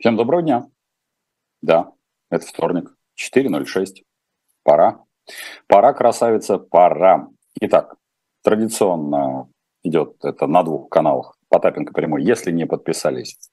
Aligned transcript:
Всем 0.00 0.16
доброго 0.16 0.40
дня. 0.40 0.66
Да, 1.60 1.92
это 2.30 2.46
вторник, 2.46 2.96
4.06. 3.22 4.02
Пора. 4.62 5.04
Пора, 5.66 5.92
красавица, 5.92 6.56
пора. 6.56 7.28
Итак, 7.60 7.96
традиционно 8.42 9.50
идет 9.82 10.16
это 10.24 10.46
на 10.46 10.62
двух 10.62 10.88
каналах. 10.88 11.36
Потапенко 11.50 11.92
прямой. 11.92 12.24
Если 12.24 12.50
не 12.50 12.66
подписались, 12.66 13.50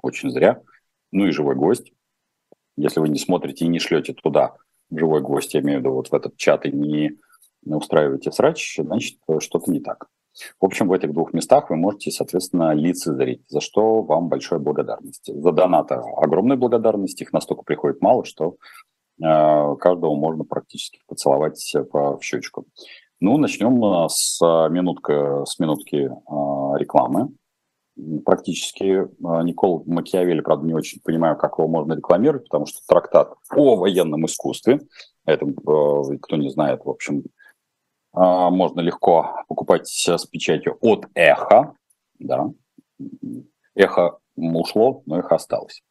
очень 0.00 0.30
зря. 0.30 0.62
Ну 1.12 1.26
и 1.26 1.30
живой 1.30 1.56
гость. 1.56 1.92
Если 2.78 3.00
вы 3.00 3.10
не 3.10 3.18
смотрите 3.18 3.66
и 3.66 3.68
не 3.68 3.80
шлете 3.80 4.14
туда 4.14 4.56
живой 4.90 5.20
гость, 5.20 5.52
я 5.52 5.60
имею 5.60 5.80
в 5.80 5.82
виду 5.82 5.92
вот 5.92 6.08
в 6.08 6.14
этот 6.14 6.38
чат 6.38 6.64
и 6.64 6.72
не 6.72 7.18
устраиваете 7.66 8.32
срач, 8.32 8.76
значит, 8.78 9.18
что-то 9.40 9.70
не 9.70 9.80
так. 9.80 10.08
В 10.60 10.64
общем, 10.64 10.88
в 10.88 10.92
этих 10.92 11.12
двух 11.12 11.32
местах 11.32 11.70
вы 11.70 11.76
можете, 11.76 12.10
соответственно, 12.10 12.72
лицезреть, 12.72 13.42
за 13.48 13.60
что 13.60 14.02
вам 14.02 14.28
большая 14.28 14.58
благодарность. 14.58 15.30
За 15.32 15.52
донаты 15.52 15.96
огромная 16.16 16.56
благодарность, 16.56 17.20
их 17.20 17.32
настолько 17.32 17.62
приходит 17.62 18.00
мало, 18.00 18.24
что 18.24 18.56
э, 19.22 19.76
каждого 19.80 20.14
можно 20.14 20.44
практически 20.44 21.00
поцеловать 21.06 21.74
в, 21.74 22.18
в 22.18 22.22
щечку. 22.22 22.66
Ну, 23.20 23.36
начнем 23.38 23.84
э, 23.84 24.08
с, 24.08 24.40
минутка, 24.70 25.44
с 25.44 25.58
минутки 25.58 25.96
э, 25.96 26.78
рекламы. 26.78 27.30
Практически 28.24 28.84
э, 28.84 29.06
Никол 29.42 29.82
Макиавелли, 29.86 30.40
правда, 30.40 30.66
не 30.66 30.74
очень 30.74 31.00
понимаю, 31.00 31.36
как 31.36 31.58
его 31.58 31.68
можно 31.68 31.94
рекламировать, 31.94 32.44
потому 32.44 32.66
что 32.66 32.78
трактат 32.86 33.34
о 33.54 33.76
военном 33.76 34.24
искусстве, 34.26 34.80
это, 35.26 35.44
э, 35.44 36.18
кто 36.22 36.36
не 36.36 36.50
знает, 36.50 36.84
в 36.84 36.88
общем, 36.88 37.24
можно 38.12 38.80
легко 38.80 39.44
покупать 39.48 39.86
с 39.86 40.26
печатью 40.26 40.76
от 40.80 41.06
эхо. 41.14 41.74
Да. 42.18 42.50
Эхо 43.74 44.18
ушло, 44.36 45.02
но 45.06 45.18
эхо 45.18 45.36
осталось. 45.36 45.82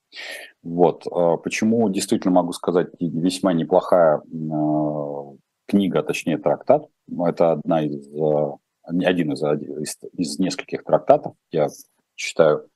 Вот. 0.63 1.05
А, 1.11 1.37
почему 1.37 1.89
действительно 1.89 2.33
могу 2.33 2.53
сказать, 2.53 2.87
весьма 2.99 3.53
неплохая 3.53 4.17
а, 4.17 5.33
книга, 5.67 6.03
точнее 6.03 6.37
трактат. 6.37 6.85
Это 7.25 7.51
одна 7.51 7.81
из, 7.81 8.07
один 8.83 9.33
из, 9.33 9.43
из, 9.43 9.97
из 10.13 10.39
нескольких 10.39 10.83
трактатов. 10.83 11.35
Я 11.51 11.67
читаю 12.15 12.67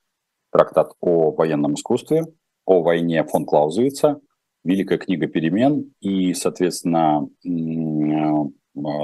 трактат 0.50 0.92
о 1.00 1.32
военном 1.32 1.74
искусстве, 1.74 2.24
о 2.64 2.82
войне 2.82 3.24
фон 3.24 3.44
Клаузевица, 3.44 4.20
Великая 4.64 4.96
книга 4.96 5.26
перемен 5.26 5.92
и, 6.00 6.32
соответственно, 6.32 7.18
а, 7.18 8.46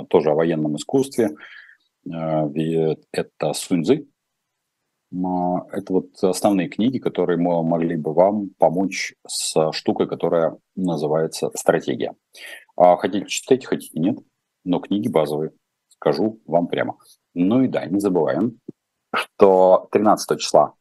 тоже 0.09 0.31
о 0.31 0.35
военном 0.35 0.77
искусстве. 0.77 1.31
А, 2.13 2.49
это 3.13 3.53
Суньцзы. 3.53 4.07
А, 5.13 5.67
это 5.73 5.93
вот 5.93 6.23
основные 6.23 6.69
книги, 6.69 6.99
которые 6.99 7.39
могли 7.39 7.97
бы 7.97 8.13
вам 8.13 8.51
помочь 8.59 9.15
с 9.27 9.73
штукой, 9.73 10.09
которая 10.09 10.57
называется 10.77 11.51
«Стратегия». 11.55 12.15
Хотите 12.77 13.27
читать, 13.27 13.67
хотите 13.67 13.99
нет, 14.01 14.19
но 14.65 14.81
книги 14.81 15.09
базовые, 15.09 15.53
скажу 15.89 16.41
вам 16.47 16.67
прямо. 16.67 16.97
Ну 17.35 17.63
и 17.63 17.69
да, 17.69 17.85
не 17.85 18.01
забываем, 18.01 18.59
что 19.15 19.89
13 19.93 20.41
числа 20.41 20.75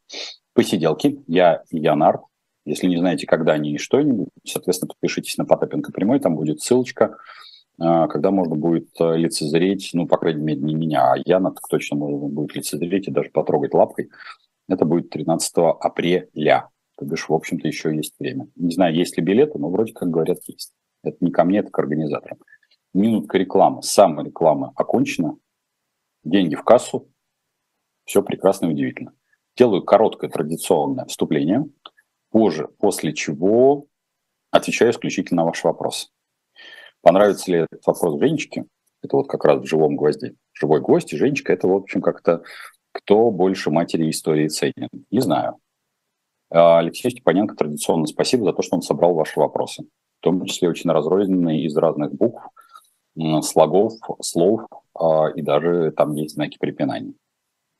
посиделки, 0.54 1.22
я 1.26 1.62
и 1.70 1.78
Янар. 1.78 2.20
Если 2.64 2.86
не 2.86 2.96
знаете, 2.96 3.26
когда 3.26 3.52
они 3.52 3.74
и 3.74 3.78
что-нибудь, 3.78 4.28
соответственно, 4.44 4.88
подпишитесь 4.88 5.38
на 5.38 5.44
Потапенко 5.44 5.92
прямой, 5.92 6.20
там 6.20 6.36
будет 6.36 6.60
ссылочка 6.60 7.04
а, 7.04 7.16
когда 7.80 8.30
можно 8.30 8.56
будет 8.56 8.90
э, 9.00 9.16
лицезреть, 9.16 9.90
ну, 9.94 10.06
по 10.06 10.18
крайней 10.18 10.42
мере, 10.42 10.60
не 10.60 10.74
меня, 10.74 11.12
а 11.12 11.16
Яна, 11.24 11.50
так 11.50 11.66
точно 11.66 11.96
можно 11.96 12.28
будет 12.28 12.54
лицезреть 12.54 13.08
и 13.08 13.10
даже 13.10 13.30
потрогать 13.30 13.72
лапкой. 13.72 14.10
Это 14.68 14.84
будет 14.84 15.08
13 15.08 15.52
апреля. 15.80 16.68
То 16.98 17.06
бишь, 17.06 17.30
в 17.30 17.32
общем-то, 17.32 17.66
еще 17.66 17.96
есть 17.96 18.14
время. 18.18 18.48
Не 18.56 18.74
знаю, 18.74 18.94
есть 18.94 19.16
ли 19.16 19.22
билеты, 19.22 19.58
но 19.58 19.70
вроде 19.70 19.94
как 19.94 20.10
говорят, 20.10 20.40
есть. 20.46 20.74
Это 21.02 21.16
не 21.20 21.30
ко 21.30 21.44
мне, 21.44 21.60
это 21.60 21.70
к 21.70 21.78
организаторам. 21.78 22.38
Минутка 22.92 23.38
рекламы, 23.38 23.82
самая 23.82 24.26
реклама 24.26 24.72
окончена. 24.76 25.38
Деньги 26.22 26.56
в 26.56 26.64
кассу. 26.64 27.08
Все 28.04 28.22
прекрасно 28.22 28.66
и 28.66 28.70
удивительно. 28.72 29.14
Делаю 29.56 29.82
короткое 29.82 30.28
традиционное 30.28 31.06
вступление. 31.06 31.64
Позже, 32.30 32.68
после 32.78 33.14
чего 33.14 33.86
отвечаю 34.50 34.90
исключительно 34.90 35.42
на 35.42 35.46
ваши 35.46 35.66
вопросы. 35.66 36.08
Понравится 37.02 37.50
ли 37.50 37.58
этот 37.58 37.86
вопрос 37.86 38.20
Женечке? 38.20 38.66
Это 39.02 39.16
вот 39.16 39.28
как 39.28 39.44
раз 39.44 39.62
в 39.62 39.66
живом 39.66 39.96
гвозде. 39.96 40.34
Живой 40.52 40.80
гвоздь 40.80 41.12
и 41.12 41.16
Женечка– 41.16 41.52
это, 41.54 41.66
в 41.66 41.72
общем, 41.72 42.02
как-то 42.02 42.42
кто 42.92 43.30
больше 43.30 43.70
матери 43.70 44.10
истории 44.10 44.48
ценен. 44.48 44.88
Не 45.10 45.20
знаю. 45.20 45.56
А 46.50 46.78
Алексей 46.78 47.10
Степаненко 47.10 47.54
традиционно 47.54 48.06
спасибо 48.06 48.44
за 48.44 48.52
то, 48.52 48.62
что 48.62 48.76
он 48.76 48.82
собрал 48.82 49.14
ваши 49.14 49.38
вопросы. 49.38 49.84
В 50.20 50.22
том 50.22 50.44
числе 50.44 50.68
очень 50.68 50.90
разрозненные 50.90 51.64
из 51.64 51.76
разных 51.76 52.12
букв, 52.12 52.42
слогов, 53.42 53.94
слов, 54.20 54.66
а, 54.94 55.28
и 55.34 55.40
даже 55.40 55.92
там 55.92 56.14
есть 56.14 56.34
знаки 56.34 56.58
препинания. 56.58 57.14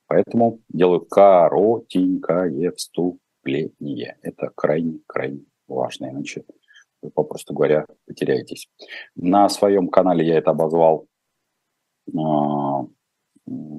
Поэтому 0.07 0.61
делаю 0.69 1.01
коротенькое 1.01 2.73
вступление. 2.73 4.17
Это 4.23 4.51
крайне-крайне 4.55 5.45
важно, 5.69 6.11
иначе 6.11 6.45
вы, 7.03 7.11
попросту 7.11 7.55
говоря, 7.55 7.87
потеряетесь. 8.07 8.69
На 9.15 9.49
своем 9.49 9.89
канале 9.89 10.27
я 10.27 10.39
это 10.39 10.51
обозвал, 10.51 11.07
э, 12.09 12.19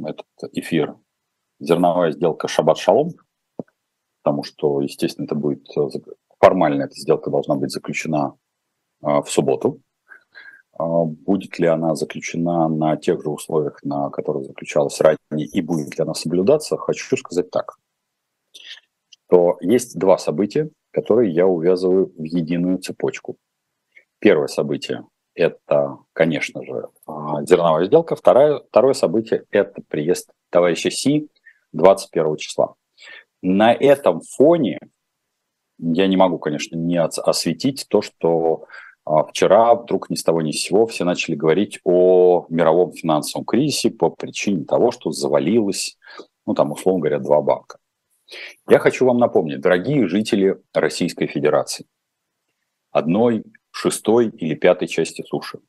этот 0.05 0.25
эфир 0.53 0.95
«Зерновая 1.59 2.11
сделка 2.11 2.47
Шаббат 2.47 2.77
Шалом», 2.77 3.11
потому 4.23 4.43
что, 4.43 4.81
естественно, 4.81 5.25
это 5.25 5.35
будет 5.35 5.67
формально 6.41 6.83
эта 6.83 6.95
сделка 6.95 7.29
должна 7.29 7.55
быть 7.55 7.71
заключена 7.71 8.35
э, 9.03 9.21
в 9.21 9.27
субботу. 9.27 9.81
Э, 10.77 10.83
будет 11.05 11.59
ли 11.59 11.67
она 11.67 11.95
заключена 11.95 12.67
на 12.67 12.97
тех 12.97 13.21
же 13.21 13.29
условиях, 13.29 13.83
на 13.83 14.09
которых 14.09 14.45
заключалась 14.45 14.99
ранее, 14.99 15.47
и 15.47 15.61
будет 15.61 15.97
ли 15.97 16.01
она 16.01 16.13
соблюдаться, 16.13 16.77
хочу 16.77 17.15
сказать 17.17 17.51
так, 17.51 17.77
что 18.51 19.57
есть 19.61 19.97
два 19.97 20.17
события, 20.17 20.69
которые 20.91 21.31
я 21.31 21.47
увязываю 21.47 22.11
в 22.17 22.23
единую 22.23 22.77
цепочку. 22.79 23.37
Первое 24.19 24.47
событие– 24.47 25.05
это, 25.33 25.97
конечно 26.13 26.63
же, 26.63 26.89
а, 27.07 27.43
зерновая 27.45 27.85
сделка. 27.85 28.15
Второе, 28.15 28.61
второе 28.69 28.93
событие– 28.93 29.45
это 29.51 29.81
приезд 29.87 30.31
товарища 30.49 30.91
Си 30.91 31.29
21 31.73 32.37
числа. 32.37 32.75
На 33.41 33.73
этом 33.73 34.21
фоне 34.21 34.79
я 35.79 36.07
не 36.07 36.17
могу, 36.17 36.37
конечно, 36.37 36.75
не 36.75 37.01
осветить 37.01 37.87
то, 37.89 38.01
что 38.01 38.65
а, 39.03 39.23
вчера 39.23 39.73
вдруг 39.73 40.09
ни 40.09 40.15
с 40.15 40.23
того 40.23 40.41
ни 40.41 40.51
с 40.51 40.61
сего 40.61 40.85
все 40.85 41.03
начали 41.03 41.35
говорить 41.35 41.79
о 41.83 42.45
мировом 42.49 42.91
финансовом 42.91 43.45
кризисе 43.45 43.89
по 43.89 44.09
причине 44.09 44.65
того, 44.65 44.91
что 44.91 45.11
завалилось, 45.11 45.97
ну 46.45 46.53
там, 46.53 46.71
условно 46.71 47.01
говоря, 47.01 47.19
два 47.19 47.41
банка. 47.41 47.79
Я 48.67 48.79
хочу 48.79 49.05
вам 49.05 49.17
напомнить, 49.17 49.61
дорогие 49.61 50.07
жители 50.07 50.61
Российской 50.73 51.27
Федерации, 51.27 51.85
одной, 52.91 53.43
шестой 53.71 54.29
или 54.29 54.55
пятой 54.55 54.87
части 54.87 55.23
суши. 55.23 55.59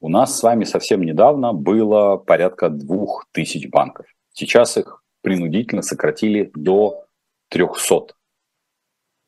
У 0.00 0.08
нас 0.08 0.36
с 0.36 0.42
вами 0.42 0.64
совсем 0.64 1.02
недавно 1.02 1.52
было 1.52 2.16
порядка 2.16 2.68
двух 2.68 3.26
тысяч 3.32 3.68
банков. 3.68 4.06
Сейчас 4.32 4.76
их 4.76 5.02
принудительно 5.20 5.82
сократили 5.82 6.50
до 6.54 7.06
300. 7.48 8.14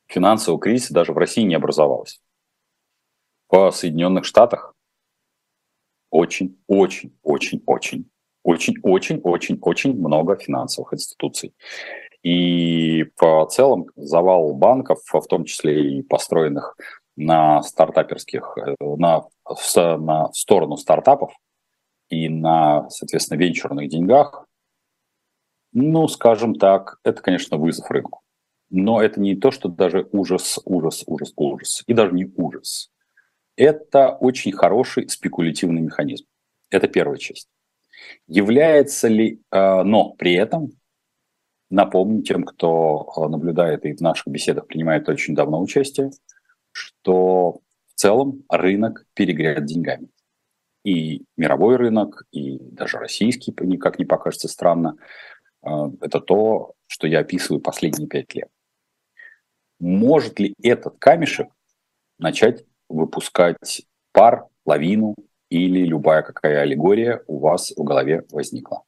Финансового 0.07 0.61
кризиса 0.61 0.93
даже 0.93 1.13
в 1.13 1.19
России 1.19 1.43
не 1.43 1.55
образовалось. 1.55 2.21
В 3.49 3.71
Соединенных 3.71 4.25
Штатах 4.25 4.75
очень, 6.11 6.59
очень, 6.67 7.17
очень, 7.23 7.63
очень, 7.67 8.11
очень, 8.45 8.77
очень, 8.83 9.21
очень, 9.25 9.59
очень 9.61 9.99
много 9.99 10.37
финансовых 10.37 10.95
институций. 10.95 11.55
И 12.23 13.05
по 13.17 13.47
целом 13.51 13.87
завал 13.97 14.55
банков, 14.55 15.01
в 15.13 15.27
том 15.27 15.45
числе 15.45 15.99
и 15.99 16.03
построенных 16.03 16.77
на 17.17 17.63
стартаперских, 17.63 18.57
э, 18.57 18.75
на, 18.81 19.25
на 19.99 20.33
сторону 20.33 20.77
стартапов 20.77 21.33
и 22.09 22.29
на, 22.29 22.89
соответственно, 22.91 23.39
венчурных 23.39 23.89
деньгах, 23.89 24.47
ну, 25.73 26.07
скажем 26.09 26.55
так, 26.55 26.99
это, 27.03 27.21
конечно, 27.21 27.57
вызов 27.57 27.91
рынку. 27.91 28.21
Но 28.71 29.03
это 29.03 29.21
не 29.21 29.35
то, 29.37 29.51
что 29.51 29.69
даже 29.69 30.09
ужас, 30.13 30.59
ужас, 30.65 31.03
ужас, 31.07 31.33
ужас. 31.37 31.83
И 31.87 31.95
даже 31.95 32.13
не 32.13 32.31
ужас. 32.37 32.91
Это 33.57 34.11
очень 34.11 34.53
хороший 34.53 35.09
спекулятивный 35.09 35.83
механизм. 35.83 36.27
Это 36.71 36.89
первая 36.89 37.19
часть. 37.19 37.49
Является 38.27 39.09
ли, 39.09 39.41
э, 39.51 39.83
но 39.83 40.11
при 40.15 40.35
этом 40.35 40.73
Напомню 41.75 42.23
тем, 42.23 42.45
кто 42.45 43.13
э, 43.17 43.29
наблюдает 43.29 43.85
и 43.85 43.95
в 43.95 44.01
наших 44.01 44.29
беседах 44.29 44.69
принимает 44.69 45.09
очень 45.09 45.35
давно 45.35 45.61
участие, 45.61 46.13
что 46.71 47.63
в 47.89 47.95
целом 47.97 48.45
рынок 48.49 49.07
перегрет 49.15 49.65
деньгами. 49.65 50.09
И 50.85 51.25
мировой 51.37 51.75
рынок, 51.75 52.27
и 52.31 52.59
даже 52.61 52.99
российский, 52.99 53.53
никак 53.63 53.99
не 53.99 54.05
покажется 54.05 54.47
странно, 54.47 54.99
э, 55.63 55.69
это 56.01 56.21
то, 56.21 56.75
что 56.87 57.09
я 57.09 57.19
описываю 57.19 57.61
последние 57.61 58.09
пять 58.09 58.33
лет. 58.37 58.49
может 59.81 60.39
ли 60.39 60.55
этот 60.63 60.99
камешек 60.99 61.49
начать 62.21 62.65
выпускать 62.89 63.83
пар, 64.13 64.47
лавину 64.65 65.17
или 65.55 65.85
любая 65.85 66.23
какая 66.23 66.63
аллегория 66.63 67.23
у 67.27 67.39
вас 67.39 67.73
в 67.77 67.83
голове 67.83 68.25
возникла? 68.31 68.83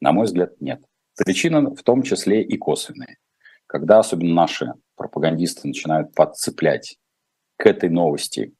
На 0.00 0.12
мой 0.12 0.26
взгляд, 0.26 0.60
нет. 0.60 0.82
Причина 1.16 1.74
в 1.74 1.82
том 1.82 2.02
числе 2.02 2.42
и 2.42 2.56
косвенные. 2.56 3.18
Когда 3.66 3.98
особенно 3.98 4.34
наши 4.34 4.72
пропагандисты 4.96 5.68
начинают 5.68 6.14
подцеплять 6.14 6.96
к 7.56 7.66
этой 7.66 7.90
новости 7.90 8.54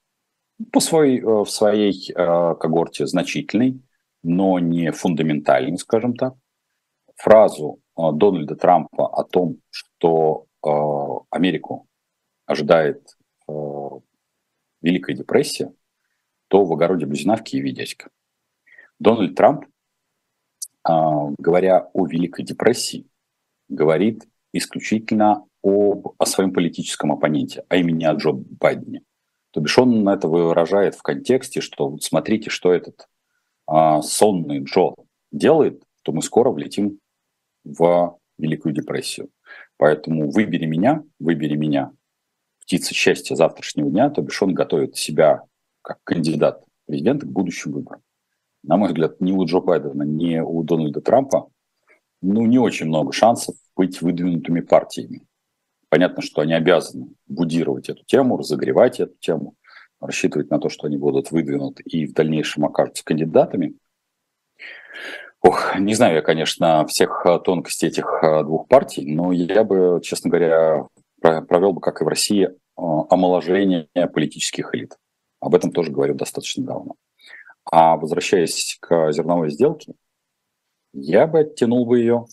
по 0.72 0.80
своей, 0.80 1.20
э, 1.20 1.24
в 1.24 1.46
своей 1.46 2.10
э, 2.10 2.14
когорте 2.60 3.06
значительной, 3.06 3.80
но 4.22 4.58
не 4.58 4.90
фундаментальной, 4.90 5.78
скажем 5.78 6.14
так, 6.14 6.34
фразу 7.16 7.80
э, 7.96 8.02
Дональда 8.12 8.56
Трампа 8.56 9.06
о 9.06 9.24
том, 9.24 9.60
что 9.70 10.44
Америку 11.30 11.86
ожидает 12.46 13.16
Великая 14.82 15.14
депрессия, 15.14 15.72
то 16.48 16.64
в 16.64 16.72
огороде 16.72 17.06
Бузина 17.06 17.36
в 17.36 17.42
Киеве 17.42 17.72
дядька. 17.72 18.10
Дональд 18.98 19.34
Трамп, 19.34 19.66
говоря 20.84 21.88
о 21.92 22.06
Великой 22.06 22.44
депрессии, 22.44 23.06
говорит 23.68 24.26
исключительно 24.52 25.44
об, 25.62 26.14
о 26.18 26.26
своем 26.26 26.52
политическом 26.52 27.12
оппоненте, 27.12 27.64
а 27.68 27.76
именно 27.76 28.10
о 28.10 28.14
Джо 28.14 28.32
Байдене. 28.32 29.02
То 29.50 29.60
бишь 29.60 29.78
он 29.78 30.08
это 30.08 30.28
выражает 30.28 30.94
в 30.94 31.02
контексте, 31.02 31.60
что 31.60 31.88
вот 31.88 32.02
смотрите, 32.02 32.50
что 32.50 32.72
этот 32.72 33.08
а, 33.66 34.02
сонный 34.02 34.60
Джо 34.60 34.94
делает, 35.30 35.82
то 36.02 36.12
мы 36.12 36.22
скоро 36.22 36.50
влетим 36.50 36.98
в 37.64 38.18
Великую 38.38 38.74
депрессию. 38.74 39.30
Поэтому 39.76 40.30
выбери 40.30 40.66
меня, 40.66 41.02
выбери 41.18 41.56
меня, 41.56 41.92
птица 42.60 42.94
счастья 42.94 43.34
завтрашнего 43.34 43.90
дня, 43.90 44.10
то 44.10 44.22
бишь 44.22 44.42
он 44.42 44.54
готовит 44.54 44.96
себя 44.96 45.42
как 45.88 45.98
кандидат 46.04 46.62
президента 46.86 47.24
к 47.26 47.30
будущим 47.30 47.72
выборам. 47.72 48.02
На 48.62 48.76
мой 48.76 48.88
взгляд, 48.88 49.20
ни 49.20 49.32
у 49.32 49.42
Джо 49.46 49.60
Байдена, 49.60 50.02
ни 50.02 50.38
у 50.38 50.62
Дональда 50.62 51.00
Трампа 51.00 51.48
ну, 52.20 52.46
не 52.46 52.58
очень 52.58 52.86
много 52.86 53.12
шансов 53.12 53.54
быть 53.76 54.02
выдвинутыми 54.02 54.60
партиями. 54.60 55.22
Понятно, 55.88 56.20
что 56.20 56.42
они 56.42 56.52
обязаны 56.52 57.08
будировать 57.26 57.88
эту 57.88 58.04
тему, 58.04 58.36
разогревать 58.36 59.00
эту 59.00 59.14
тему, 59.20 59.54
рассчитывать 60.00 60.50
на 60.50 60.58
то, 60.58 60.68
что 60.68 60.86
они 60.86 60.98
будут 60.98 61.30
выдвинуты 61.30 61.82
и 61.84 62.06
в 62.06 62.12
дальнейшем 62.12 62.66
окажутся 62.66 63.04
кандидатами. 63.04 63.76
Ох, 65.40 65.78
не 65.78 65.94
знаю 65.94 66.16
я, 66.16 66.22
конечно, 66.22 66.84
всех 66.86 67.24
э, 67.24 67.38
тонкостей 67.38 67.88
этих 67.88 68.06
э, 68.22 68.42
двух 68.42 68.66
партий, 68.66 69.14
но 69.14 69.30
я 69.30 69.62
бы, 69.62 70.00
честно 70.02 70.30
говоря, 70.30 70.88
провел 71.20 71.72
бы, 71.72 71.80
как 71.80 72.02
и 72.02 72.04
в 72.04 72.08
России, 72.08 72.48
э, 72.48 72.52
омоложение 72.76 73.88
политических 74.12 74.74
элит. 74.74 74.96
Об 75.40 75.54
этом 75.54 75.72
тоже 75.72 75.92
говорю 75.92 76.14
достаточно 76.14 76.64
давно. 76.64 76.94
А 77.70 77.96
возвращаясь 77.96 78.78
к 78.80 79.12
зерновой 79.12 79.50
сделке, 79.50 79.94
я 80.92 81.26
бы 81.26 81.40
оттянул 81.40 81.86
бы 81.86 82.00
ее 82.00 82.26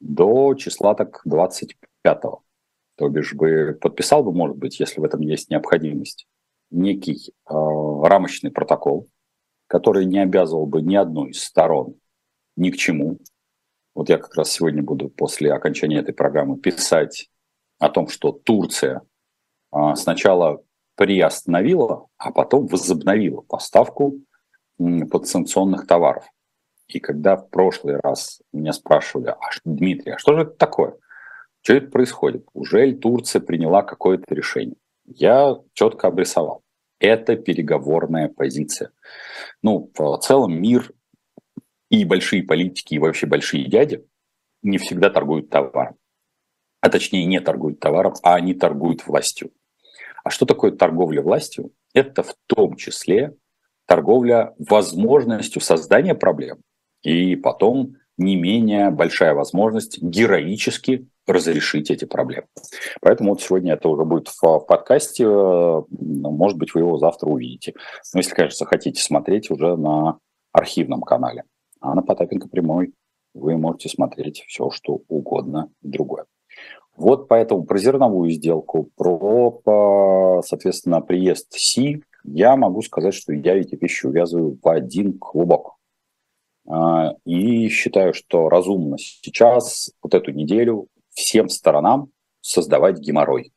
до 0.00 0.54
числа 0.54 0.94
так 0.94 1.22
25-го. 1.26 2.42
То 2.96 3.08
бишь 3.08 3.34
бы 3.34 3.78
подписал 3.80 4.24
бы, 4.24 4.32
может 4.32 4.56
быть, 4.56 4.80
если 4.80 5.00
в 5.00 5.04
этом 5.04 5.20
есть 5.20 5.50
необходимость, 5.50 6.26
некий 6.70 7.30
э, 7.30 7.52
рамочный 7.52 8.50
протокол, 8.50 9.08
который 9.66 10.04
не 10.04 10.18
обязывал 10.18 10.66
бы 10.66 10.82
ни 10.82 10.96
одну 10.96 11.26
из 11.26 11.42
сторон 11.42 11.96
ни 12.56 12.70
к 12.70 12.76
чему. 12.76 13.18
Вот 13.94 14.08
я 14.08 14.18
как 14.18 14.34
раз 14.34 14.50
сегодня 14.50 14.82
буду 14.82 15.08
после 15.08 15.52
окончания 15.52 15.98
этой 15.98 16.14
программы 16.14 16.58
писать 16.58 17.30
о 17.78 17.88
том, 17.88 18.08
что 18.08 18.32
Турция 18.32 19.02
э, 19.72 19.94
сначала 19.96 20.62
приостановила, 21.00 22.08
а 22.18 22.30
потом 22.30 22.66
возобновила 22.66 23.40
поставку 23.40 24.20
подсанкционных 24.76 25.86
товаров. 25.86 26.26
И 26.88 27.00
когда 27.00 27.36
в 27.36 27.48
прошлый 27.48 27.96
раз 27.96 28.42
меня 28.52 28.74
спрашивали, 28.74 29.28
а 29.28 29.38
Дмитрий, 29.64 30.12
а 30.12 30.18
что 30.18 30.34
же 30.34 30.42
это 30.42 30.50
такое? 30.50 30.98
Что 31.62 31.72
это 31.72 31.90
происходит? 31.90 32.44
Уже 32.52 32.92
Турция 32.92 33.40
приняла 33.40 33.80
какое-то 33.82 34.34
решение? 34.34 34.76
Я 35.06 35.56
четко 35.72 36.08
обрисовал. 36.08 36.64
Это 36.98 37.34
переговорная 37.36 38.28
позиция. 38.28 38.90
Ну, 39.62 39.90
в 39.96 40.18
целом 40.18 40.60
мир 40.60 40.92
и 41.88 42.04
большие 42.04 42.42
политики, 42.42 42.92
и 42.92 42.98
вообще 42.98 43.26
большие 43.26 43.70
дяди 43.70 44.04
не 44.60 44.76
всегда 44.76 45.08
торгуют 45.08 45.48
товаром. 45.48 45.96
А 46.82 46.90
точнее, 46.90 47.24
не 47.24 47.40
торгуют 47.40 47.80
товаром, 47.80 48.12
а 48.22 48.34
они 48.34 48.52
торгуют 48.52 49.06
властью. 49.06 49.50
А 50.24 50.30
что 50.30 50.46
такое 50.46 50.72
торговля 50.72 51.22
властью? 51.22 51.72
Это 51.94 52.22
в 52.22 52.34
том 52.46 52.76
числе 52.76 53.34
торговля 53.86 54.54
возможностью 54.58 55.60
создания 55.60 56.14
проблем 56.14 56.58
и 57.02 57.36
потом 57.36 57.96
не 58.16 58.36
менее 58.36 58.90
большая 58.90 59.34
возможность 59.34 60.00
героически 60.02 61.08
разрешить 61.26 61.90
эти 61.90 62.04
проблемы. 62.04 62.46
Поэтому 63.00 63.30
вот 63.30 63.40
сегодня 63.40 63.74
это 63.74 63.88
уже 63.88 64.04
будет 64.04 64.28
в, 64.28 64.58
подкасте, 64.60 65.26
ну, 65.26 66.30
может 66.30 66.58
быть, 66.58 66.74
вы 66.74 66.80
его 66.80 66.98
завтра 66.98 67.28
увидите. 67.28 67.74
Но 68.12 68.20
если, 68.20 68.34
конечно, 68.34 68.66
хотите 68.66 69.02
смотреть 69.02 69.50
уже 69.50 69.76
на 69.76 70.18
архивном 70.52 71.02
канале. 71.02 71.44
А 71.80 71.94
на 71.94 72.02
Потапенко 72.02 72.48
прямой 72.48 72.92
вы 73.32 73.56
можете 73.56 73.88
смотреть 73.88 74.44
все, 74.46 74.70
что 74.70 75.00
угодно 75.08 75.70
другое. 75.82 76.26
Вот 77.00 77.28
поэтому 77.28 77.64
про 77.64 77.78
зерновую 77.78 78.28
сделку, 78.28 78.90
про, 78.94 80.42
соответственно, 80.44 81.00
приезд 81.00 81.50
Си, 81.50 82.02
я 82.24 82.56
могу 82.56 82.82
сказать, 82.82 83.14
что 83.14 83.32
я 83.32 83.56
эти 83.56 83.74
вещи 83.74 84.04
увязываю 84.04 84.58
в 84.62 84.68
один 84.68 85.18
клубок. 85.18 85.76
А, 86.68 87.14
и 87.24 87.68
считаю, 87.68 88.12
что 88.12 88.50
разумно 88.50 88.98
сейчас, 88.98 89.92
вот 90.02 90.12
эту 90.12 90.32
неделю, 90.32 90.88
всем 91.08 91.48
сторонам 91.48 92.10
создавать 92.42 92.98
геморрой. 92.98 93.50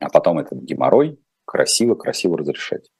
А 0.00 0.08
потом 0.08 0.40
этот 0.40 0.58
геморрой 0.58 1.20
красиво-красиво 1.44 2.36
разрешать. 2.36 2.90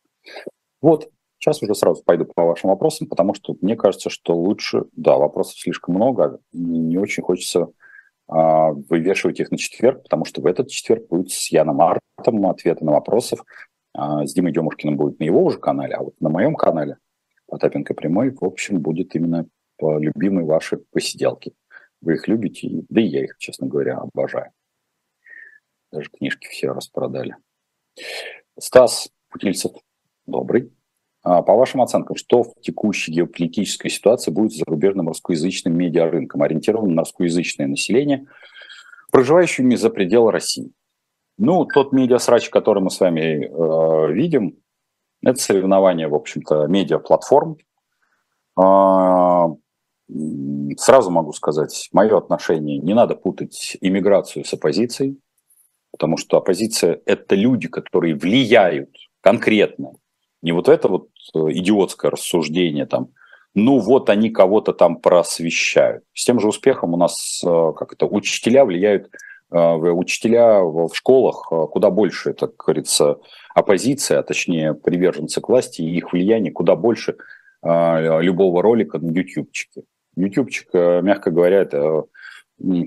Вот, 0.80 1.10
сейчас 1.40 1.60
уже 1.60 1.74
сразу 1.74 2.04
пойду 2.04 2.24
по 2.24 2.44
вашим 2.44 2.70
вопросам, 2.70 3.08
потому 3.08 3.34
что 3.34 3.56
мне 3.60 3.74
кажется, 3.74 4.10
что 4.10 4.36
лучше, 4.36 4.84
да, 4.92 5.16
вопросов 5.16 5.58
слишком 5.58 5.96
много, 5.96 6.38
не 6.52 6.98
очень 6.98 7.24
хочется 7.24 7.72
вывешивать 8.88 9.40
их 9.40 9.50
на 9.50 9.58
четверг, 9.58 10.02
потому 10.04 10.24
что 10.24 10.40
в 10.40 10.46
этот 10.46 10.68
четверг 10.68 11.08
будет 11.08 11.30
с 11.30 11.50
Яном 11.50 11.80
Артом 11.80 12.46
ответы 12.46 12.84
на 12.84 12.92
вопросов. 12.92 13.44
А, 13.94 14.26
с 14.26 14.32
Димой 14.32 14.52
Демушкиным 14.52 14.96
будет 14.96 15.18
на 15.20 15.24
его 15.24 15.44
уже 15.44 15.58
канале, 15.58 15.94
а 15.94 16.02
вот 16.02 16.20
на 16.20 16.30
моем 16.30 16.54
канале 16.54 16.96
Потапенко 17.46 17.92
прямой, 17.92 18.30
в 18.30 18.42
общем, 18.42 18.80
будет 18.80 19.14
именно 19.14 19.46
по 19.76 19.98
любимой 19.98 20.44
вашей 20.44 20.78
посиделке. 20.90 21.52
Вы 22.00 22.14
их 22.14 22.26
любите, 22.26 22.84
да 22.88 23.00
и 23.00 23.04
я 23.04 23.24
их, 23.24 23.36
честно 23.38 23.66
говоря, 23.66 23.98
обожаю. 23.98 24.52
Даже 25.90 26.08
книжки 26.08 26.48
все 26.48 26.72
распродали. 26.72 27.36
Стас 28.58 29.10
Путильцев, 29.28 29.72
добрый. 30.24 30.72
А, 31.22 31.42
по 31.42 31.54
вашим 31.54 31.80
оценкам, 31.82 32.16
что 32.16 32.42
в 32.42 32.60
текущей 32.60 33.12
геополитической 33.12 33.88
ситуации 33.88 34.30
будет 34.30 34.52
с 34.52 34.58
зарубежным 34.58 35.08
русскоязычным 35.08 35.76
медиарынком, 35.76 36.42
ориентированным 36.42 36.94
на 36.94 37.02
русскоязычное 37.02 37.66
население, 37.66 38.26
проживающими 39.10 39.74
за 39.76 39.90
пределы 39.90 40.32
России? 40.32 40.72
Ну, 41.38 41.64
тот 41.64 41.92
медиасрач, 41.92 42.50
который 42.50 42.82
мы 42.82 42.90
с 42.90 43.00
вами 43.00 43.46
э, 43.46 44.12
видим, 44.12 44.58
это 45.24 45.40
соревнование, 45.40 46.08
в 46.08 46.14
общем-то, 46.14 46.66
медиаплатформ. 46.66 47.56
А, 48.56 49.46
сразу 50.76 51.10
могу 51.10 51.32
сказать, 51.32 51.88
мое 51.92 52.18
отношение, 52.18 52.78
не 52.78 52.94
надо 52.94 53.14
путать 53.14 53.76
иммиграцию 53.80 54.44
с 54.44 54.52
оппозицией, 54.52 55.20
потому 55.92 56.16
что 56.16 56.36
оппозиция– 56.36 57.00
это 57.06 57.36
люди, 57.36 57.68
которые 57.68 58.16
влияют 58.16 58.90
конкретно. 59.20 59.92
Не 60.42 60.52
вот 60.52 60.68
это 60.68 60.88
вот 60.88 61.08
э, 61.34 61.38
идиотское 61.50 62.10
рассуждение 62.10 62.86
там, 62.86 63.08
ну 63.54 63.78
вот 63.78 64.10
они 64.10 64.30
кого-то 64.30 64.72
там 64.72 64.96
просвещают. 64.96 66.04
С 66.14 66.24
тем 66.24 66.40
же 66.40 66.48
успехом 66.48 66.94
у 66.94 66.96
нас, 66.96 67.42
э, 67.44 67.72
как 67.76 67.92
это, 67.92 68.06
учителя 68.06 68.64
влияют 68.64 69.08
Э, 69.52 69.74
учителя 69.74 70.62
в 70.62 70.90
школах 70.94 71.52
куда 71.70 71.90
больше, 71.90 72.32
так 72.32 72.56
говорится, 72.56 73.18
оппозиция, 73.54 74.20
а 74.20 74.22
точнее 74.22 74.72
приверженцы 74.72 75.40
к 75.40 75.48
власти, 75.48 75.82
и 75.82 75.96
их 75.96 76.12
влияние 76.12 76.52
куда 76.52 76.76
больше 76.76 77.16
любого 77.64 78.60
ролика 78.60 78.98
на 78.98 79.12
ютубчике. 79.12 79.84
Ютубчик, 80.16 80.74
мягко 80.74 81.30
говоря, 81.30 81.60
это 81.60 82.06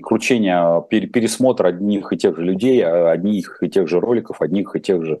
кручение, 0.02 0.84
пересмотр 0.90 1.64
одних 1.64 2.12
и 2.12 2.18
тех 2.18 2.36
же 2.36 2.42
людей, 2.42 2.84
одних 2.84 3.56
и 3.62 3.70
тех 3.70 3.88
же 3.88 4.00
роликов, 4.00 4.42
одних 4.42 4.76
и 4.76 4.80
тех 4.80 5.02
же, 5.02 5.20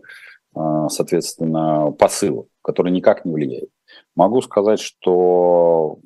соответственно, 0.88 1.92
посылов, 1.92 2.46
которые 2.62 2.92
никак 2.92 3.24
не 3.24 3.32
влияют. 3.32 3.70
Могу 4.14 4.40
сказать, 4.42 4.80
что 4.80 5.98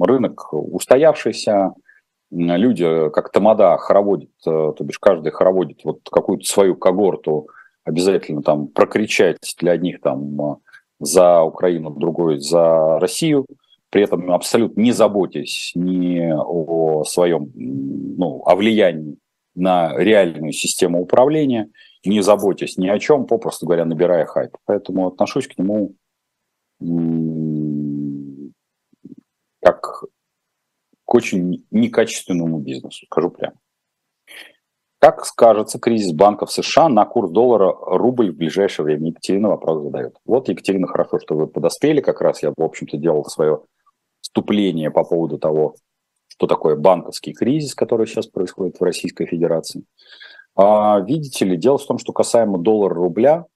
рынок 0.00 0.52
устоявшийся, 0.52 1.74
люди, 2.30 3.10
как 3.10 3.30
тамада, 3.30 3.76
хороводят, 3.76 4.30
то 4.42 4.76
бишь 4.80 4.98
каждый 4.98 5.32
хороводит 5.32 5.80
вот 5.84 6.00
какую-то 6.10 6.44
свою 6.46 6.76
когорту, 6.76 7.48
обязательно 7.84 8.42
там 8.42 8.68
прокричать 8.68 9.38
для 9.58 9.72
одних 9.72 10.00
там 10.00 10.58
за 11.00 11.42
Украину, 11.42 11.90
другой 11.90 12.38
за 12.38 12.98
Россию, 12.98 13.46
при 13.90 14.02
этом 14.02 14.30
абсолютно 14.32 14.80
не 14.80 14.92
заботясь 14.92 15.72
ни 15.74 16.32
о 16.34 17.04
своем, 17.04 17.52
ну, 17.54 18.42
о 18.44 18.56
влиянии 18.56 19.18
на 19.54 19.96
реальную 19.96 20.52
систему 20.52 21.00
управления, 21.00 21.70
не 22.04 22.20
заботясь 22.20 22.76
ни 22.76 22.88
о 22.88 22.98
чем, 22.98 23.26
попросту 23.26 23.66
говоря, 23.66 23.84
набирая 23.84 24.26
хайп. 24.26 24.56
Поэтому 24.64 25.06
отношусь 25.08 25.48
к 25.48 25.58
нему 25.58 25.94
как 29.60 30.04
к 31.04 31.14
очень 31.14 31.66
некачественному 31.70 32.58
бизнесу, 32.58 33.06
скажу 33.06 33.30
прямо. 33.30 33.56
Как 34.98 35.26
скажется 35.26 35.78
кризис 35.78 36.12
банков 36.12 36.50
США 36.50 36.88
на 36.88 37.04
курс 37.04 37.30
доллара 37.30 37.74
рубль 37.78 38.32
в 38.32 38.36
ближайшее 38.36 38.84
время? 38.84 39.08
Екатерина 39.10 39.48
вопрос 39.48 39.82
задает. 39.82 40.16
Вот, 40.24 40.48
Екатерина, 40.48 40.86
хорошо, 40.86 41.18
что 41.18 41.36
вы 41.36 41.46
подоспели. 41.46 42.00
Как 42.00 42.22
раз 42.22 42.42
я, 42.42 42.54
в 42.56 42.62
общем-то, 42.62 42.96
делал 42.96 43.24
свое 43.26 43.60
вступление 44.22 44.90
по 44.90 45.04
поводу 45.04 45.38
того, 45.38 45.76
что 46.28 46.46
такое 46.46 46.74
банковский 46.76 47.34
кризис, 47.34 47.74
который 47.74 48.06
сейчас 48.06 48.26
происходит 48.26 48.80
в 48.80 48.82
Российской 48.82 49.26
Федерации. 49.26 49.84
А, 50.56 51.00
видите 51.00 51.44
ли, 51.44 51.56
дело 51.56 51.78
в 51.78 51.86
том, 51.86 51.98
что 51.98 52.12
касаемо 52.12 52.58
доллара-рубля, 52.58 53.46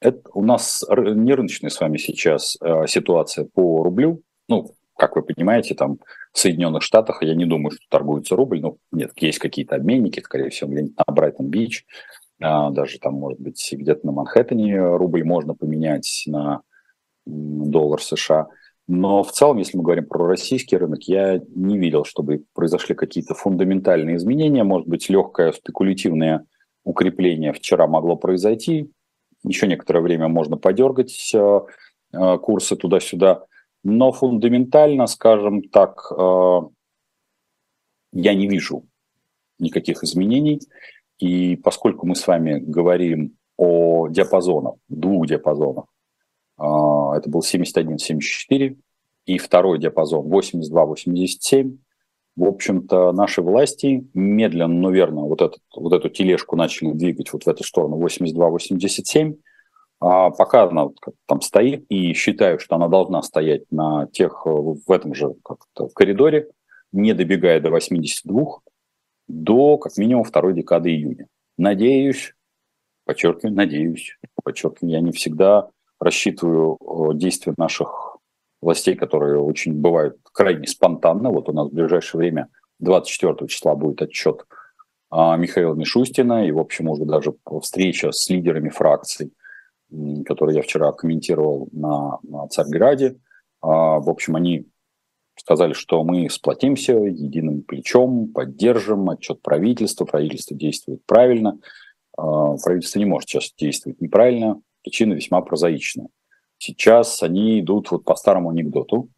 это 0.00 0.20
у 0.32 0.44
нас 0.44 0.84
не 0.88 1.32
рыночная 1.32 1.70
с 1.70 1.80
вами 1.80 1.96
сейчас 1.96 2.56
а, 2.60 2.86
ситуация 2.86 3.44
по 3.44 3.82
рублю. 3.82 4.22
Ну, 4.48 4.74
как 4.96 5.16
вы 5.16 5.22
понимаете, 5.22 5.74
там 5.74 5.98
в 6.32 6.38
Соединенных 6.38 6.82
Штатах 6.82 7.22
я 7.22 7.34
не 7.34 7.44
думаю, 7.44 7.70
что 7.70 7.84
торгуется 7.88 8.36
рубль. 8.36 8.60
Ну, 8.60 8.78
нет, 8.92 9.12
есть 9.16 9.38
какие-то 9.38 9.76
обменники, 9.76 10.20
скорее 10.20 10.50
всего, 10.50 10.70
где-нибудь 10.70 10.96
на 10.96 11.12
Брайтон-Бич, 11.12 11.86
а, 12.40 12.70
даже 12.70 12.98
там, 12.98 13.14
может 13.14 13.40
быть, 13.40 13.68
где-то 13.70 14.06
на 14.06 14.12
Манхэттене 14.12 14.96
рубль 14.96 15.24
можно 15.24 15.54
поменять 15.54 16.24
на 16.26 16.62
доллар 17.26 18.00
США. 18.02 18.48
Но 18.88 19.22
в 19.22 19.32
целом, 19.32 19.58
если 19.58 19.76
мы 19.76 19.82
говорим 19.82 20.06
про 20.06 20.26
российский 20.26 20.76
рынок, 20.78 21.02
я 21.04 21.40
не 21.54 21.78
видел, 21.78 22.04
чтобы 22.04 22.44
произошли 22.54 22.94
какие-то 22.94 23.34
фундаментальные 23.34 24.16
изменения. 24.16 24.64
Может 24.64 24.88
быть, 24.88 25.10
легкое 25.10 25.52
спекулятивное 25.52 26.46
укрепление 26.84 27.52
вчера 27.52 27.86
могло 27.86 28.16
произойти. 28.16 28.90
Еще 29.44 29.66
некоторое 29.66 30.00
время 30.00 30.28
можно 30.28 30.56
подергать 30.56 31.32
а, 31.34 31.66
а, 32.12 32.38
курсы 32.38 32.76
туда-сюда. 32.76 33.44
Но 33.84 34.10
фундаментально, 34.10 35.06
скажем 35.06 35.62
так, 35.68 36.10
э, 36.10 36.60
я 38.12 38.34
не 38.34 38.48
вижу 38.48 38.86
никаких 39.58 40.02
изменений. 40.02 40.60
И 41.18 41.56
поскольку 41.56 42.06
мы 42.06 42.16
с 42.16 42.26
вами 42.26 42.58
говорим 42.58 43.36
о 43.56 44.08
диапазонах, 44.08 44.74
двух 44.88 45.26
диапазонах, 45.26 45.84
э, 45.84 45.97
это 46.58 47.30
был 47.30 47.40
71-74, 47.40 48.76
и 49.26 49.38
второй 49.38 49.78
диапазон 49.78 50.26
82-87, 50.26 51.78
в 52.36 52.44
общем-то, 52.44 53.12
наши 53.12 53.42
власти 53.42 54.08
медленно, 54.14 54.72
но 54.72 54.90
верно 54.90 55.22
вот, 55.22 55.42
этот, 55.42 55.60
вот 55.74 55.92
эту 55.92 56.08
тележку 56.08 56.56
начали 56.56 56.92
двигать 56.92 57.32
вот 57.32 57.44
в 57.44 57.48
эту 57.48 57.64
сторону 57.64 58.00
82-87, 58.04 59.36
а 60.00 60.30
пока 60.30 60.64
она 60.64 60.88
там 61.26 61.40
стоит, 61.40 61.84
и 61.88 62.12
считаю, 62.12 62.60
что 62.60 62.76
она 62.76 62.88
должна 62.88 63.22
стоять 63.22 63.70
на 63.72 64.06
тех, 64.06 64.42
э, 64.46 64.50
в 64.50 64.90
этом 64.90 65.14
же 65.14 65.34
как-то 65.44 65.88
коридоре, 65.88 66.48
не 66.92 67.12
добегая 67.12 67.60
до 67.60 67.70
82, 67.70 68.60
до 69.26 69.76
как 69.76 69.96
минимум 69.96 70.22
второй 70.22 70.54
декады 70.54 70.90
июня. 70.90 71.26
Надеюсь, 71.56 72.34
подчеркиваю, 73.04 73.54
надеюсь, 73.54 74.16
подчеркиваю, 74.44 74.92
я 74.92 75.00
не 75.00 75.10
всегда 75.10 75.70
рассчитываю 76.00 76.78
э, 76.80 77.14
действия 77.14 77.54
наших 77.56 78.18
властей, 78.60 78.94
которые 78.94 79.40
очень 79.40 79.74
бывают 79.74 80.18
крайне 80.32 80.66
спонтанно. 80.66 81.30
Вот 81.30 81.48
у 81.48 81.52
нас 81.52 81.68
в 81.68 81.74
ближайшее 81.74 82.18
время 82.18 82.48
24 82.80 83.48
числа 83.48 83.74
будет 83.74 84.02
отчет 84.02 84.44
а, 85.10 85.36
Михаила 85.36 85.74
Мишустина, 85.74 86.46
и, 86.46 86.52
в 86.52 86.58
общем, 86.58 86.88
уже 86.88 87.04
даже 87.04 87.34
встреча 87.62 88.12
с 88.12 88.28
лидерами 88.28 88.68
фракций 88.68 89.32
который 90.24 90.54
я 90.54 90.62
вчера 90.62 90.92
комментировал 90.92 91.68
на, 91.72 92.18
на 92.22 92.46
Царьграде. 92.48 93.16
А, 93.60 93.98
в 94.00 94.08
общем, 94.08 94.36
они 94.36 94.66
сказали, 95.36 95.72
что 95.72 96.02
мы 96.04 96.28
сплотимся 96.28 96.92
единым 96.94 97.62
плечом, 97.62 98.28
поддержим 98.28 99.08
отчет 99.08 99.40
правительства, 99.40 100.04
правительство 100.04 100.56
действует 100.56 101.04
правильно. 101.06 101.58
А, 102.16 102.56
правительство 102.56 102.98
не 102.98 103.06
может 103.06 103.28
сейчас 103.28 103.52
действовать 103.56 104.00
неправильно, 104.00 104.60
причина 104.82 105.14
весьма 105.14 105.40
прозаичная. 105.40 106.08
Сейчас 106.58 107.22
они 107.22 107.60
идут 107.60 107.90
вот 107.90 108.04
по 108.04 108.16
старому 108.16 108.50
анекдоту, 108.50 109.08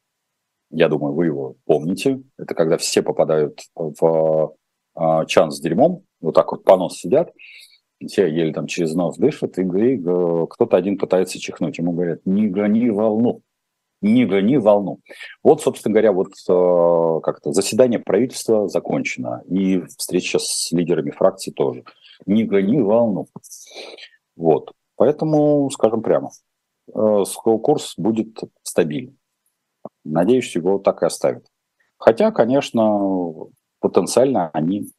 я 0.71 0.89
думаю, 0.89 1.15
вы 1.15 1.27
его 1.27 1.57
помните. 1.65 2.23
Это 2.39 2.55
когда 2.55 2.77
все 2.77 3.03
попадают 3.03 3.61
в 3.75 4.55
а, 4.95 5.25
чан 5.27 5.51
с 5.51 5.61
дерьмом, 5.61 6.05
вот 6.21 6.35
так 6.35 6.53
вот 6.53 6.65
по 6.65 6.77
нос 6.77 6.99
сидят, 6.99 7.33
все 8.07 8.27
еле 8.27 8.53
там 8.53 8.67
через 8.67 8.95
нос 8.95 9.17
дышат, 9.17 9.59
и, 9.59 9.63
и 9.63 9.99
кто-то 10.49 10.77
один 10.77 10.97
пытается 10.97 11.39
чихнуть. 11.39 11.79
Ему 11.79 11.93
говорят, 11.93 12.21
не 12.25 12.47
гони 12.47 12.89
волну, 12.91 13.43
не 14.01 14.25
гони 14.25 14.59
волну. 14.59 15.01
Вот, 15.43 15.61
собственно 15.61 15.93
говоря, 15.93 16.13
вот 16.13 16.29
э, 16.29 17.21
как-то 17.23 17.53
заседание 17.53 17.99
правительства 17.99 18.69
закончено, 18.69 19.43
и 19.49 19.83
встреча 19.99 20.39
с 20.39 20.71
лидерами 20.73 21.11
фракций 21.11 21.53
тоже. 21.53 21.85
Не 22.27 22.45
гони 22.45 22.81
волну. 22.81 23.27
Вот. 24.37 24.73
Поэтому, 25.01 25.71
скажем 25.71 26.03
прямо, 26.03 26.31
э, 26.95 27.25
курс 27.63 27.95
будет 27.97 28.39
стабильный. 28.63 29.17
Надеюсь, 30.05 30.55
его 30.55 30.79
так 30.79 31.03
и 31.03 31.07
оставят. 31.07 31.47
Хотя, 31.97 32.31
конечно, 32.33 33.49
потенциально 33.79 34.51
они 34.51 34.91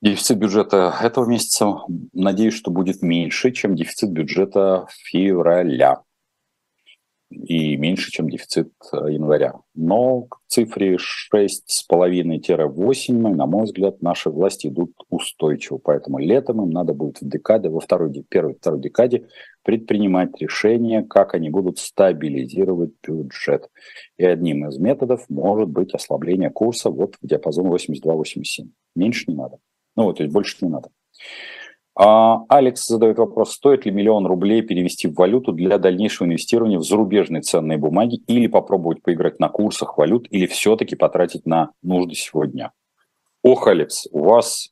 Дефицит 0.00 0.38
бюджета 0.38 0.96
этого 1.02 1.26
месяца, 1.26 1.80
надеюсь, 2.14 2.54
что 2.54 2.70
будет 2.70 3.02
меньше, 3.02 3.52
чем 3.52 3.74
дефицит 3.74 4.10
бюджета 4.10 4.86
февраля 4.88 6.00
и 7.34 7.76
меньше, 7.76 8.10
чем 8.10 8.28
дефицит 8.28 8.72
э, 8.92 9.12
января. 9.12 9.54
Но 9.74 10.22
к 10.22 10.40
цифре 10.48 10.96
6,5-8, 10.96 13.12
на 13.12 13.46
мой 13.46 13.64
взгляд, 13.64 14.02
наши 14.02 14.30
власти 14.30 14.66
идут 14.68 14.92
устойчиво. 15.10 15.78
Поэтому 15.78 16.18
летом 16.18 16.62
им 16.62 16.70
надо 16.70 16.94
будет 16.94 17.20
в 17.20 17.28
декаде, 17.28 17.68
во 17.68 17.80
второй, 17.80 18.10
первой, 18.28 18.54
второй 18.54 18.80
декаде 18.80 19.26
предпринимать 19.62 20.40
решения, 20.40 21.02
как 21.02 21.34
они 21.34 21.50
будут 21.50 21.78
стабилизировать 21.78 22.92
бюджет. 23.06 23.68
И 24.16 24.24
одним 24.24 24.68
из 24.68 24.78
методов 24.78 25.26
может 25.28 25.68
быть 25.68 25.92
ослабление 25.94 26.50
курса 26.50 26.90
вот 26.90 27.16
в 27.20 27.26
диапазон 27.26 27.72
82-87. 27.72 28.68
Меньше 28.94 29.24
не 29.28 29.34
надо. 29.34 29.58
Ну, 29.96 30.04
вот, 30.04 30.18
то 30.18 30.22
есть 30.22 30.32
больше 30.32 30.58
не 30.60 30.68
надо. 30.68 30.90
А, 31.96 32.40
Алекс 32.48 32.86
задает 32.86 33.18
вопрос, 33.18 33.52
стоит 33.52 33.86
ли 33.86 33.92
миллион 33.92 34.26
рублей 34.26 34.62
перевести 34.62 35.06
в 35.06 35.14
валюту 35.14 35.52
для 35.52 35.78
дальнейшего 35.78 36.26
инвестирования 36.26 36.78
в 36.78 36.84
зарубежные 36.84 37.42
ценные 37.42 37.78
бумаги 37.78 38.16
или 38.26 38.48
попробовать 38.48 39.02
поиграть 39.02 39.38
на 39.38 39.48
курсах 39.48 39.96
валют, 39.96 40.26
или 40.30 40.46
все-таки 40.46 40.96
потратить 40.96 41.46
на 41.46 41.70
нужды 41.82 42.14
сегодня? 42.14 42.72
Ох, 43.42 43.68
Алекс, 43.68 44.08
у 44.10 44.24
вас 44.24 44.70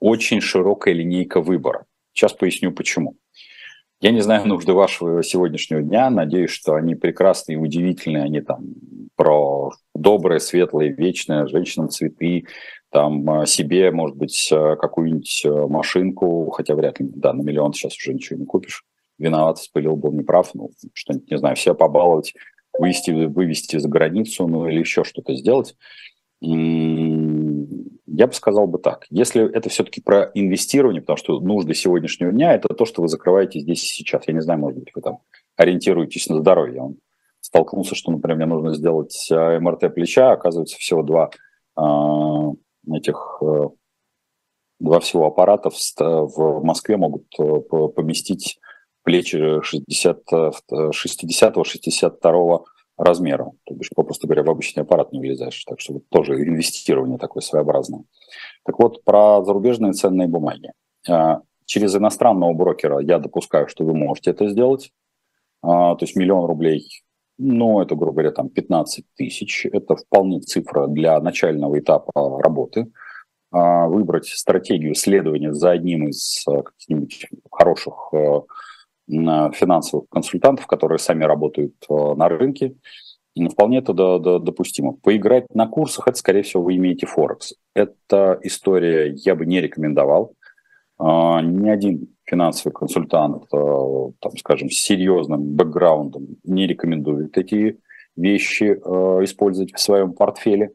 очень 0.00 0.40
широкая 0.40 0.94
линейка 0.94 1.40
выбора. 1.40 1.84
Сейчас 2.12 2.32
поясню 2.32 2.72
почему. 2.72 3.16
Я 4.00 4.10
не 4.10 4.20
знаю 4.20 4.48
нужды 4.48 4.72
вашего 4.72 5.22
сегодняшнего 5.22 5.80
дня. 5.80 6.10
Надеюсь, 6.10 6.50
что 6.50 6.74
они 6.74 6.96
прекрасные 6.96 7.54
и 7.54 7.60
удивительные. 7.60 8.24
Они 8.24 8.40
там 8.40 8.64
про 9.14 9.70
доброе, 9.94 10.40
светлое, 10.40 10.88
вечное, 10.88 11.46
женщинам 11.46 11.88
цветы, 11.88 12.46
там 12.92 13.28
а, 13.30 13.46
себе, 13.46 13.90
может 13.90 14.16
быть, 14.16 14.50
а, 14.52 14.76
какую-нибудь 14.76 15.42
а, 15.46 15.66
машинку, 15.66 16.50
хотя 16.50 16.74
вряд 16.74 17.00
ли, 17.00 17.08
да, 17.08 17.32
на 17.32 17.40
миллион 17.40 17.72
сейчас 17.72 17.96
уже 17.96 18.12
ничего 18.12 18.38
не 18.38 18.44
купишь. 18.44 18.84
Виноват, 19.18 19.58
спылил, 19.58 19.96
был 19.96 20.12
неправ, 20.12 20.50
ну, 20.52 20.70
что-нибудь, 20.92 21.30
не 21.30 21.38
знаю, 21.38 21.56
все 21.56 21.74
побаловать, 21.74 22.34
вывести, 22.78 23.10
вывести 23.10 23.78
за 23.78 23.88
границу, 23.88 24.46
ну, 24.46 24.68
или 24.68 24.80
еще 24.80 25.04
что-то 25.04 25.34
сделать. 25.34 25.74
Я 26.42 28.26
бы 28.26 28.32
сказал 28.32 28.66
бы 28.66 28.78
так. 28.78 29.06
Если 29.08 29.50
это 29.54 29.70
все-таки 29.70 30.02
про 30.02 30.30
инвестирование, 30.34 31.00
потому 31.00 31.16
что 31.16 31.40
нужды 31.40 31.72
сегодняшнего 31.72 32.32
дня– 32.32 32.52
это 32.54 32.74
то, 32.74 32.84
что 32.84 33.00
вы 33.00 33.08
закрываете 33.08 33.60
здесь 33.60 33.84
и 33.84 33.86
сейчас. 33.86 34.24
Я 34.26 34.34
не 34.34 34.42
знаю, 34.42 34.60
может 34.60 34.78
быть, 34.78 34.90
вы 34.94 35.00
там 35.02 35.20
ориентируетесь 35.56 36.28
на 36.28 36.40
здоровье. 36.40 36.82
Он 36.82 36.96
столкнулся, 37.40 37.94
что, 37.94 38.10
например, 38.10 38.36
мне 38.36 38.46
нужно 38.46 38.74
сделать 38.74 39.28
МРТ 39.30 39.94
плеча, 39.94 40.32
оказывается, 40.32 40.76
всего 40.78 41.02
два 41.02 41.30
этих 42.90 43.38
э, 43.42 43.68
два 44.80 45.00
всего 45.00 45.26
аппарата 45.26 45.68
в, 45.70 46.64
Москве 46.64 46.96
могут 46.96 47.26
э, 47.38 47.60
поместить 47.94 48.58
плечи 49.02 49.60
60, 49.62 50.22
60-62 50.30 52.64
размеру. 52.96 53.56
То 53.64 53.74
бишь, 53.74 53.90
попросту 53.94 54.26
говоря, 54.26 54.44
в 54.44 54.50
обычный 54.50 54.82
аппарат 54.82 55.12
не 55.12 55.20
влезаешь. 55.20 55.64
Так 55.64 55.80
что 55.80 55.94
вот 55.94 56.08
тоже 56.08 56.34
инвестирование 56.34 57.18
такое 57.18 57.40
своеобразное. 57.40 58.04
Так 58.64 58.78
вот, 58.78 59.02
про 59.04 59.44
зарубежные 59.44 59.92
ценные 59.92 60.28
бумаги. 60.28 60.72
Через 61.64 61.96
иностранного 61.96 62.52
брокера 62.52 63.00
я 63.00 63.18
допускаю, 63.18 63.66
что 63.66 63.84
вы 63.84 63.94
можете 63.94 64.30
это 64.30 64.48
сделать. 64.48 64.92
То 65.62 65.96
есть 66.00 66.16
миллион 66.16 66.44
рублей, 66.44 67.02
ну, 67.42 67.80
это, 67.80 67.94
грубо 67.94 68.12
говоря, 68.12 68.30
там 68.30 68.48
15 68.48 69.04
тысяч. 69.16 69.66
Это 69.66 69.96
вполне 69.96 70.40
цифра 70.40 70.86
для 70.86 71.20
начального 71.20 71.78
этапа 71.78 72.12
работы. 72.42 72.86
А, 73.50 73.86
выбрать 73.88 74.26
стратегию 74.26 74.94
следования 74.94 75.52
за 75.52 75.72
одним 75.72 76.08
из 76.08 76.44
каких-нибудь 76.46 77.26
хороших 77.50 78.12
финансовых 79.08 80.08
консультантов, 80.08 80.66
которые 80.66 80.98
сами 80.98 81.24
работают 81.24 81.74
э, 81.90 82.14
на 82.14 82.28
рынке, 82.28 82.76
вполне 83.50 83.78
это 83.78 83.92
допустимо. 84.38 84.92
Поиграть 84.92 85.52
на 85.54 85.66
курсах, 85.66 86.08
это, 86.08 86.16
скорее 86.16 86.42
всего, 86.42 86.62
вы 86.62 86.76
имеете 86.76 87.06
Форекс. 87.06 87.54
Эта 87.74 88.38
история 88.42 89.12
я 89.12 89.34
бы 89.34 89.44
не 89.44 89.60
рекомендовал. 89.60 90.34
А, 90.98 91.40
ни 91.42 91.68
один 91.68 92.14
финансовый 92.32 92.72
консультант, 92.72 93.44
э, 93.52 94.10
там, 94.20 94.36
скажем, 94.38 94.70
с 94.70 94.76
серьезным 94.76 95.42
бэкграундом 95.54 96.38
не 96.44 96.66
рекомендует 96.66 97.36
эти 97.36 97.78
вещи 98.16 98.64
э, 98.64 99.24
использовать 99.24 99.74
в 99.74 99.78
своем 99.78 100.14
портфеле. 100.14 100.72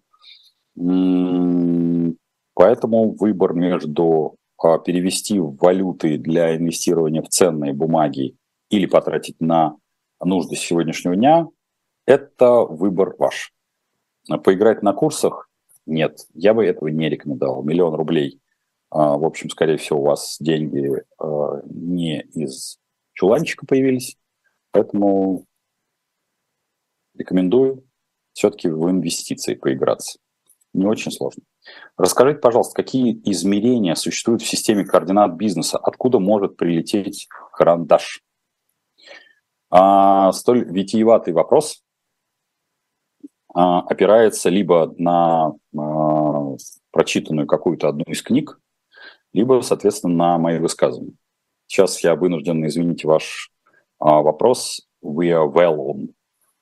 Поэтому 2.54 3.16
выбор 3.16 3.54
между 3.54 4.36
а, 4.62 4.78
перевести 4.78 5.40
валюты 5.40 6.20
для 6.20 6.56
инвестирования 6.56 7.24
в 7.24 7.30
ценные 7.30 7.74
бумаги 7.74 8.36
или 8.70 8.86
потратить 8.86 9.40
на 9.40 9.76
нужды 10.24 10.56
сегодняшнего 10.56 11.16
дня, 11.16 11.48
это 12.06 12.62
выбор 12.62 13.16
ваш. 13.18 13.54
Поиграть 14.44 14.84
на 14.84 14.94
курсах? 14.94 15.50
Нет, 15.88 16.20
я 16.36 16.54
бы 16.54 16.64
этого 16.64 16.90
не 16.90 17.10
рекомендовал. 17.10 17.64
Миллион 17.64 17.96
рублей, 17.96 18.40
в 18.90 19.26
общем, 19.26 19.50
скорее 19.50 19.78
всего, 19.78 20.00
у 20.00 20.06
вас 20.06 20.38
деньги 20.40 21.04
а, 21.20 21.62
не 21.66 22.22
из 22.22 22.80
чуланчика 23.14 23.66
появились, 23.66 24.18
поэтому 24.72 25.46
рекомендую 27.16 27.84
все-таки 28.34 28.70
в 28.70 28.90
инвестиции 28.90 29.56
поиграться. 29.56 30.20
Не 30.74 30.86
очень 30.86 31.12
сложно. 31.12 31.44
Расскажите, 31.98 32.40
пожалуйста, 32.40 32.76
какие 32.76 33.20
измерения 33.30 33.96
существуют 33.96 34.42
в 34.42 34.48
системе 34.48 34.86
координат 34.86 35.34
бизнеса? 35.34 35.78
Откуда 35.78 36.20
может 36.20 36.56
прилететь 36.56 37.28
карандаш? 37.52 38.22
А, 39.70 40.32
столь 40.32 40.66
витиеватый 40.66 41.34
вопрос 41.34 41.84
а, 43.54 43.82
опирается 43.82 44.50
либо 44.50 44.94
на 44.98 45.54
а, 45.76 46.56
прочитанную 46.92 47.48
какую-то 47.48 47.90
одну 47.90 48.04
из 48.08 48.22
книг, 48.22 48.60
либо, 49.34 49.62
соответственно, 49.62 50.16
на 50.16 50.38
мои 50.38 50.60
высказывания. 50.60 51.14
Сейчас 51.68 52.04
я 52.04 52.16
вынужден, 52.16 52.66
извините, 52.66 53.08
ваш 53.08 53.52
а, 54.00 54.22
вопрос 54.22 54.88
we 55.04 55.30
are 55.30 55.52
well 55.52 55.78
on 55.78 56.08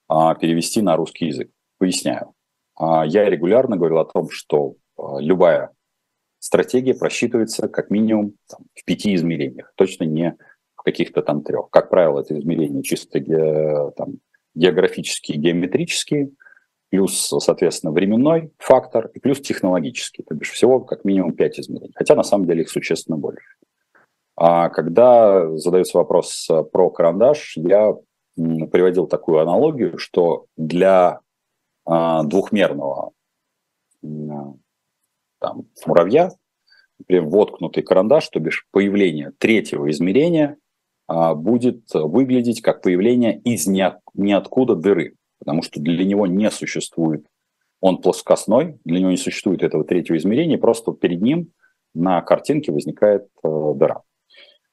а, 0.08 0.36
перевести 0.36 0.82
на 0.82 0.96
русский 0.96 1.28
язык. 1.28 1.52
Поясняю. 1.78 2.34
А, 2.76 3.06
я 3.06 3.30
регулярно 3.30 3.78
говорил 3.78 4.00
о 4.00 4.06
том, 4.06 4.30
что 4.30 4.76
а, 4.98 5.20
любая 5.20 5.72
стратегия 6.40 6.94
просчитывается 6.94 7.68
как 7.68 7.90
минимум 7.90 8.34
там, 8.50 8.66
в 8.74 8.86
пяти 8.86 9.16
измерениях, 9.16 9.74
точно 9.76 10.04
не 10.04 10.36
в 10.76 10.84
каких-то 10.84 11.22
там 11.22 11.44
трех. 11.44 11.70
Как 11.70 11.90
правило, 11.90 12.20
это 12.20 12.38
измерения 12.38 12.84
чисто 12.84 13.20
ге, 13.20 13.92
там, 13.98 14.16
географические, 14.54 15.38
геометрические, 15.38 16.32
плюс, 16.96 17.28
соответственно, 17.40 17.92
временной 17.92 18.52
фактор 18.58 19.12
и 19.14 19.20
плюс 19.20 19.42
технологический. 19.42 20.24
То 20.24 20.34
бишь 20.34 20.52
всего 20.52 20.80
как 20.80 21.04
минимум 21.04 21.34
пять 21.34 21.60
измерений. 21.60 21.94
Хотя 21.94 22.16
на 22.16 22.24
самом 22.24 22.48
деле 22.48 22.62
их 22.62 22.70
существенно 22.70 23.18
больше. 23.18 23.46
А 24.38 24.70
когда 24.70 25.58
задается 25.58 25.98
вопрос 25.98 26.48
э, 26.50 26.64
про 26.64 26.90
карандаш, 26.90 27.58
я 27.58 27.96
приводил 28.36 29.08
такую 29.08 29.40
аналогию, 29.40 29.98
что 29.98 30.46
для 30.58 31.20
а, 31.86 32.24
двухмерного 32.24 33.12
там, 34.02 35.68
муравья, 35.86 36.32
например, 37.00 37.26
воткнутый 37.26 37.82
карандаш, 37.82 38.28
то 38.28 38.40
бишь 38.40 38.68
появление 38.72 39.32
третьего 39.38 39.90
измерения 39.90 40.58
а, 41.08 41.34
будет 41.34 41.94
выглядеть 41.94 42.62
как 42.62 42.82
появление 42.82 43.40
из 43.40 43.68
ниоткуда 43.68 44.76
дыры, 44.76 45.16
потому 45.40 45.62
что 45.62 45.80
для 45.80 46.06
него 46.06 46.28
не 46.28 46.50
существует, 46.52 47.26
он 47.82 48.02
плоскостной, 48.02 48.80
для 48.86 49.00
него 49.00 49.12
не 49.12 49.18
существует 49.18 49.64
этого 49.64 49.84
третьего 49.84 50.18
измерения, 50.18 50.58
просто 50.58 50.92
перед 50.92 51.22
ним 51.22 51.52
на 51.94 52.22
картинке 52.22 52.72
возникает 52.72 53.28
э, 53.44 53.74
дыра. 53.76 54.02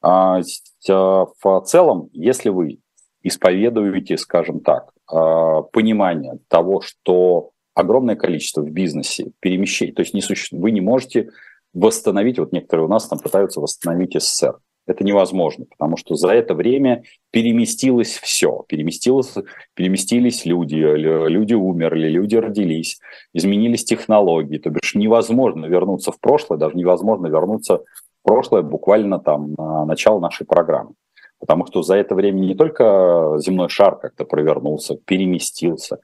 А, 0.01 0.40
в 0.85 1.61
целом, 1.64 2.09
если 2.12 2.48
вы 2.48 2.81
исповедуете, 3.22 4.16
скажем 4.16 4.61
так, 4.61 4.92
а, 5.07 5.62
понимание 5.62 6.38
того, 6.48 6.81
что 6.81 7.51
огромное 7.75 8.16
количество 8.16 8.62
в 8.62 8.70
бизнесе 8.70 9.33
перемещений, 9.40 9.92
то 9.92 10.03
есть 10.03 10.14
не 10.14 10.20
суще... 10.20 10.57
вы 10.57 10.72
не 10.72 10.81
можете 10.81 11.31
восстановить, 11.72 12.38
вот 12.38 12.53
некоторые 12.53 12.87
у 12.87 12.88
нас 12.88 13.07
там 13.09 13.18
пытаются 13.18 13.61
восстановить 13.61 14.20
СССР. 14.20 14.59
Это 14.86 15.04
невозможно, 15.04 15.64
потому 15.66 15.96
что 15.96 16.16
за 16.16 16.32
это 16.32 16.54
время 16.54 17.04
переместилось 17.30 18.18
все. 18.18 18.64
Переместилось, 18.66 19.34
переместились 19.74 20.44
люди, 20.44 20.74
люди 20.74 21.54
умерли, 21.54 22.08
люди 22.08 22.36
родились, 22.36 22.98
изменились 23.32 23.84
технологии. 23.84 24.58
То 24.58 24.70
бишь 24.70 24.94
невозможно 24.94 25.66
вернуться 25.66 26.10
в 26.10 26.18
прошлое, 26.18 26.58
даже 26.58 26.76
невозможно 26.76 27.28
вернуться 27.28 27.78
в 27.78 28.24
прошлое 28.24 28.62
буквально 28.62 29.20
там 29.20 29.54
на 29.54 29.84
начало 29.84 30.18
нашей 30.18 30.46
программы. 30.46 30.94
Потому 31.38 31.66
что 31.66 31.82
за 31.82 31.96
это 31.96 32.14
время 32.14 32.40
не 32.40 32.54
только 32.54 33.36
земной 33.38 33.68
шар 33.68 33.98
как-то 33.98 34.24
провернулся, 34.24 34.96
переместился, 35.04 35.98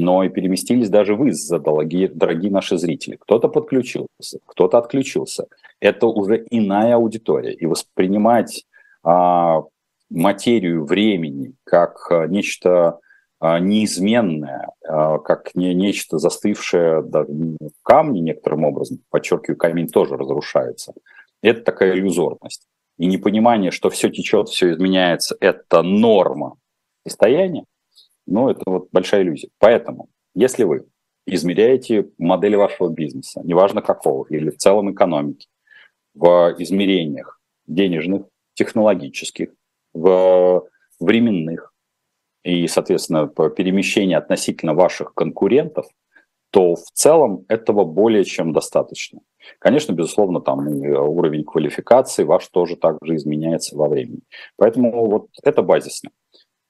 но 0.00 0.24
и 0.24 0.28
переместились 0.28 0.88
даже 0.88 1.14
вы, 1.14 1.32
дорогие, 1.50 2.08
дорогие 2.08 2.50
наши 2.50 2.78
зрители. 2.78 3.16
Кто-то 3.16 3.48
подключился, 3.48 4.38
кто-то 4.46 4.78
отключился. 4.78 5.46
Это 5.80 6.06
уже 6.06 6.44
иная 6.50 6.96
аудитория. 6.96 7.52
И 7.52 7.66
воспринимать 7.66 8.64
а, 9.02 9.62
материю 10.10 10.84
времени 10.84 11.54
как 11.64 12.06
а, 12.10 12.26
нечто 12.26 13.00
а, 13.40 13.58
неизменное, 13.58 14.70
а, 14.86 15.18
как 15.18 15.54
не, 15.54 15.74
нечто 15.74 16.18
застывшее 16.18 17.02
да, 17.02 17.24
в 17.24 17.82
камне 17.82 18.20
некоторым 18.20 18.64
образом, 18.64 19.00
подчеркиваю, 19.10 19.56
камень 19.56 19.88
тоже 19.88 20.16
разрушается. 20.16 20.94
Это 21.42 21.62
такая 21.62 21.94
иллюзорность 21.94 22.66
и 22.98 23.06
непонимание, 23.06 23.70
что 23.70 23.90
все 23.90 24.10
течет, 24.10 24.48
все 24.48 24.72
изменяется, 24.72 25.36
это 25.40 25.82
норма 25.82 26.56
состояния, 27.06 27.64
ну, 28.26 28.48
это 28.48 28.62
вот 28.66 28.88
большая 28.92 29.22
иллюзия. 29.22 29.48
Поэтому, 29.58 30.08
если 30.34 30.64
вы 30.64 30.86
измеряете 31.26 32.10
модель 32.18 32.56
вашего 32.56 32.88
бизнеса, 32.88 33.40
неважно 33.44 33.82
какого, 33.82 34.26
или 34.28 34.50
в 34.50 34.56
целом 34.56 34.92
экономики, 34.92 35.48
в 36.14 36.54
измерениях 36.58 37.40
денежных, 37.66 38.26
технологических, 38.54 39.50
в 39.92 40.68
временных 41.00 41.72
и, 42.44 42.66
соответственно, 42.66 43.26
по 43.26 43.48
перемещению 43.50 44.18
относительно 44.18 44.74
ваших 44.74 45.14
конкурентов– 45.14 45.86
то 46.52 46.74
в 46.74 46.90
целом 46.92 47.46
этого 47.48 47.84
более 47.84 48.24
чем 48.24 48.52
достаточно. 48.52 49.20
Конечно, 49.58 49.92
безусловно, 49.92 50.40
там 50.40 50.58
уровень 50.58 51.44
квалификации 51.44 52.24
ваш 52.24 52.46
тоже 52.48 52.76
также 52.76 53.16
изменяется 53.16 53.74
во 53.74 53.88
времени. 53.88 54.20
Поэтому 54.56 55.06
вот 55.10 55.28
это 55.42 55.62
базисно. 55.62 56.10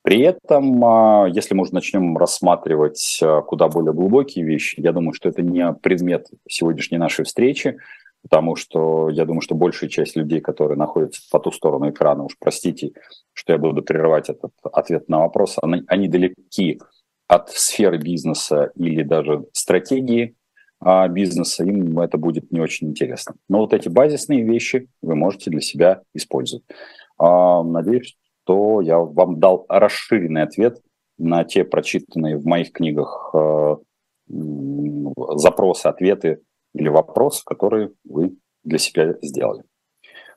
При 0.03 0.21
этом, 0.21 0.85
а, 0.85 1.27
если 1.29 1.55
мы 1.55 1.63
уже 1.63 1.75
начнем 1.75 2.19
рассматривать 2.19 3.21
а, 3.23 3.41
куда 3.43 3.69
более 3.69 3.93
глубокие 3.93 4.45
вещи, 4.45 4.81
я 4.81 4.93
думаю, 4.93 5.13
что 5.13 5.29
это 5.29 5.43
не 5.43 5.73
предмет 5.75 6.29
сегодняшней 6.49 6.99
нашей 6.99 7.25
встречи, 7.25 7.79
потому 8.23 8.57
что 8.57 9.11
я 9.11 9.25
думаю, 9.25 9.43
что 9.43 9.55
большая 9.55 9.89
часть 9.89 10.17
людей, 10.17 10.41
которые 10.41 10.77
находятся 10.77 11.23
по 11.31 11.39
ту 11.39 11.53
сторону 11.53 11.91
экрана, 11.91 12.25
уж 12.25 12.37
простите, 12.39 12.93
что 13.33 13.53
я 13.53 13.59
буду 13.59 13.83
прерывать 13.83 14.29
этот 14.29 14.51
ответ 14.65 15.09
на 15.09 15.21
вопрос, 15.21 15.57
они, 15.63 15.85
они 15.87 16.09
далеки 16.09 16.81
от 17.29 17.51
сферы 17.51 17.99
бизнеса 17.99 18.73
или 18.75 19.05
даже 19.05 19.47
стратегии 19.53 20.35
а, 20.81 21.07
бизнеса, 21.07 21.63
им 21.63 22.01
это 22.01 22.19
будет 22.19 22.51
не 22.51 22.59
очень 22.59 22.89
интересно. 22.89 23.37
Но 23.49 23.59
вот 23.59 23.73
эти 23.73 23.89
базисные 23.89 24.43
вещи 24.43 24.89
вы 25.01 25.15
можете 25.15 25.51
для 25.51 25.61
себя 25.61 26.03
использовать. 26.13 26.65
Надеюсь, 27.19 28.17
что 28.45 28.81
я 28.81 28.99
вам 28.99 29.39
дал 29.39 29.67
расширенный 29.69 30.43
ответ 30.43 30.81
на 31.19 31.45
те 31.45 31.65
прочитанные 31.65 32.37
в 32.37 32.45
моих 32.45 32.73
книгах 32.73 33.31
а, 33.35 33.79
запросы, 34.29 35.87
ответы 35.87 36.43
или 36.75 36.89
вопросы, 36.89 37.43
которые 37.45 37.93
вы 38.05 38.37
для 38.65 38.79
себя 38.79 39.15
сделали. 39.23 39.65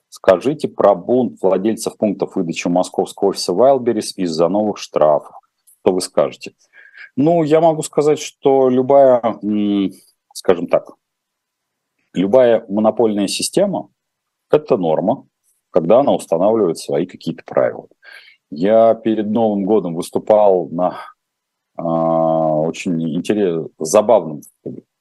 Скажите 0.10 0.68
про 0.68 0.96
бунт 0.96 1.42
владельцев 1.42 1.98
пунктов 1.98 2.36
выдачи 2.36 2.68
московского 2.68 3.30
офиса 3.30 3.52
Wildberries 3.52 4.14
из-за 4.18 4.48
новых 4.48 4.78
штрафов. 4.78 5.36
Что 5.82 5.94
вы 5.94 6.02
скажете? 6.02 6.54
Ну, 7.16 7.44
я 7.44 7.62
могу 7.62 7.82
сказать, 7.82 8.20
что 8.20 8.70
любая, 8.70 9.22
скажем 10.34 10.68
так, 10.68 10.92
любая 12.14 12.66
монопольная 12.68 13.28
система– 13.28 13.90
это 14.52 14.78
норма, 14.78 15.28
когда 15.76 16.00
она 16.00 16.14
устанавливает 16.14 16.78
свои 16.78 17.06
какие-то 17.06 17.44
правила. 17.46 17.88
Я 18.50 18.96
перед 18.96 19.30
Новым 19.30 19.66
годом 19.66 19.94
выступал 19.94 20.70
на 20.70 20.96
э, 21.78 21.82
очень 21.82 23.14
интересном, 23.14 23.72
забавном, 23.78 24.42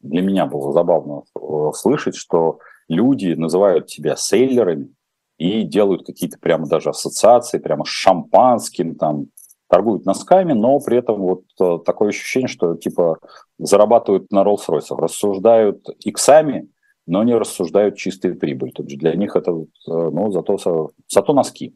для 0.01 0.23
меня 0.23 0.47
было 0.47 0.73
забавно 0.73 1.23
э, 1.39 1.71
слышать, 1.75 2.17
что 2.17 2.59
люди 2.89 3.35
называют 3.35 3.89
себя 3.89 4.17
сейлерами 4.17 4.93
и 5.39 5.63
делают 5.63 6.05
какие-то 6.05 6.41
прямо 6.41 6.67
даже 6.67 6.91
ассоциации, 6.91 7.59
прямо 7.59 7.85
с 7.85 7.89
шампанским, 7.89 8.97
там, 8.97 9.27
торгуют 9.69 10.05
носками, 10.05 10.55
но 10.55 10.81
при 10.81 10.99
этом 10.99 11.21
вот 11.21 11.45
э, 11.61 11.79
такое 11.87 12.09
ощущение, 12.09 12.49
что 12.49 12.75
типа 12.75 13.21
зарабатывают 13.61 14.33
на 14.33 14.43
Rolls-Royce, 14.43 14.97
рассуждают 14.97 15.87
иксами, 16.01 16.69
но 17.07 17.23
не 17.23 17.35
рассуждают 17.35 17.97
чистой 17.97 18.35
прибыль. 18.35 18.73
То 18.73 18.83
есть 18.83 18.99
для 18.99 19.15
них 19.15 19.37
это, 19.37 19.53
э, 19.53 19.65
ну, 19.87 20.31
зато, 20.31 20.91
зато 21.09 21.33
носки. 21.33 21.75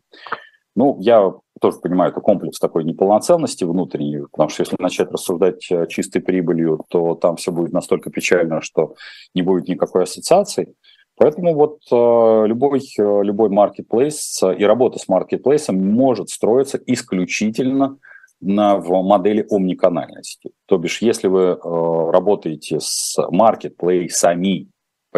Ну, 0.75 0.97
я 1.01 1.33
тоже 1.61 1.79
понимаю, 1.79 2.13
это 2.13 2.21
комплекс 2.21 2.59
такой 2.59 2.85
неполноценности 2.85 3.65
внутренней, 3.65 4.27
потому 4.31 4.49
что 4.49 4.63
если 4.63 4.77
начать 4.79 5.11
рассуждать 5.11 5.67
э, 5.71 5.87
чистой 5.89 6.21
прибылью, 6.21 6.85
то 6.89 7.15
там 7.15 7.37
все 7.37 7.53
будет 7.53 7.73
настолько 7.73 8.11
печально, 8.11 8.61
что 8.63 8.95
не 9.35 9.43
будет 9.43 9.69
никакой 9.69 10.05
ассоциации. 10.05 10.75
Поэтому 11.17 11.55
вот 11.55 11.81
э, 11.91 12.47
любой, 12.47 12.81
любой 12.97 13.49
marketplace 13.51 14.57
и 14.57 14.65
работа 14.65 14.99
с 14.99 15.09
маркетплейсом 15.09 15.77
может 15.77 16.31
строиться 16.31 16.79
исключительно 16.87 17.99
на, 18.41 18.77
в 18.77 18.89
модели 19.03 19.45
омниканальности. 19.51 20.53
То 20.67 20.79
бишь, 20.79 21.03
если 21.03 21.27
вы 21.27 21.57
работаете 21.57 22.79
с 22.79 23.17
маркетплейсами, 23.31 24.69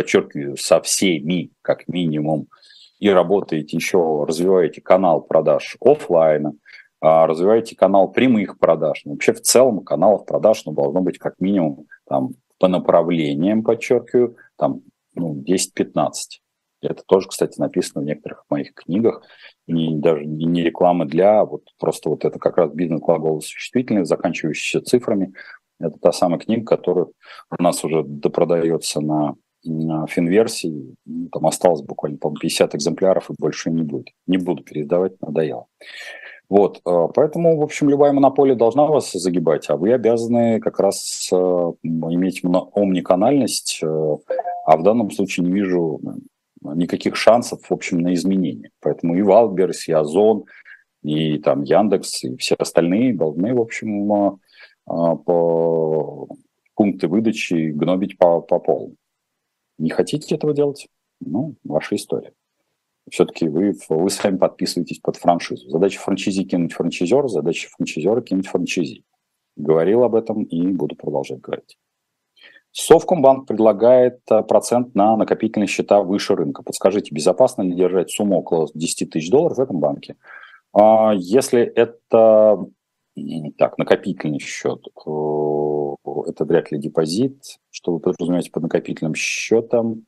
подчеркиваю, 0.00 0.56
со 0.56 0.80
всеми, 0.80 1.50
как 1.60 1.86
минимум, 1.86 2.48
и 2.98 3.10
работаете 3.10 3.76
еще, 3.76 4.24
развиваете 4.26 4.80
канал 4.80 5.20
продаж 5.22 5.76
офлайна, 5.80 6.54
а, 7.00 7.26
развиваете 7.26 7.76
канал 7.76 8.10
прямых 8.10 8.58
продаж. 8.58 9.02
Ну, 9.04 9.12
вообще 9.12 9.32
в 9.32 9.42
целом 9.42 9.84
каналов 9.84 10.24
продаж 10.24 10.64
ну, 10.64 10.72
должно 10.72 11.02
быть 11.02 11.18
как 11.18 11.34
минимум 11.38 11.86
там, 12.08 12.30
по 12.58 12.68
направлениям, 12.68 13.62
подчеркиваю, 13.62 14.36
там 14.56 14.82
ну, 15.14 15.42
10-15. 15.42 16.12
Это 16.82 17.02
тоже, 17.06 17.28
кстати, 17.28 17.60
написано 17.60 18.02
в 18.02 18.06
некоторых 18.06 18.44
моих 18.48 18.72
книгах. 18.72 19.22
Не, 19.66 19.98
даже 19.98 20.24
не 20.24 20.62
реклама 20.62 21.04
для, 21.04 21.40
а 21.40 21.44
вот 21.44 21.64
просто 21.78 22.08
вот 22.08 22.24
это 22.24 22.38
как 22.38 22.56
раз 22.56 22.72
бизнес-глагол 22.72 23.42
существительный, 23.42 24.06
заканчивающийся 24.06 24.82
цифрами. 24.82 25.34
Это 25.78 25.98
та 25.98 26.12
самая 26.12 26.38
книга, 26.38 26.64
которая 26.64 27.06
у 27.58 27.62
нас 27.62 27.84
уже 27.84 28.02
допродается 28.02 29.00
на, 29.00 29.34
финверсии. 29.62 30.94
Ну, 31.04 31.28
там 31.28 31.46
осталось 31.46 31.82
буквально, 31.82 32.18
по 32.18 32.30
50 32.30 32.74
экземпляров, 32.74 33.30
и 33.30 33.34
больше 33.38 33.70
не 33.70 33.82
будет. 33.82 34.08
Не 34.26 34.38
буду 34.38 34.62
переиздавать, 34.62 35.20
надоело. 35.20 35.66
Вот, 36.50 36.80
э, 36.84 37.08
поэтому, 37.14 37.56
в 37.56 37.62
общем, 37.62 37.88
любая 37.88 38.12
монополия 38.12 38.56
должна 38.56 38.84
вас 38.86 39.12
загибать, 39.12 39.70
а 39.70 39.76
вы 39.76 39.92
обязаны 39.92 40.58
как 40.58 40.80
раз 40.80 41.28
э, 41.32 41.36
иметь 41.36 42.42
омниканальность, 42.74 43.78
э, 43.82 44.16
а 44.66 44.76
в 44.76 44.82
данном 44.82 45.12
случае 45.12 45.46
не 45.46 45.52
вижу 45.52 46.00
никаких 46.62 47.14
шансов, 47.14 47.60
в 47.62 47.72
общем, 47.72 48.00
на 48.00 48.12
изменения. 48.14 48.70
Поэтому 48.80 49.14
и 49.14 49.22
Wildberries, 49.22 49.86
и 49.86 49.92
Озон, 49.92 50.44
и 51.02 51.38
там 51.38 51.62
Яндекс, 51.62 52.24
и 52.24 52.36
все 52.36 52.56
остальные 52.58 53.14
должны, 53.14 53.54
в 53.54 53.60
общем, 53.60 54.38
по 54.84 56.28
пункты 56.74 57.08
выдачи 57.08 57.70
гнобить 57.70 58.18
по, 58.18 58.40
по 58.40 58.58
полу. 58.58 58.96
Не 59.80 59.90
хотите 59.90 60.34
этого 60.34 60.54
делать? 60.54 60.88
Ну, 61.20 61.56
ваша 61.64 61.96
история 61.96 62.32
все-таки 63.10 63.48
вы, 63.48 63.74
вы 63.88 64.10
сами 64.10 64.36
подписываетесь 64.36 65.00
под 65.00 65.16
франшизу. 65.16 65.68
Задача 65.68 66.00
франчизи 66.00 66.44
кинуть 66.44 66.72
франчизер, 66.72 67.28
задача 67.28 67.68
франчизера 67.70 68.20
кинуть 68.20 68.46
франчизи. 68.46 69.04
Говорил 69.56 70.04
об 70.04 70.14
этом 70.14 70.44
и 70.44 70.68
буду 70.68 70.96
продолжать 70.96 71.40
говорить. 71.40 71.76
Совкомбанк 72.72 73.48
предлагает 73.48 74.20
э, 74.30 74.42
процент 74.42 74.94
на 74.94 75.16
накопительные 75.16 75.66
счета 75.66 76.02
выше 76.02 76.36
рынка. 76.36 76.62
Подскажите, 76.62 77.12
безопасно 77.12 77.62
ли 77.62 77.74
держать 77.74 78.12
сумму 78.12 78.38
около 78.38 78.68
10 78.72 79.10
тысяч 79.10 79.28
долларов 79.28 79.58
в 79.58 79.60
этом 79.60 79.80
банке? 79.80 80.14
А, 80.72 81.12
если 81.16 81.62
это 81.62 82.64
так, 83.58 83.76
накопительный 83.76 84.38
счет, 84.38 84.86
это 86.26 86.44
вряд 86.44 86.70
ли 86.72 86.78
депозит. 86.78 87.58
Что 87.70 87.92
вы 87.92 88.00
подразумеваете 88.00 88.50
под 88.50 88.64
накопительным 88.64 89.14
счетом? 89.14 90.06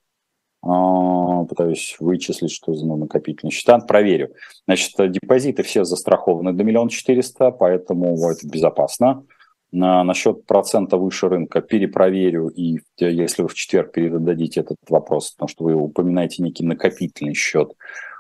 А, 0.65 1.45
пытаюсь 1.45 1.97
вычислить, 1.99 2.53
что 2.53 2.73
за 2.75 2.87
накопительные 2.87 3.53
счета, 3.53 3.79
проверю. 3.79 4.33
Значит, 4.67 4.93
депозиты 5.11 5.65
все 5.65 5.85
застрахованы 5.85 6.53
до 6.53 6.63
миллиона 6.63 6.89
четыреста, 6.89 7.51
поэтому 7.51 8.17
это 8.31 8.47
безопасно. 8.47 9.27
На, 9.73 10.05
насчет 10.05 10.45
процента 10.45 10.99
выше 10.99 11.29
рынка 11.29 11.63
перепроверю, 11.63 12.49
и 12.49 12.79
если 12.99 13.43
вы 13.43 13.49
в 13.49 13.55
четверг 13.55 13.93
передадите 13.93 14.61
этот 14.61 14.77
вопрос, 14.89 15.33
потому 15.33 15.49
что 15.49 15.65
вы 15.65 15.75
упоминаете 15.75 16.43
некий 16.43 16.65
накопительный 16.65 17.35
счет, 17.35 17.73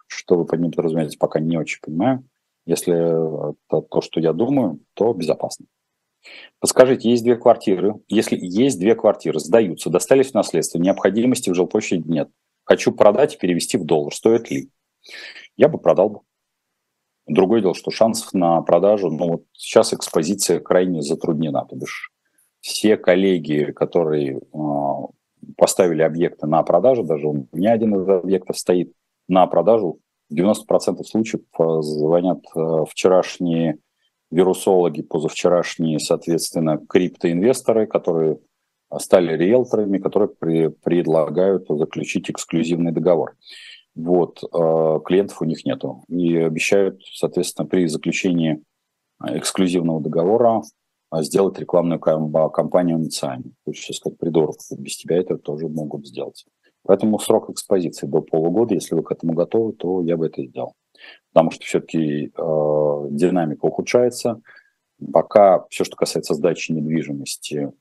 что 0.06 0.36
вы 0.36 0.46
под 0.46 0.60
ним 0.60 0.72
подразумеваете, 0.72 1.18
пока 1.18 1.40
не 1.40 1.58
очень 1.58 1.80
понимаю. 1.82 2.24
Если 2.64 2.94
это 2.94 3.82
то, 3.82 4.00
что 4.00 4.18
я 4.18 4.32
думаю, 4.32 4.80
то 4.94 5.12
безопасно. 5.12 5.66
Подскажите, 6.60 7.10
есть 7.10 7.24
две 7.24 7.36
квартиры. 7.36 7.94
Если 8.08 8.38
есть 8.40 8.78
две 8.78 8.94
квартиры, 8.94 9.40
сдаются, 9.40 9.90
достались 9.90 10.30
в 10.30 10.34
наследство, 10.34 10.78
необходимости 10.78 11.50
в 11.50 11.54
жилплощади 11.54 12.08
нет. 12.08 12.30
Хочу 12.64 12.92
продать 12.92 13.34
и 13.34 13.38
перевести 13.38 13.76
в 13.76 13.84
доллар. 13.84 14.14
Стоит 14.14 14.50
ли? 14.50 14.70
Я 15.56 15.68
бы 15.68 15.78
продал 15.78 16.10
бы. 16.10 16.20
Другое 17.26 17.60
дело, 17.60 17.74
что 17.74 17.90
шансов 17.90 18.32
на 18.32 18.60
продажу, 18.62 19.10
ну 19.10 19.28
вот 19.28 19.44
сейчас 19.52 19.92
экспозиция 19.92 20.60
крайне 20.60 21.02
затруднена. 21.02 21.64
То 21.66 21.76
бишь 21.76 22.10
все 22.60 22.96
коллеги, 22.96 23.72
которые 23.72 24.38
э, 24.38 24.58
поставили 25.56 26.02
объекты 26.02 26.46
на 26.46 26.62
продажу, 26.62 27.04
даже 27.04 27.26
у 27.28 27.46
меня 27.52 27.72
один 27.72 27.94
из 28.00 28.08
объектов 28.08 28.58
стоит 28.58 28.92
на 29.28 29.46
продажу, 29.46 29.98
в 30.30 30.34
90% 30.34 31.02
случаев 31.04 31.42
а, 31.58 31.82
звонят 31.82 32.44
э, 32.56 32.84
вчерашние 32.88 33.78
вирусологи, 34.32 35.02
позавчерашние, 35.02 36.00
соответственно, 36.00 36.78
криптоинвесторы, 36.78 37.86
которые 37.86 38.38
стали 38.98 39.36
риэлторами, 39.36 39.98
которые 39.98 40.30
при, 40.30 40.68
предлагают 40.68 41.66
заключить 41.68 42.30
эксклюзивный 42.30 42.92
договор. 42.92 43.36
Вот, 43.94 44.42
э, 44.42 45.00
клиентов 45.04 45.42
у 45.42 45.44
них 45.44 45.64
нету. 45.66 46.02
И 46.08 46.34
обещают, 46.36 47.00
соответственно, 47.14 47.68
при 47.68 47.86
заключении 47.86 48.62
эксклюзивного 49.22 50.00
договора 50.00 50.62
сделать 51.18 51.58
рекламную 51.58 52.00
кампанию 52.00 53.06
ЦИАНе. 53.08 53.52
То 53.64 53.70
есть 53.70 53.82
сейчас 53.82 54.00
как 54.00 54.16
придурок, 54.16 54.56
без 54.78 54.96
тебя 54.96 55.18
это 55.18 55.36
тоже 55.36 55.68
могут 55.68 56.06
сделать. 56.06 56.46
Поэтому 56.84 57.18
срок 57.18 57.50
экспозиции 57.50 58.06
до 58.06 58.22
полугода, 58.22 58.74
если 58.74 58.94
вы 58.94 59.02
к 59.02 59.12
этому 59.12 59.34
готовы, 59.34 59.74
то 59.74 60.00
я 60.02 60.16
бы 60.16 60.26
это 60.26 60.42
сделал 60.42 60.74
потому 61.32 61.50
что 61.50 61.64
все-таки 61.64 62.26
э, 62.26 63.06
динамика 63.10 63.66
ухудшается. 63.66 64.40
Пока 65.12 65.64
все, 65.68 65.84
что 65.84 65.96
касается 65.96 66.34
сдачи 66.34 66.72
недвижимости, 66.72 67.72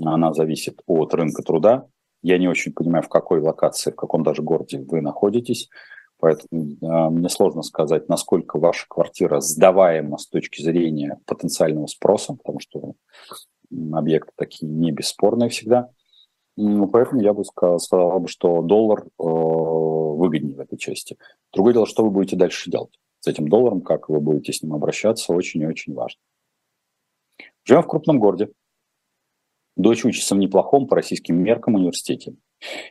она 0.00 0.32
зависит 0.32 0.80
от 0.86 1.14
рынка 1.14 1.42
труда. 1.42 1.86
Я 2.22 2.38
не 2.38 2.48
очень 2.48 2.72
понимаю, 2.72 3.02
в 3.02 3.08
какой 3.08 3.40
локации, 3.40 3.92
в 3.92 3.96
каком 3.96 4.22
даже 4.22 4.42
городе 4.42 4.78
вы 4.80 5.00
находитесь. 5.00 5.68
Поэтому 6.18 6.76
э, 6.82 7.10
мне 7.10 7.28
сложно 7.28 7.62
сказать, 7.62 8.08
насколько 8.08 8.58
ваша 8.58 8.86
квартира 8.88 9.40
сдаваема 9.40 10.18
с 10.18 10.26
точки 10.26 10.62
зрения 10.62 11.18
потенциального 11.26 11.86
спроса, 11.86 12.34
потому 12.34 12.60
что 12.60 12.94
объекты 13.92 14.32
такие 14.36 14.70
не 14.70 14.92
бесспорные 14.92 15.48
всегда. 15.48 15.90
Ну, 16.56 16.88
поэтому 16.88 17.22
я 17.22 17.32
бы 17.32 17.44
сказал, 17.44 18.26
что 18.26 18.60
доллар 18.60 19.04
э, 19.04 19.22
выгоднее 20.20 20.56
в 20.56 20.60
этой 20.60 20.78
части. 20.78 21.16
Другое 21.52 21.74
дело, 21.74 21.86
что 21.86 22.04
вы 22.04 22.10
будете 22.10 22.36
дальше 22.36 22.70
делать 22.70 22.98
с 23.20 23.26
этим 23.26 23.48
долларом, 23.48 23.80
как 23.80 24.08
вы 24.08 24.20
будете 24.20 24.52
с 24.52 24.62
ним 24.62 24.74
обращаться, 24.74 25.32
очень 25.32 25.60
и 25.62 25.66
очень 25.66 25.94
важно. 25.94 26.20
Живем 27.64 27.82
в 27.82 27.88
крупном 27.88 28.18
городе. 28.18 28.50
Дочь 29.76 30.04
учится 30.04 30.34
в 30.34 30.38
неплохом 30.38 30.86
по 30.86 30.96
российским 30.96 31.36
меркам 31.42 31.74
университете. 31.74 32.34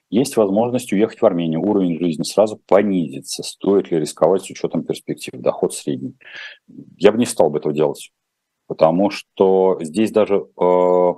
Есть 0.09 0.37
возможность 0.37 0.91
уехать 0.91 1.21
в 1.21 1.25
Армению, 1.25 1.61
уровень 1.61 1.99
жизни 1.99 2.23
сразу 2.23 2.57
понизится. 2.57 3.43
Стоит 3.43 3.91
ли 3.91 3.99
рисковать 3.99 4.43
с 4.43 4.49
учетом 4.49 4.83
перспектив? 4.83 5.39
Доход 5.39 5.73
средний. 5.73 6.15
Я 6.97 7.11
бы 7.11 7.19
не 7.19 7.25
стал 7.25 7.51
бы 7.51 7.59
этого 7.59 7.73
делать, 7.73 8.11
потому 8.67 9.11
что 9.11 9.77
здесь 9.81 10.11
даже 10.11 10.47
э, 10.59 11.13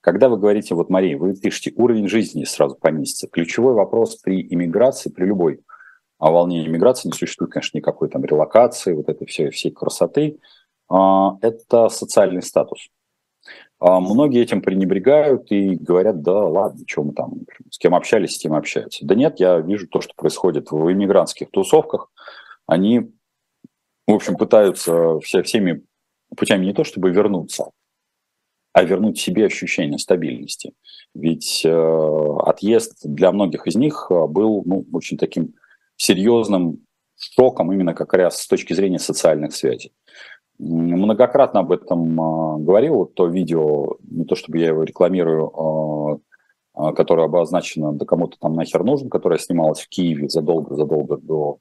когда 0.00 0.28
вы 0.28 0.38
говорите, 0.38 0.74
вот, 0.74 0.90
Мария, 0.90 1.16
вы 1.16 1.34
пишете, 1.34 1.72
уровень 1.76 2.08
жизни 2.08 2.44
сразу 2.44 2.76
понизится. 2.76 3.28
Ключевой 3.28 3.74
вопрос 3.74 4.16
при 4.16 4.42
иммиграции, 4.42 5.10
при 5.10 5.24
любой 5.24 5.60
а 6.18 6.30
волне 6.30 6.66
иммиграции 6.66 7.08
не 7.08 7.12
существует, 7.12 7.52
конечно, 7.52 7.76
никакой 7.76 8.08
там 8.08 8.24
релокации, 8.24 8.94
вот 8.94 9.08
этой 9.08 9.26
всей, 9.26 9.50
всей 9.50 9.70
красоты. 9.70 10.38
А, 10.88 11.36
это 11.42 11.88
социальный 11.88 12.42
статус. 12.42 12.88
А 13.78 14.00
многие 14.00 14.40
этим 14.40 14.62
пренебрегают 14.62 15.50
и 15.52 15.74
говорят, 15.74 16.22
да 16.22 16.32
ладно, 16.32 16.86
чем 16.86 17.08
мы 17.08 17.12
там, 17.12 17.34
с 17.70 17.78
кем 17.78 17.94
общались, 17.94 18.36
с 18.36 18.38
тем 18.38 18.54
общаются. 18.54 19.04
Да 19.04 19.14
нет, 19.14 19.38
я 19.40 19.58
вижу 19.58 19.86
то, 19.88 20.00
что 20.00 20.14
происходит 20.16 20.70
в 20.70 20.90
иммигрантских 20.90 21.50
тусовках. 21.50 22.10
Они, 22.66 23.12
в 24.06 24.14
общем, 24.14 24.36
пытаются 24.36 25.18
все, 25.20 25.42
всеми 25.42 25.84
путями 26.34 26.64
не 26.64 26.72
то 26.72 26.84
чтобы 26.84 27.10
вернуться, 27.10 27.70
а 28.74 28.82
вернуть 28.82 29.18
себе 29.18 29.46
ощущение 29.46 29.98
стабильности. 29.98 30.72
Ведь 31.14 31.62
э, 31.64 31.70
отъезд 32.44 32.98
для 33.04 33.30
многих 33.30 33.68
из 33.68 33.76
них 33.76 34.08
э, 34.10 34.26
был 34.26 34.64
ну, 34.66 34.84
очень 34.92 35.16
таким 35.16 35.54
серьезным 35.96 36.80
шоком 37.16 37.72
именно 37.72 37.94
как 37.94 38.12
раз 38.14 38.42
с 38.42 38.48
точки 38.48 38.72
зрения 38.72 38.98
социальных 38.98 39.54
связей. 39.54 39.92
Многократно 40.58 41.60
об 41.60 41.70
этом 41.70 42.20
э, 42.20 42.64
говорил, 42.64 42.96
вот 42.96 43.14
то 43.14 43.28
видео, 43.28 43.96
не 44.02 44.24
то 44.24 44.34
чтобы 44.34 44.58
я 44.58 44.66
его 44.66 44.82
рекламирую, 44.82 46.18
э, 46.74 46.88
э, 46.88 46.92
которое 46.94 47.26
обозначено, 47.26 47.92
да 47.92 48.04
кому-то 48.04 48.38
там 48.40 48.54
нахер 48.54 48.82
нужен, 48.82 49.08
которое 49.08 49.38
снималось 49.38 49.82
в 49.82 49.88
Киеве 49.88 50.28
задолго-задолго 50.28 51.18
до 51.18 51.58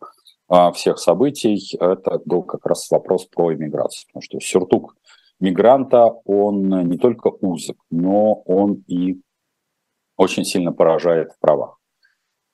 э, 0.50 0.72
всех 0.72 0.98
событий, 0.98 1.78
это 1.80 2.20
был 2.26 2.42
как 2.42 2.66
раз 2.66 2.90
вопрос 2.90 3.26
про 3.26 3.54
иммиграцию, 3.54 4.08
потому 4.08 4.24
что 4.24 4.40
сюртук 4.40 4.96
мигранта, 5.44 6.06
он 6.26 6.88
не 6.88 6.98
только 6.98 7.28
узок, 7.28 7.78
но 7.92 8.34
он 8.46 8.84
и 8.88 9.20
очень 10.16 10.46
сильно 10.46 10.72
поражает 10.72 11.34
в 11.34 11.40
правах. 11.40 11.80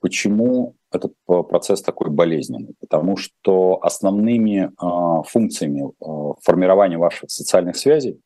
Почему 0.02 0.76
этот 0.92 1.14
процесс 1.26 1.82
такой 1.82 2.10
болезненный? 2.10 2.74
Потому 2.80 3.16
что 3.16 3.80
основными 3.84 4.70
э, 4.70 5.24
функциями 5.28 5.84
э, 5.84 6.34
формирования 6.42 6.98
ваших 6.98 7.30
социальных 7.30 7.76
связей 7.76 8.20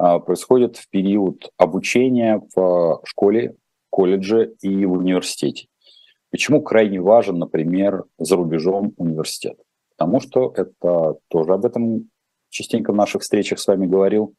э, 0.00 0.18
происходит 0.20 0.76
в 0.76 0.88
период 0.88 1.50
обучения 1.58 2.40
в 2.54 3.00
школе, 3.04 3.56
колледже 3.90 4.54
и 4.62 4.86
в 4.86 4.92
университете. 4.92 5.66
Почему 6.30 6.62
крайне 6.62 7.00
важен, 7.00 7.38
например, 7.38 8.04
за 8.16 8.36
рубежом 8.36 8.94
университет? 8.96 9.58
Потому 9.96 10.20
что 10.20 10.54
это 10.56 11.16
тоже 11.28 11.52
об 11.52 11.64
этом 11.64 12.08
частенько 12.50 12.92
в 12.92 12.96
наших 12.96 13.22
встречах 13.22 13.58
с 13.58 13.66
вами 13.66 13.86
говорил, 13.86 14.34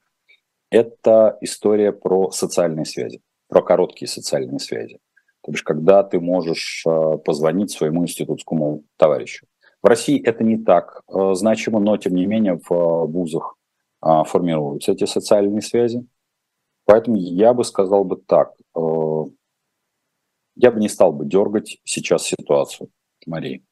это 0.71 1.37
история 1.41 1.91
про 1.91 2.31
социальные 2.31 2.85
связи, 2.85 3.21
про 3.47 3.61
короткие 3.61 4.07
социальные 4.07 4.59
связи. 4.59 4.99
То 5.43 5.51
бишь, 5.51 5.63
когда 5.63 6.03
ты 6.03 6.19
можешь 6.19 6.83
э, 6.85 7.17
позвонить 7.25 7.71
своему 7.71 8.03
институтскому 8.03 8.83
товарищу. 8.97 9.47
В 9.81 9.87
России 9.87 10.21
это 10.21 10.43
не 10.43 10.57
так 10.57 11.01
э, 11.07 11.33
значимо, 11.33 11.79
но 11.79 11.97
тем 11.97 12.13
не 12.13 12.25
менее 12.25 12.59
в 12.59 12.71
э, 12.71 13.05
вузах 13.05 13.55
формируются 14.01 14.93
эти 14.93 15.03
социальные 15.03 15.61
связи. 15.61 16.07
Поэтому 16.85 17.17
я 17.17 17.53
бы 17.53 17.65
сказал 17.65 18.05
бы 18.05 18.15
так, 18.15 18.53
я 18.73 20.71
бы 20.71 20.79
не 20.79 20.87
стал 20.87 21.11
бы 21.11 21.25
дергать 21.25 21.79
сейчас 21.83 22.23
ситуацию, 22.23 22.91
Марии. 23.25 23.65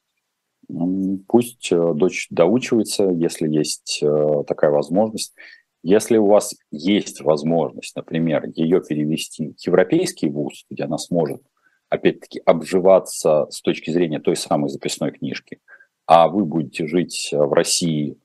Пусть 1.27 1.71
э, 1.71 1.93
дочь 1.93 2.27
доучивается, 2.29 3.05
если 3.05 3.47
есть 3.47 3.99
э, 4.03 4.43
такая 4.45 4.71
возможность. 4.71 5.33
Если 5.81 6.17
у 6.17 6.27
вас 6.27 6.55
есть 6.71 7.21
возможность, 7.21 7.95
например, 7.95 8.49
ее 8.55 8.81
перевести 8.81 9.53
в 9.53 9.65
европейский 9.65 10.29
вуз, 10.29 10.65
где 10.69 10.83
она 10.83 10.97
сможет, 10.97 11.41
опять-таки, 11.89 12.41
обживаться 12.45 13.47
с 13.49 13.61
точки 13.61 13.91
зрения 13.91 14.19
той 14.19 14.35
самой 14.35 14.69
записной 14.69 15.11
книжки, 15.11 15.59
а 16.05 16.27
вы 16.27 16.43
будете 16.43 16.85
жить 16.87 17.29
в 17.31 17.53
России 17.53 18.17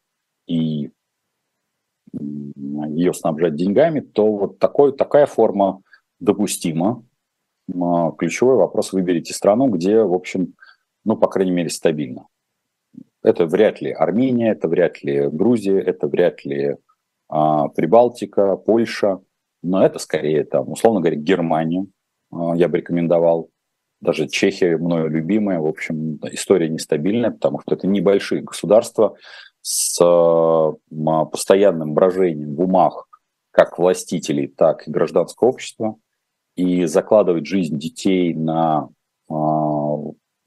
и 0.47 0.91
ее 2.13 3.15
снабжать 3.15 3.55
деньгами, 3.55 4.01
то 4.01 4.27
вот 4.27 4.59
такой, 4.59 4.93
такая 4.93 5.27
форма 5.27 5.83
допустима. 6.21 7.05
Ключевой 8.19 8.57
вопрос– 8.57 8.93
выберите 8.93 9.33
страну, 9.33 9.69
где, 9.69 10.03
в 10.03 10.13
общем, 10.13 10.55
ну, 11.05 11.17
по 11.17 11.29
крайней 11.29 11.53
мере, 11.53 11.71
стабильно. 11.71 12.27
Это 13.23 13.47
вряд 13.47 13.81
ли 13.81 13.93
Армения, 13.93 14.51
это 14.51 14.69
вряд 14.69 15.03
ли 15.03 15.29
Грузия, 15.29 15.79
это 15.79 16.09
вряд 16.09 16.45
ли 16.45 16.77
а, 17.29 17.69
Прибалтика, 17.69 18.57
Польша, 18.57 19.21
но 19.63 19.85
это 19.85 19.99
скорее, 19.99 20.45
там, 20.45 20.71
условно 20.71 21.01
говоря, 21.01 21.17
Германия, 21.17 21.87
а, 22.33 22.55
я 22.57 22.69
бы 22.69 22.79
рекомендовал. 22.79 23.49
Даже 24.01 24.27
Чехия, 24.27 24.77
мною 24.77 25.09
любимая, 25.09 25.61
в 25.61 25.67
общем, 25.67 26.17
история 26.33 26.69
нестабильная, 26.69 27.31
потому 27.31 27.61
что 27.61 27.77
это 27.77 27.87
небольшие 27.87 28.43
государства 28.43 29.15
с 29.61 29.97
а, 30.03 30.73
постоянным 31.27 31.95
брожением 31.95 32.57
в 32.57 32.61
умах 32.63 33.09
как 33.53 33.79
властителей, 33.79 34.49
так 34.49 34.89
и 34.89 34.91
гражданского 34.91 35.49
общества. 35.49 35.97
И 36.57 36.85
закладывать 36.85 37.47
жизнь 37.47 37.79
детей 37.79 38.35
на 38.35 38.89
а, 39.29 39.62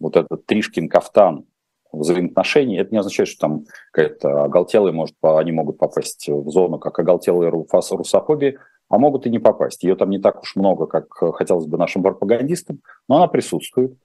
вот 0.05 0.17
этот 0.17 0.45
Тришкин 0.45 0.87
кафтан 0.87 1.45
взаимоотношений, 1.91 2.77
это 2.77 2.91
не 2.91 2.99
означает, 2.99 3.29
что 3.29 3.39
там 3.41 3.65
какая-то 3.91 4.43
оголтелая 4.43 4.93
может, 4.93 5.15
они 5.21 5.51
могут 5.51 5.77
попасть 5.77 6.27
в 6.27 6.49
зону 6.49 6.77
как 6.77 6.99
оголтелая 6.99 7.49
русофобия, 7.49 8.59
а 8.89 8.97
могут 8.97 9.25
и 9.25 9.29
не 9.29 9.39
попасть. 9.39 9.83
Ее 9.83 9.95
там 9.95 10.09
не 10.09 10.19
так 10.19 10.41
уж 10.41 10.55
много, 10.55 10.85
как 10.85 11.11
хотелось 11.35 11.65
бы 11.65 11.77
нашим 11.77 12.03
пропагандистам, 12.03 12.81
но 13.07 13.17
она 13.17 13.27
присутствует. 13.27 13.97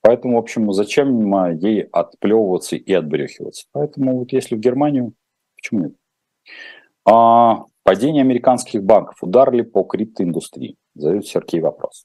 Поэтому, 0.00 0.36
в 0.36 0.40
общем, 0.40 0.70
зачем 0.72 1.32
ей 1.52 1.82
отплевываться 1.82 2.76
и 2.76 2.92
отбрехиваться? 2.92 3.66
Поэтому 3.72 4.18
вот 4.18 4.32
если 4.32 4.54
в 4.54 4.60
Германию, 4.60 5.14
почему 5.56 5.80
нет? 5.80 5.92
А, 7.06 7.64
падение 7.84 8.22
американских 8.22 8.82
банков. 8.82 9.16
Удар 9.22 9.52
ли 9.52 9.62
по 9.62 9.82
криптоиндустрии? 9.84 10.76
Задает 10.94 11.26
Сергей 11.26 11.60
вопрос. 11.60 12.04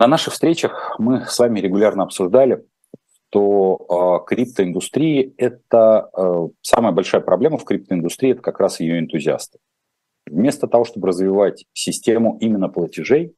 На 0.00 0.06
наших 0.06 0.34
встречах 0.34 0.94
мы 1.00 1.24
с 1.26 1.36
вами 1.40 1.58
регулярно 1.58 2.04
обсуждали 2.04 2.64
то 3.30 4.22
э, 4.22 4.26
криптоиндустрии 4.26 5.34
это 5.36 6.08
э, 6.16 6.48
самая 6.62 6.92
большая 6.92 7.20
проблема 7.20 7.58
в 7.58 7.64
криптоиндустрии, 7.64 8.30
это 8.30 8.40
как 8.40 8.60
раз 8.60 8.78
ее 8.78 9.00
энтузиасты. 9.00 9.58
Вместо 10.24 10.68
того, 10.68 10.84
чтобы 10.84 11.08
развивать 11.08 11.66
систему 11.72 12.38
именно 12.40 12.68
платежей, 12.68 13.34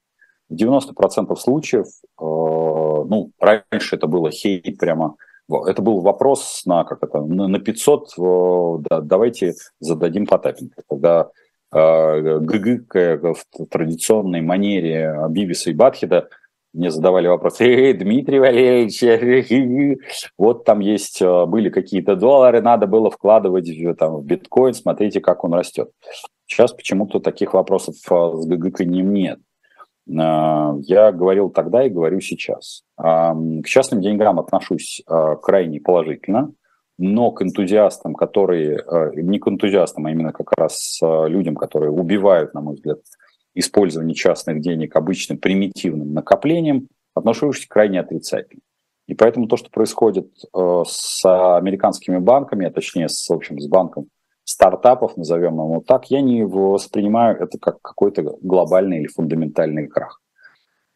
в 0.50 0.54
90% 0.54 1.34
случаев, 1.36 1.86
э, 1.86 1.90
ну, 2.18 3.32
раньше 3.40 3.96
это 3.96 4.06
было 4.06 4.30
хейт 4.30 4.76
прямо, 4.76 5.16
это 5.66 5.80
был 5.80 6.02
вопрос 6.02 6.62
на, 6.66 6.84
как 6.84 7.02
это, 7.02 7.22
на 7.22 7.58
500, 7.58 8.12
э, 8.18 8.76
да, 8.90 9.00
давайте 9.00 9.54
зададим 9.80 10.26
Потапенко. 10.26 10.82
Когда 10.88 11.30
э, 11.72 12.38
ГГ 12.38 12.94
в 12.94 13.66
традиционной 13.70 14.42
манере 14.42 15.16
Бивиса 15.30 15.70
и 15.70 15.74
Батхеда 15.74 16.28
мне 16.72 16.90
задавали 16.90 17.26
вопрос, 17.26 17.60
эй, 17.60 17.92
Дмитрий 17.94 18.38
Валерьевич, 18.38 19.02
вот 20.38 20.64
там 20.64 20.80
есть, 20.80 21.20
э, 21.20 21.46
были 21.46 21.68
какие-то 21.68 22.14
доллары, 22.14 22.62
надо 22.62 22.86
было 22.86 23.10
вкладывать 23.10 23.68
в, 23.68 23.94
там, 23.94 24.16
в 24.16 24.24
биткоин, 24.24 24.74
смотрите, 24.74 25.20
как 25.20 25.42
он 25.44 25.54
растет. 25.54 25.90
Сейчас 26.46 26.72
почему-то 26.72 27.18
таких 27.18 27.54
вопросов 27.54 27.96
э, 28.08 28.32
с 28.34 28.46
ГГканьем 28.46 29.12
нет. 29.12 29.40
Э, 30.08 30.74
я 30.82 31.10
говорил 31.10 31.50
тогда 31.50 31.84
и 31.84 31.90
говорю 31.90 32.20
сейчас. 32.20 32.82
К 32.96 33.64
частным 33.64 34.00
деньгам 34.00 34.38
отношусь 34.38 35.02
крайне 35.42 35.80
положительно, 35.80 36.52
но 36.98 37.32
к 37.32 37.42
энтузиастам, 37.42 38.14
которые, 38.14 38.84
не 39.14 39.38
к 39.38 39.48
энтузиастам, 39.48 40.04
а 40.06 40.10
именно 40.10 40.32
как 40.32 40.52
раз 40.56 41.00
людям, 41.00 41.56
которые 41.56 41.90
убивают, 41.90 42.52
на 42.52 42.60
мой 42.60 42.74
взгляд, 42.74 42.98
использование 43.54 44.14
частных 44.14 44.60
денег 44.60 44.96
обычным 44.96 45.38
примитивным 45.38 46.12
накоплением 46.12 46.88
отношусь 47.14 47.66
крайне 47.66 48.00
отрицательно. 48.00 48.62
И 49.06 49.14
поэтому 49.14 49.48
то, 49.48 49.56
что 49.56 49.70
происходит 49.70 50.28
э, 50.54 50.82
с 50.86 51.56
американскими 51.56 52.18
банками, 52.18 52.66
а 52.66 52.70
точнее 52.70 53.08
с, 53.08 53.28
в 53.28 53.32
общем, 53.32 53.58
с 53.58 53.66
банком 53.66 54.06
стартапов, 54.44 55.16
назовем 55.16 55.54
его 55.54 55.82
так, 55.84 56.10
я 56.10 56.20
не 56.20 56.44
воспринимаю 56.44 57.40
это 57.42 57.58
как 57.58 57.82
какой-то 57.82 58.22
глобальный 58.40 59.00
или 59.00 59.08
фундаментальный 59.08 59.88
крах. 59.88 60.20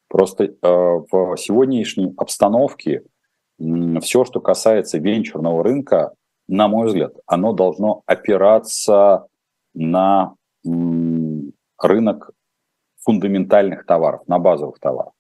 Просто 0.08 0.44
э, 0.44 0.54
в 0.62 1.36
сегодняшней 1.36 2.14
обстановке 2.16 3.02
все, 3.58 4.24
что 4.24 4.40
касается 4.40 4.98
венчурного 4.98 5.64
рынка, 5.64 6.12
на 6.46 6.68
мой 6.68 6.86
взгляд, 6.88 7.14
оно 7.26 7.52
должно 7.52 8.02
опираться 8.06 9.26
на 9.74 10.34
рынок 10.64 12.30
фундаментальных 13.04 13.86
товаров, 13.86 14.22
на 14.26 14.38
базовых 14.38 14.78
товаров. 14.78 15.12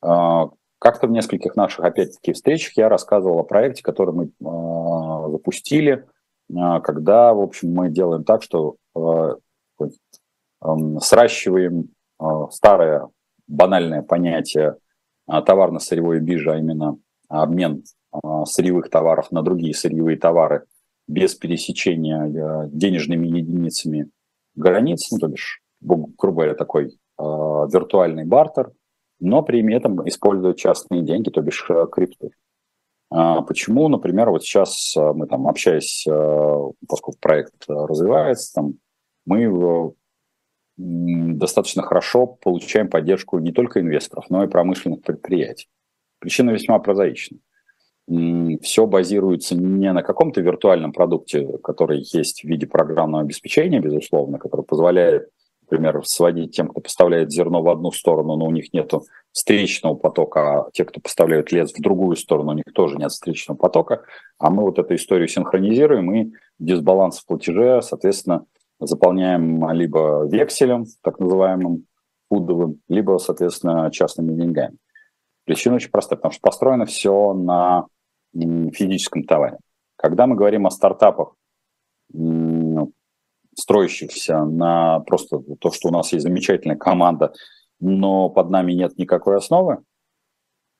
А, 0.00 0.48
как-то 0.78 1.06
в 1.06 1.10
нескольких 1.10 1.54
наших, 1.54 1.84
опять-таки, 1.84 2.32
встречах 2.32 2.76
я 2.76 2.88
рассказывал 2.88 3.38
о 3.38 3.44
проекте, 3.44 3.82
который 3.82 4.14
мы 4.14 4.30
а, 4.44 5.30
запустили, 5.30 6.06
а, 6.54 6.80
когда, 6.80 7.32
в 7.34 7.40
общем, 7.40 7.72
мы 7.72 7.88
делаем 7.88 8.24
так, 8.24 8.42
что 8.42 8.76
сращиваем 11.00 11.88
старое 12.50 13.08
банальное 13.48 14.02
понятие 14.02 14.76
товарно-сырьевой 15.26 16.20
биржи, 16.20 16.52
а 16.52 16.58
именно 16.58 16.98
обмен 17.28 17.82
сырьевых 18.44 18.90
товаров 18.90 19.32
на 19.32 19.42
другие 19.42 19.74
сырьевые 19.74 20.18
товары 20.18 20.66
без 21.08 21.34
пересечения 21.34 22.68
денежными 22.68 23.26
единицами 23.26 24.10
границ, 24.54 25.10
ну, 25.10 25.18
то 25.18 25.26
бишь, 25.26 25.62
грубо 25.80 26.12
говоря, 26.20 26.54
такой 26.54 26.96
виртуальный 27.72 28.24
бартер, 28.24 28.72
но 29.22 29.42
при 29.42 29.72
этом 29.72 30.06
используют 30.08 30.58
частные 30.58 31.02
деньги, 31.02 31.30
то 31.30 31.40
бишь 31.40 31.64
э, 31.70 31.86
крипту. 31.90 32.32
А 33.10 33.42
почему, 33.42 33.88
например, 33.88 34.30
вот 34.30 34.42
сейчас 34.42 34.96
э, 34.96 35.12
мы 35.12 35.28
там 35.28 35.46
общаясь, 35.46 36.04
э, 36.06 36.70
поскольку 36.88 37.18
проект 37.20 37.54
развивается, 37.68 38.54
там, 38.54 38.74
мы 39.24 39.94
достаточно 40.76 41.82
хорошо 41.82 42.26
получаем 42.26 42.88
поддержку 42.88 43.38
не 43.38 43.52
только 43.52 43.80
инвесторов, 43.80 44.24
но 44.28 44.42
и 44.42 44.48
промышленных 44.48 45.02
предприятий. 45.02 45.68
Причина 46.18 46.50
весьма 46.50 46.80
прозаична. 46.80 47.38
Все 48.62 48.86
базируется 48.86 49.54
не 49.54 49.92
на 49.92 50.02
каком-то 50.02 50.40
виртуальном 50.40 50.92
продукте, 50.92 51.46
который 51.58 52.00
есть 52.12 52.42
в 52.42 52.48
виде 52.48 52.66
программного 52.66 53.22
обеспечения, 53.22 53.78
безусловно, 53.78 54.38
который 54.38 54.64
позволяет, 54.64 55.28
например, 55.72 56.04
сводить 56.04 56.54
тем, 56.54 56.68
кто 56.68 56.82
поставляет 56.82 57.32
зерно 57.32 57.62
в 57.62 57.68
одну 57.68 57.92
сторону, 57.92 58.36
но 58.36 58.44
у 58.44 58.50
них 58.50 58.74
нет 58.74 58.92
встречного 59.32 59.94
потока, 59.94 60.40
а 60.40 60.70
те, 60.72 60.84
кто 60.84 61.00
поставляют 61.00 61.50
лес 61.50 61.72
в 61.72 61.80
другую 61.80 62.16
сторону, 62.16 62.50
у 62.50 62.54
них 62.54 62.64
тоже 62.74 62.98
нет 62.98 63.10
встречного 63.10 63.56
потока, 63.56 64.02
а 64.38 64.50
мы 64.50 64.64
вот 64.64 64.78
эту 64.78 64.94
историю 64.94 65.28
синхронизируем 65.28 66.14
и 66.14 66.32
дисбаланс 66.58 67.20
в 67.20 67.26
платеже, 67.26 67.80
соответственно, 67.80 68.44
заполняем 68.80 69.70
либо 69.70 70.26
векселем, 70.30 70.84
так 71.02 71.18
называемым 71.18 71.86
фудовым, 72.28 72.80
либо, 72.88 73.16
соответственно, 73.16 73.90
частными 73.90 74.34
деньгами. 74.34 74.76
Причина 75.44 75.76
очень 75.76 75.90
простая, 75.90 76.18
потому 76.18 76.32
что 76.32 76.42
построено 76.42 76.84
все 76.84 77.32
на 77.32 77.86
физическом 78.34 79.24
товаре. 79.24 79.56
Когда 79.96 80.26
мы 80.26 80.36
говорим 80.36 80.66
о 80.66 80.70
стартапах, 80.70 81.34
строящихся 83.54 84.44
на 84.44 85.00
просто 85.00 85.38
то, 85.60 85.70
что 85.70 85.88
у 85.88 85.92
нас 85.92 86.12
есть 86.12 86.24
замечательная 86.24 86.76
команда, 86.76 87.32
но 87.80 88.28
под 88.28 88.50
нами 88.50 88.72
нет 88.72 88.96
никакой 88.98 89.36
основы, 89.36 89.78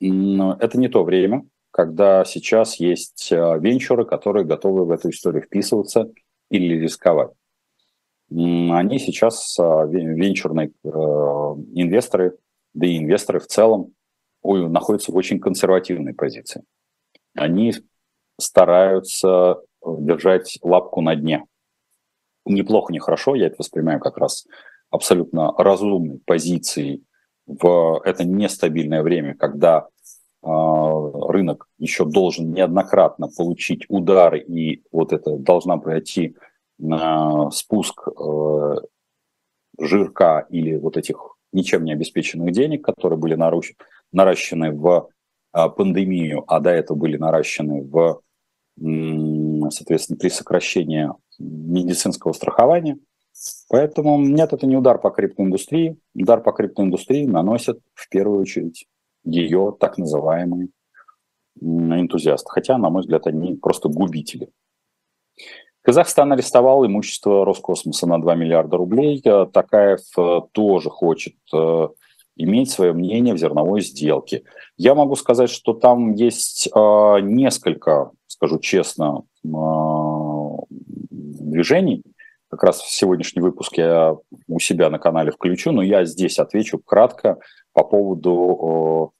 это 0.00 0.78
не 0.78 0.88
то 0.88 1.04
время, 1.04 1.44
когда 1.70 2.24
сейчас 2.24 2.76
есть 2.80 3.32
а, 3.32 3.56
венчуры, 3.56 4.04
которые 4.04 4.44
готовы 4.44 4.84
в 4.84 4.90
эту 4.90 5.10
историю 5.10 5.42
вписываться 5.42 6.10
или 6.50 6.74
рисковать 6.74 7.30
они 8.34 8.98
сейчас, 8.98 9.58
а, 9.58 9.84
венчурные 9.84 10.72
э, 10.84 10.88
инвесторы, 10.88 12.36
да 12.74 12.86
и 12.86 12.98
инвесторы 12.98 13.40
в 13.40 13.46
целом, 13.46 13.92
находятся 14.42 15.12
в 15.12 15.16
очень 15.16 15.38
консервативной 15.38 16.14
позиции. 16.14 16.64
Они 17.34 17.72
стараются 18.40 19.28
э, 19.84 19.86
держать 20.00 20.58
лапку 20.62 21.00
на 21.00 21.14
дне. 21.14 21.44
Неплохо, 22.44 22.92
нехорошо, 22.92 23.34
я 23.34 23.46
это 23.46 23.56
воспринимаю 23.58 24.00
как 24.00 24.18
раз 24.18 24.46
абсолютно 24.90 25.52
разумной 25.56 26.20
позицией 26.24 27.04
в 27.46 28.00
это 28.04 28.24
нестабильное 28.24 29.02
время, 29.02 29.34
когда 29.34 29.86
э, 30.42 30.46
рынок 30.46 31.68
еще 31.78 32.04
должен 32.04 32.52
неоднократно 32.52 33.28
получить 33.28 33.84
удары, 33.88 34.40
и 34.40 34.82
вот 34.92 35.12
это 35.12 35.36
должна 35.36 35.78
пройти 35.78 36.36
на 36.78 37.50
спуск 37.50 38.08
э, 38.08 38.74
жирка 39.78 40.46
или 40.50 40.76
вот 40.76 40.96
этих 40.96 41.36
ничем 41.52 41.84
не 41.84 41.92
обеспеченных 41.92 42.52
денег, 42.52 42.84
которые 42.84 43.18
были 43.18 43.34
наруч... 43.34 43.74
наращены 44.12 44.72
в 44.72 45.08
э, 45.54 45.68
пандемию, 45.68 46.44
а 46.46 46.60
до 46.60 46.70
этого 46.70 46.96
были 46.96 47.16
наращены 47.16 47.82
в, 47.82 48.20
соответственно, 49.72 50.18
при 50.18 50.28
сокращении 50.28 51.08
медицинского 51.38 52.32
страхования. 52.32 52.98
Поэтому 53.68 54.20
нет, 54.20 54.52
это 54.52 54.66
не 54.66 54.76
удар 54.76 54.98
по 54.98 55.10
криптоиндустрии. 55.10 55.98
Удар 56.14 56.42
по 56.42 56.52
криптоиндустрии 56.52 57.26
наносят 57.26 57.80
в 57.94 58.08
первую 58.08 58.40
очередь 58.40 58.86
ее 59.24 59.74
так 59.78 59.98
называемые 59.98 60.68
энтузиасты. 61.60 62.50
Хотя, 62.50 62.78
на 62.78 62.90
мой 62.90 63.02
взгляд, 63.02 63.26
они 63.26 63.56
просто 63.56 63.88
губители. 63.88 64.50
Казахстан 65.82 66.32
арестовал 66.32 66.86
имущество 66.86 67.44
Роскосмоса 67.44 68.06
на 68.06 68.20
2 68.20 68.34
миллиарда 68.36 68.76
рублей. 68.76 69.20
Э, 69.24 69.46
Такаев 69.52 70.00
э, 70.16 70.40
тоже 70.52 70.90
хочет 70.90 71.34
э, 71.52 71.88
иметь 72.36 72.70
свое 72.70 72.92
мнение 72.92 73.34
в 73.34 73.38
зерновой 73.38 73.80
сделке. 73.80 74.44
Я 74.76 74.94
могу 74.94 75.16
сказать, 75.16 75.50
что 75.50 75.74
там 75.74 76.14
есть 76.14 76.70
несколько, 76.74 78.10
скажу 78.42 78.58
честно, 78.58 79.22
движений. 81.10 82.02
Как 82.48 82.64
раз 82.64 82.80
в 82.80 82.90
сегодняшний 82.90 83.40
выпуск 83.40 83.78
я 83.78 84.16
у 84.48 84.58
себя 84.58 84.90
на 84.90 84.98
канале 84.98 85.30
включу, 85.30 85.70
но 85.70 85.80
я 85.80 86.04
здесь 86.04 86.40
отвечу 86.40 86.80
кратко 86.80 87.38
по 87.72 87.84
поводу 87.84 89.12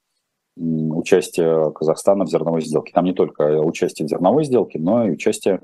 участия 0.56 1.70
Казахстана 1.70 2.24
в 2.24 2.30
зерновой 2.30 2.62
сделке. 2.62 2.92
Там 2.92 3.04
не 3.04 3.12
только 3.14 3.60
участие 3.60 4.06
в 4.06 4.10
зерновой 4.10 4.42
сделке, 4.44 4.80
но 4.80 5.06
и 5.06 5.12
участие 5.12 5.60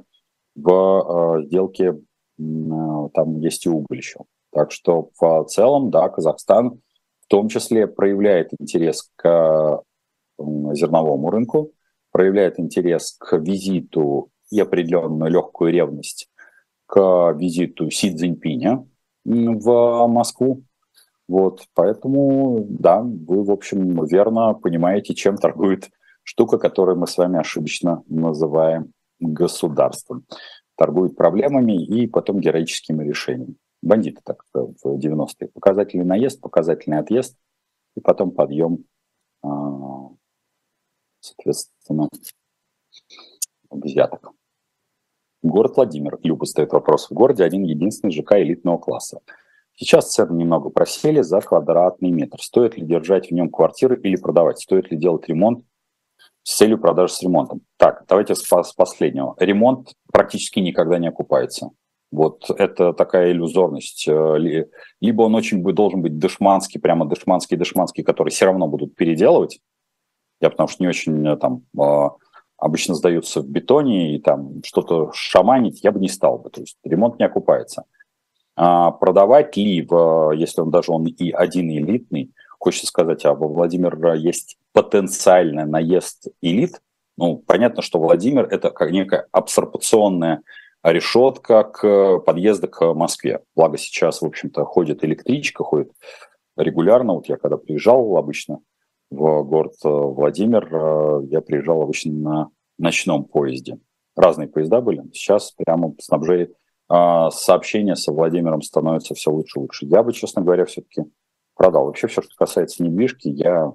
в 0.55 1.39
э, 1.41 1.47
сделке 1.47 1.85
э, 1.89 1.95
там 2.39 3.39
есть 3.41 3.67
и 3.67 3.69
уголь 3.69 3.99
еще. 3.99 4.21
Так 4.53 4.71
что 4.73 5.11
в 5.21 5.45
целом, 5.45 5.91
да, 5.91 6.09
Казахстан 6.09 6.81
в 7.21 7.27
том 7.29 7.49
числе 7.49 7.87
проявляет 7.87 8.51
интерес 8.59 9.11
к 9.17 9.83
зерновому 10.39 11.31
рынку, 11.31 11.73
проявляет 12.11 12.59
интерес 12.59 13.17
к 13.19 13.37
визиту 13.37 14.31
и 14.51 14.61
определенную 14.61 15.31
легкую 15.31 15.73
ревность 15.73 16.29
к 16.87 17.35
визиту 17.37 17.91
Си 17.91 18.15
Цзиньпиня 18.15 18.87
в 19.25 20.07
Москву. 20.07 20.63
Вот, 21.29 21.67
поэтому, 21.75 22.67
да, 22.69 23.03
вы, 23.03 23.45
в 23.45 23.51
общем, 23.51 24.03
верно 24.07 24.55
понимаете, 24.55 25.15
чем 25.15 25.37
торгует 25.37 25.91
штука, 26.23 26.59
которую 26.59 26.99
мы 26.99 27.07
с 27.07 27.19
вами 27.19 27.39
ошибочно 27.39 28.03
называем 28.09 28.93
государством. 29.21 30.25
Торгуют 30.77 31.17
проблемами 31.17 31.85
и 31.85 32.07
потом 32.07 32.41
героическими 32.41 33.05
решениями. 33.05 33.57
Бандиты 33.83 34.21
так 34.25 34.43
в 34.55 34.97
90-е. 34.97 35.49
Показательный 35.53 36.05
наезд, 36.05 36.41
показательный 36.41 36.99
отъезд, 36.99 37.37
и 37.97 38.01
потом 38.01 38.31
подъем, 38.31 38.85
а, 39.43 40.09
соответственно, 41.29 42.09
взяток. 43.71 44.33
Город 45.43 45.77
Владимир. 45.77 46.19
Люба 46.23 46.45
ставит 46.45 46.73
вопрос. 46.73 47.09
В 47.09 47.15
городе 47.15 47.45
один 47.45 47.63
единственный 47.63 48.13
ЖК 48.13 48.33
элитного 48.33 48.79
класса. 48.79 49.21
Сейчас 49.77 50.13
цены 50.13 50.37
немного 50.37 50.71
просели 50.71 51.21
за 51.21 51.41
квадратный 51.41 52.11
метр. 52.11 52.43
Стоит 52.43 52.77
ли 52.77 52.85
держать 52.85 53.29
в 53.29 53.35
нем 53.35 53.49
квартиры 53.49 54.01
или 54.03 54.17
продавать? 54.17 54.59
Стоит 54.59 54.91
ли 54.91 54.97
делать 54.97 55.29
ремонт 55.29 55.65
с 56.49 56.57
целью 56.57 56.79
продажи 56.79 57.13
с 57.13 57.23
ремонтом. 57.23 57.61
Так, 57.77 58.05
давайте 58.09 58.35
с, 58.35 58.43
с 58.43 58.73
последнего. 58.73 59.37
Ремонт 59.39 59.93
практически 60.11 60.61
никогда 60.61 60.99
не 60.99 61.09
окупается. 61.09 61.71
Вот 62.11 62.51
это 62.57 62.95
такая 62.95 63.33
иллюзорность. 63.33 64.09
Э, 64.09 64.37
либо 64.39 65.23
он 65.23 65.35
очень 65.35 65.63
должен 65.63 66.01
быть 66.01 66.19
дешманский, 66.19 66.81
прямо 66.81 67.07
дешманский, 67.07 67.59
дешманский, 67.59 68.03
который 68.03 68.31
все 68.31 68.47
равно 68.47 68.67
будут 68.67 68.97
переделывать. 68.97 69.61
Я 70.41 70.51
потому 70.51 70.69
что 70.69 70.83
не 70.83 70.89
очень 70.89 71.27
э, 71.27 71.37
там 71.37 71.65
э, 71.79 72.09
обычно 72.57 72.95
сдаются 72.95 73.41
в 73.41 73.49
бетоне 73.49 74.15
и 74.15 74.19
там 74.21 74.63
что-то 74.65 75.11
шаманить 75.13 75.83
я 75.83 75.93
бы 75.93 76.01
не 76.01 76.09
стал 76.09 76.39
бы. 76.39 76.51
То 76.51 76.61
есть 76.61 76.77
ремонт 76.85 77.19
не 77.19 77.25
окупается. 77.25 77.85
А 78.57 78.91
продавать 78.91 79.57
ли, 79.57 79.77
если 79.77 80.61
он 80.61 80.71
даже 80.71 80.91
он 80.91 81.07
и 81.07 81.31
один 81.31 81.71
элитный, 81.71 82.33
хочется 82.59 82.89
сказать, 82.89 83.25
а 83.25 83.35
во 83.35 83.47
Владимира 83.47 84.15
есть 84.15 84.59
потенциальный 84.73 85.65
наезд 85.65 86.27
элит. 86.43 86.81
Ну, 87.17 87.37
понятно, 87.37 87.83
что 87.83 88.01
Владимир– 88.01 88.49
это 88.51 88.71
как 88.71 88.91
некая 88.91 89.29
абсорбционная 89.31 90.43
решетка 90.83 91.65
к 91.65 92.19
подъезду 92.21 92.69
к 92.69 92.95
Москве. 92.95 93.43
Благо 93.55 93.79
сейчас, 93.79 94.23
в 94.23 94.27
общем-то, 94.27 94.65
ходит 94.65 95.05
электричка, 95.05 95.63
ходит 95.63 95.93
регулярно. 96.57 97.15
Вот 97.15 97.29
я 97.29 97.37
когда 97.37 97.57
приезжал 97.57 98.17
обычно 98.17 98.61
в 99.11 99.43
город 99.43 99.75
э, 99.85 99.89
Владимир, 99.89 100.69
э, 100.75 101.27
я 101.31 101.41
приезжал 101.41 101.83
обычно 101.83 102.13
на 102.13 102.51
ночном 102.79 103.25
поезде. 103.25 103.79
Разные 104.17 104.49
поезда 104.49 104.81
были. 104.81 105.03
Сейчас 105.13 105.53
прямо 105.53 105.95
снабжение, 106.01 106.51
э, 106.91 107.31
сообщение 107.31 107.97
со 107.97 108.13
Владимиром 108.13 108.63
становится 108.63 109.15
все 109.15 109.31
лучше 109.31 109.59
и 109.59 109.63
лучше. 109.63 109.87
Я 109.87 110.03
бы, 110.03 110.13
честно 110.13 110.43
говоря, 110.43 110.67
все-таки 110.67 111.05
продал. 111.55 111.87
Вообще 111.87 112.07
все, 112.07 112.23
что 112.23 112.35
касается 112.37 112.83
недвижки, 112.83 113.29
я 113.29 113.73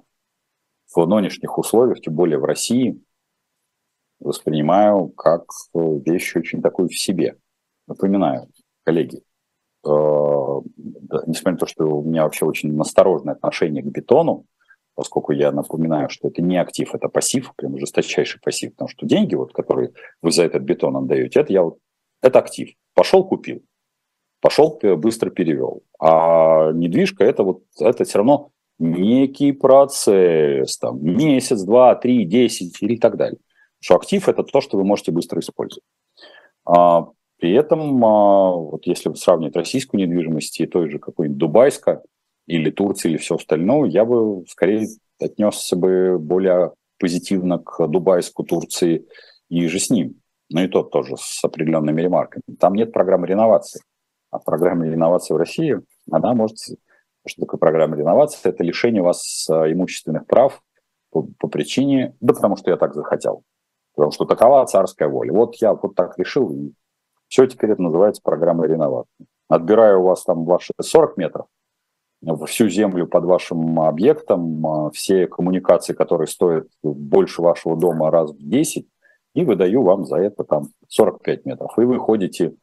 в 0.94 1.06
нынешних 1.06 1.58
условиях, 1.58 2.00
тем 2.00 2.14
более 2.14 2.38
в 2.38 2.44
России, 2.44 3.02
воспринимаю 4.20 5.08
как 5.08 5.46
вещь 5.74 6.36
очень 6.36 6.62
такую 6.62 6.88
в 6.88 6.96
себе. 6.96 7.36
Напоминаю, 7.88 8.48
коллеги, 8.84 9.22
несмотря 9.84 11.52
на 11.52 11.58
то, 11.58 11.66
что 11.66 11.84
у 11.84 12.04
меня 12.04 12.22
вообще 12.22 12.46
очень 12.46 12.72
насторожное 12.74 13.34
отношение 13.34 13.82
к 13.82 13.86
бетону, 13.86 14.46
поскольку 14.94 15.32
я 15.32 15.52
напоминаю, 15.52 16.08
что 16.08 16.28
это 16.28 16.42
не 16.42 16.56
актив, 16.56 16.94
это 16.94 17.08
пассив, 17.08 17.52
прям 17.56 17.78
жесточайший 17.78 18.40
пассив, 18.40 18.72
потому 18.72 18.88
что 18.88 19.06
деньги, 19.06 19.34
вот, 19.34 19.52
которые 19.52 19.92
вы 20.22 20.30
за 20.30 20.44
этот 20.44 20.62
бетон 20.62 20.96
отдаете, 20.96 21.40
это 21.40 21.52
я 21.52 21.62
вот, 21.62 21.78
это 22.22 22.38
актив. 22.38 22.70
Пошел, 22.94 23.24
купил. 23.24 23.62
Пошел, 24.40 24.78
быстро 24.96 25.30
перевел. 25.30 25.82
А 25.98 26.70
недвижка 26.72 27.24
это 27.24 27.42
вот 27.42 27.62
это 27.78 28.04
все 28.04 28.18
равно 28.18 28.50
некий 28.78 29.52
процесс, 29.52 30.78
там, 30.78 31.02
месяц, 31.02 31.62
два, 31.62 31.94
три, 31.94 32.24
десять 32.24 32.82
или 32.82 32.96
так 32.96 33.16
далее. 33.16 33.38
Что 33.80 33.96
актив– 33.96 34.28
это 34.30 34.42
то, 34.42 34.60
что 34.60 34.76
вы 34.76 34.84
можете 34.84 35.12
быстро 35.12 35.40
использовать. 35.40 35.84
А, 36.64 37.08
при 37.38 37.52
этом, 37.52 38.04
а, 38.04 38.52
вот 38.52 38.86
если 38.86 39.12
сравнивать 39.14 39.56
российскую 39.56 40.00
недвижимость 40.00 40.60
и 40.60 40.66
той 40.66 40.90
же 40.90 40.98
какой-нибудь 40.98 41.38
дубайска 41.38 42.02
или 42.46 42.70
Турции 42.70 43.10
или 43.10 43.16
все 43.16 43.36
остальное, 43.36 43.88
я 43.88 44.04
бы 44.04 44.44
скорее 44.48 44.86
отнесся 45.20 45.76
бы 45.76 46.18
более 46.18 46.72
позитивно 46.98 47.58
к 47.58 47.86
дубайску, 47.86 48.44
Турции 48.44 49.06
и 49.48 49.66
же 49.66 49.78
с 49.78 49.90
ним. 49.90 50.20
Но 50.50 50.62
и 50.62 50.68
тот 50.68 50.90
тоже 50.90 51.16
с 51.18 51.42
определенными 51.44 52.00
ремарками. 52.00 52.42
Там 52.58 52.74
нет 52.74 52.92
программы 52.92 53.26
реновации. 53.26 53.80
А 54.30 54.38
программа 54.38 54.86
реновации 54.86 55.32
в 55.32 55.38
России, 55.38 55.80
она 56.10 56.34
может 56.34 56.58
что 57.26 57.42
такое 57.42 57.58
программа 57.58 57.96
реновации? 57.96 58.50
Это 58.50 58.62
лишение 58.62 59.02
вас 59.02 59.48
а, 59.48 59.70
имущественных 59.70 60.26
прав 60.26 60.62
по, 61.10 61.26
по 61.38 61.48
причине, 61.48 62.14
да 62.20 62.34
потому 62.34 62.56
что 62.56 62.70
я 62.70 62.76
так 62.76 62.94
захотел. 62.94 63.42
Потому 63.94 64.12
что 64.12 64.24
такова 64.26 64.66
царская 64.66 65.08
воля. 65.08 65.32
Вот 65.32 65.54
я 65.56 65.72
вот 65.72 65.94
так 65.94 66.18
решил, 66.18 66.50
и 66.50 66.72
все, 67.28 67.46
теперь 67.46 67.70
это 67.70 67.82
называется 67.82 68.20
программой 68.22 68.68
реновации. 68.68 69.26
Отбираю 69.48 70.00
у 70.00 70.04
вас 70.04 70.24
там 70.24 70.44
ваши 70.44 70.72
40 70.78 71.16
метров, 71.16 71.46
всю 72.46 72.68
землю 72.68 73.06
под 73.06 73.24
вашим 73.24 73.80
объектом, 73.80 74.66
а, 74.66 74.90
все 74.90 75.26
коммуникации, 75.26 75.92
которые 75.92 76.26
стоят 76.26 76.68
больше 76.82 77.42
вашего 77.42 77.76
дома 77.76 78.10
раз 78.10 78.32
в 78.32 78.38
10, 78.38 78.88
и 79.34 79.44
выдаю 79.44 79.82
вам 79.82 80.04
за 80.04 80.16
это 80.16 80.44
там 80.44 80.68
45 80.88 81.44
метров. 81.44 81.78
И 81.78 81.82
вы 81.82 81.98
ходите, 81.98 82.54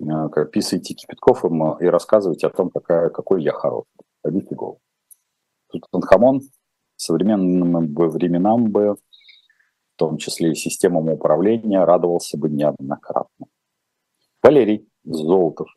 а, 0.00 0.28
писаете 0.46 0.94
кипятков 0.94 1.44
и 1.44 1.86
рассказываете 1.86 2.48
о 2.48 2.50
том, 2.50 2.70
какая, 2.70 3.10
какой 3.10 3.42
я 3.42 3.52
хороший 3.52 3.86
побить 4.22 4.50
голову. 4.50 4.80
Тутанхамон 5.70 6.42
современным 6.96 7.88
бы 7.88 8.08
временам 8.08 8.70
бы, 8.70 8.94
в 8.94 9.96
том 9.96 10.18
числе 10.18 10.52
и 10.52 10.54
системам 10.54 11.08
управления, 11.08 11.84
радовался 11.84 12.36
бы 12.38 12.48
неоднократно. 12.48 13.46
Валерий 14.42 14.88
Золотов. 15.04 15.68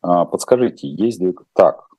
А, 0.00 0.24
подскажите, 0.24 0.88
двигатель? 0.88 1.46
Так. 1.54 1.91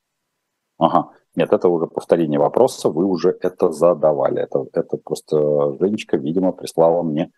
Ага. 0.77 1.11
Нет, 1.35 1.51
это 1.51 1.67
уже 1.67 1.87
повторение 1.87 2.39
вопроса, 2.39 2.89
вы 2.89 3.05
уже 3.05 3.35
это 3.41 3.71
задавали. 3.71 4.41
Это, 4.41 4.65
это 4.73 4.97
просто 4.97 5.77
Женечка, 5.79 6.17
видимо, 6.17 6.51
прислала 6.51 7.01
мне 7.01 7.31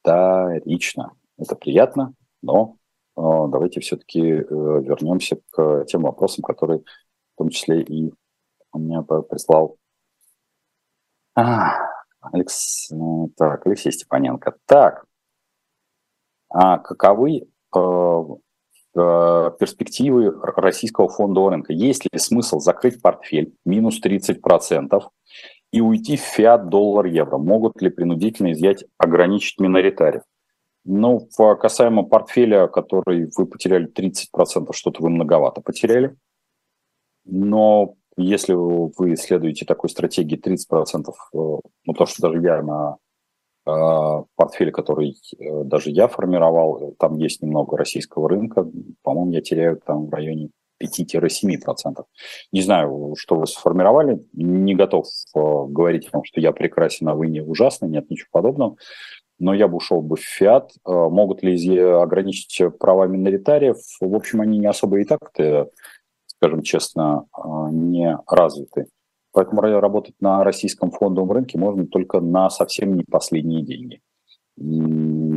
вторично. 0.00 1.12
Это 1.38 1.56
приятно, 1.56 2.14
но 2.40 2.76
э, 3.16 3.20
давайте 3.20 3.80
все-таки 3.80 4.20
э, 4.20 4.44
вернемся 4.44 5.38
к 5.50 5.84
тем 5.86 6.02
вопросам, 6.02 6.44
которые 6.44 6.80
в 7.34 7.38
том 7.38 7.48
числе 7.48 7.82
и 7.82 8.12
мне 8.72 9.02
прислал 9.02 9.76
а, 11.34 11.78
Алекс, 12.20 12.90
ну, 12.90 13.30
так, 13.36 13.66
Алексей 13.66 13.90
Степаненко. 13.90 14.54
Так, 14.66 15.06
а 16.50 16.78
каковы 16.78 17.38
э, 17.38 17.44
э, 17.74 18.22
перспективы 18.94 20.32
российского 20.56 21.08
фондового 21.08 21.50
рынка? 21.50 21.72
Есть 21.72 22.04
ли 22.04 22.18
смысл 22.18 22.58
закрыть 22.58 23.00
портфель 23.00 23.54
минус 23.64 24.00
30% 24.04 25.02
и 25.72 25.80
уйти 25.80 26.16
в 26.16 26.20
фиат 26.20 26.68
доллар-евро? 26.68 27.38
Могут 27.38 27.80
ли 27.80 27.90
принудительно 27.90 28.52
изъять, 28.52 28.84
ограничить 28.98 29.60
миноритариев? 29.60 30.22
Ну, 30.84 31.28
касаемо 31.36 32.02
портфеля, 32.02 32.66
который 32.66 33.30
вы 33.36 33.46
потеряли 33.46 33.88
30%, 33.88 34.72
что-то 34.72 35.02
вы 35.02 35.10
многовато 35.10 35.60
потеряли. 35.60 36.16
Но 37.24 37.94
если 38.16 38.52
вы 38.52 39.16
следуете 39.16 39.64
такой 39.64 39.90
стратегии 39.90 40.38
30%, 40.38 41.08
э, 41.08 41.12
ну 41.32 41.92
то, 41.94 42.06
что 42.06 42.22
даже 42.22 42.42
я 42.42 42.62
на 42.62 42.96
э, 43.66 44.22
портфеле, 44.36 44.72
который 44.72 45.16
э, 45.38 45.64
даже 45.64 45.90
я 45.90 46.08
формировал, 46.08 46.94
там 46.98 47.16
есть 47.16 47.42
немного 47.42 47.76
российского 47.76 48.28
рынка, 48.28 48.66
по-моему, 49.02 49.32
я 49.32 49.40
теряю 49.40 49.80
там 49.84 50.06
в 50.06 50.12
районе 50.12 50.50
5-7%. 50.82 52.04
Не 52.52 52.62
знаю, 52.62 53.14
что 53.16 53.36
вы 53.36 53.46
сформировали, 53.46 54.24
не 54.32 54.74
готов 54.74 55.06
говорить 55.34 56.12
вам, 56.12 56.24
что 56.24 56.40
я 56.40 56.52
прекрасен, 56.52 57.08
а 57.08 57.14
вы 57.14 57.28
не 57.28 57.40
ужасны, 57.40 57.86
нет 57.86 58.10
ничего 58.10 58.28
подобного, 58.32 58.76
но 59.38 59.54
я 59.54 59.68
бы 59.68 59.76
ушел 59.76 60.02
бы 60.02 60.16
в 60.16 60.20
фиат. 60.20 60.72
Могут 60.84 61.42
ли 61.42 61.78
ограничить 61.78 62.60
права 62.78 63.06
миноритариев? 63.06 63.76
В 64.00 64.14
общем, 64.14 64.40
они 64.40 64.58
не 64.58 64.66
особо 64.66 65.00
и 65.00 65.04
так-то 65.04 65.70
скажем 66.42 66.62
честно, 66.62 67.26
а, 67.32 67.70
не 67.70 68.18
развиты. 68.26 68.86
Поэтому 69.32 69.62
работать 69.62 70.14
на 70.20 70.44
российском 70.44 70.90
фондовом 70.90 71.32
рынке 71.32 71.58
можно 71.58 71.86
только 71.86 72.20
на 72.20 72.50
совсем 72.50 72.94
не 72.94 73.04
последние 73.04 73.62
деньги. 73.62 74.00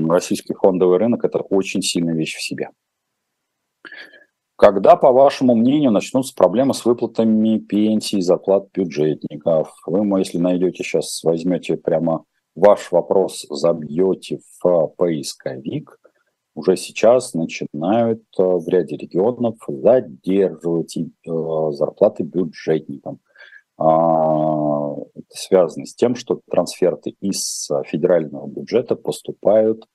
Российский 0.10 0.54
фондовый 0.54 0.98
рынок– 0.98 1.24
это 1.24 1.40
очень 1.40 1.82
сильная 1.82 2.14
вещь 2.14 2.36
в 2.36 2.42
себе. 2.42 2.70
Когда, 4.58 4.96
по 4.96 5.12
вашему 5.12 5.56
мнению, 5.56 5.92
начнутся 5.92 6.34
проблемы 6.34 6.74
с 6.74 6.86
выплатами 6.86 7.58
пенсий, 7.60 8.22
зарплат 8.22 8.68
бюджетников? 8.74 9.74
Вы, 9.86 10.20
если 10.20 10.38
найдете 10.38 10.84
сейчас, 10.84 11.24
возьмете 11.24 11.76
прямо 11.76 12.24
ваш 12.56 12.92
вопрос, 12.92 13.46
забьете 13.50 14.40
в 14.62 14.88
поисковик, 14.98 16.00
уже 16.56 16.78
сейчас 16.78 17.34
начинают 17.34 18.24
э, 18.40 18.44
в 18.44 18.66
ряде 18.70 18.96
регионов 18.96 19.58
задерживать 19.68 20.98
э, 20.98 21.04
зарплаты 21.72 22.24
бюджетникам. 22.24 23.20
А, 23.78 24.94
это 25.16 25.36
связано 25.36 25.86
с 25.86 25.96
тем, 25.96 26.16
что 26.16 26.42
трансферты 26.50 27.16
из 27.22 27.70
федерального 27.86 28.48
бюджета 28.48 28.96
поступают 28.96 29.86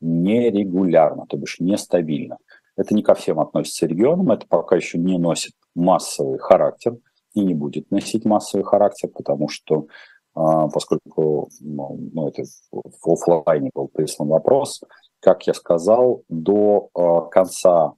нерегулярно, 0.00 1.26
то 1.26 1.36
бишь 1.36 1.60
нестабильно. 1.60 2.38
Это 2.76 2.94
не 2.94 3.02
ко 3.02 3.14
всем 3.14 3.40
относится 3.40 3.86
регионам, 3.86 4.30
это 4.30 4.46
пока 4.46 4.76
еще 4.76 4.98
не 4.98 5.18
носит 5.18 5.52
массовый 5.74 6.38
характер 6.38 6.96
и 7.34 7.44
не 7.44 7.54
будет 7.54 7.90
носить 7.90 8.24
массовый 8.24 8.64
характер, 8.64 9.08
потому 9.08 9.48
что 9.48 9.86
а, 10.34 10.68
поскольку 10.68 11.48
ну, 11.60 11.98
ну 12.12 12.28
это 12.28 12.44
в 12.70 13.12
офлайне 13.12 13.70
был 13.74 13.88
прислан 13.88 14.28
вопрос, 14.28 14.80
как 15.20 15.46
я 15.46 15.54
сказал, 15.54 16.22
до 16.28 16.88
э, 16.94 17.30
конца, 17.30 17.92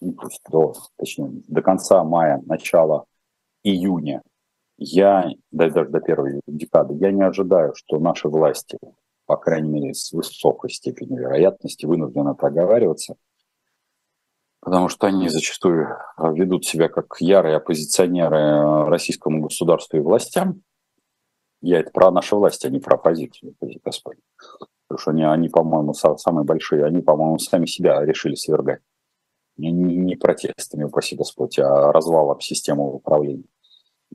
ну, 0.00 0.14
до, 0.50 0.74
точнее, 0.96 1.42
до 1.48 1.62
конца 1.62 2.04
мая, 2.04 2.42
начала 2.44 3.06
июня, 3.62 4.22
я, 4.78 5.30
даже 5.50 5.88
до 5.88 6.00
первой 6.00 6.40
декады, 6.46 6.94
я 6.94 7.10
не 7.10 7.22
ожидаю, 7.22 7.74
что 7.74 7.98
наши 7.98 8.28
власти, 8.28 8.78
по 9.26 9.36
крайней 9.36 9.70
мере, 9.70 9.94
с 9.94 10.12
высокой 10.12 10.70
степенью 10.70 11.22
вероятности, 11.22 11.86
вынуждены 11.86 12.34
проговариваться, 12.34 13.16
потому 14.60 14.88
что 14.88 15.06
они 15.06 15.28
зачастую 15.28 15.96
ведут 16.18 16.66
себя 16.66 16.88
как 16.88 17.16
ярые 17.20 17.56
оппозиционеры 17.56 18.86
российскому 18.86 19.40
государству 19.40 19.96
и 19.96 20.00
властям. 20.00 20.62
Я 21.62 21.80
это 21.80 21.90
про 21.90 22.10
наши 22.10 22.36
власти, 22.36 22.66
а 22.66 22.70
не 22.70 22.80
про 22.80 22.96
оппозицию, 22.96 23.54
Господь. 23.82 24.18
Потому 24.88 24.98
что 25.00 25.10
они, 25.12 25.24
они 25.24 25.48
по-моему, 25.48 25.94
самые 25.94 26.44
большие, 26.44 26.84
они, 26.84 27.00
по-моему, 27.00 27.38
сами 27.38 27.66
себя 27.66 28.04
решили 28.04 28.34
свергать. 28.34 28.82
Не, 29.56 29.72
не 29.72 30.16
протестами, 30.16 30.84
упаси 30.84 31.16
Господь, 31.16 31.58
а 31.58 31.90
развалом 31.92 32.40
системы 32.40 32.92
управления. 32.92 33.48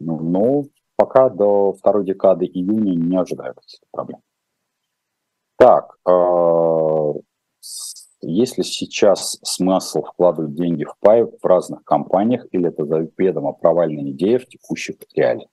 Ну, 0.03 0.19
но 0.19 0.63
пока 0.95 1.29
до 1.29 1.73
второй 1.73 2.05
декады 2.05 2.45
июня 2.45 2.95
не 2.95 3.17
ожидаю 3.17 3.55
каких-то 3.55 3.85
проблем. 3.91 4.21
Так, 5.57 5.95
э, 6.07 7.13
есть 8.21 8.57
ли 8.57 8.63
сейчас 8.63 9.39
смысл 9.43 10.03
вкладывать 10.03 10.55
деньги 10.55 10.83
в 10.83 10.95
пай 10.99 11.23
в 11.23 11.43
разных 11.43 11.83
компаниях, 11.83 12.45
или 12.51 12.69
это 12.69 12.85
заведомо 12.85 13.53
провальная 13.53 14.11
идея 14.11 14.39
в 14.39 14.45
текущих 14.45 14.95
реалиях? 15.15 15.49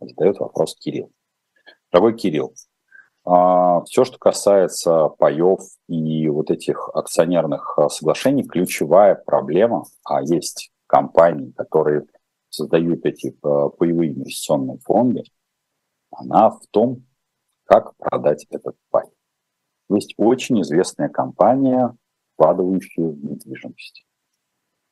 Задает 0.00 0.38
вопрос 0.38 0.76
Кирилл. 0.76 1.10
Дорогой 1.90 2.16
Кирилл, 2.16 2.54
а, 3.24 3.82
Все, 3.82 4.04
что 4.04 4.18
касается 4.18 5.08
паев 5.18 5.60
и 5.88 6.28
вот 6.28 6.50
этих 6.50 6.90
акционерных 6.94 7.78
а, 7.78 7.88
соглашений, 7.88 8.44
ключевая 8.44 9.14
проблема, 9.14 9.84
а 10.04 10.22
есть 10.22 10.70
компании, 10.86 11.52
которые 11.52 12.06
создают 12.52 13.04
эти 13.06 13.36
а, 13.42 13.70
паевые 13.70 14.12
инвестиционные 14.12 14.78
фонды, 14.78 15.24
она 16.10 16.50
в 16.50 16.60
том, 16.70 17.04
как 17.64 17.96
продать 17.96 18.46
этот 18.50 18.76
пай. 18.90 19.06
Есть 19.88 20.14
очень 20.18 20.60
известная 20.60 21.08
компания, 21.08 21.96
вкладывающая 22.34 23.08
в 23.08 23.24
недвижимость. 23.24 24.04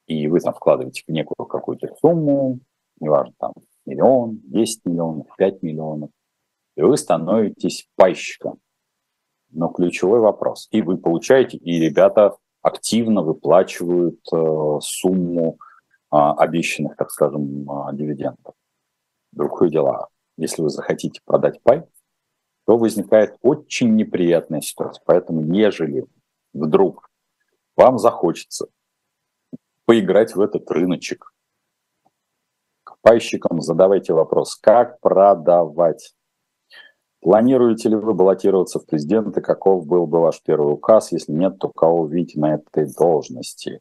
И 0.07 0.27
вы 0.27 0.41
там 0.41 0.55
вкладываете 0.55 1.05
в 1.07 1.11
некую 1.11 1.47
какую-то 1.47 1.95
сумму, 2.01 2.61
неважно, 2.99 3.35
там 3.39 3.53
миллион, 3.85 4.41
10 4.45 4.87
миллионов, 4.87 5.27
5 5.37 5.63
миллионов, 5.63 6.11
и 6.77 6.83
вы 6.83 6.97
становитесь 6.97 7.89
пайщиком. 7.97 8.59
Но 9.51 9.69
ключевой 9.69 10.21
вопрос. 10.21 10.69
И 10.71 10.81
вы 10.81 10.97
получаете, 10.97 11.59
и 11.59 11.81
ребята 11.81 12.37
активно 12.63 13.23
выплачивают 13.23 14.21
э, 14.33 14.79
сумму 14.81 15.59
обещанных, 16.11 16.97
так 16.97 17.11
скажем, 17.11 17.71
а, 17.71 17.93
дивидендов. 17.93 18.55
Другое 19.33 19.71
дело, 19.71 20.09
если 20.37 20.63
вы 20.63 20.71
захотите 20.71 21.21
продать 21.25 21.63
пай, 21.63 21.85
то 22.67 22.77
возникает 22.77 23.37
очень 23.43 23.95
неприятная 23.95 24.61
ситуация. 24.61 25.03
Поэтому, 25.07 25.43
ежели 25.55 26.07
вдруг 26.53 27.11
вам 27.77 27.99
захочется 27.99 28.67
поиграть 29.87 30.35
в 30.35 30.41
этот 30.41 30.71
рыночек, 30.71 31.33
к 32.85 32.97
пайщикам 33.03 33.61
задавайте 33.61 34.13
вопрос, 34.13 34.57
как 34.57 35.01
продавать. 35.01 36.15
Планируете 37.21 37.91
ли 37.91 37.97
вы 37.97 38.15
баллотироваться 38.15 38.81
в 38.81 38.87
президенты? 38.87 39.41
Каков 39.43 39.87
был 39.87 40.07
бы 40.07 40.21
ваш 40.21 40.43
первый 40.43 40.73
указ? 40.73 41.13
Если 41.13 41.33
нет, 41.33 41.59
то 41.59 41.69
кого 41.69 42.07
видите 42.07 42.41
на 42.41 42.55
этой 42.55 42.93
должности? 42.95 43.81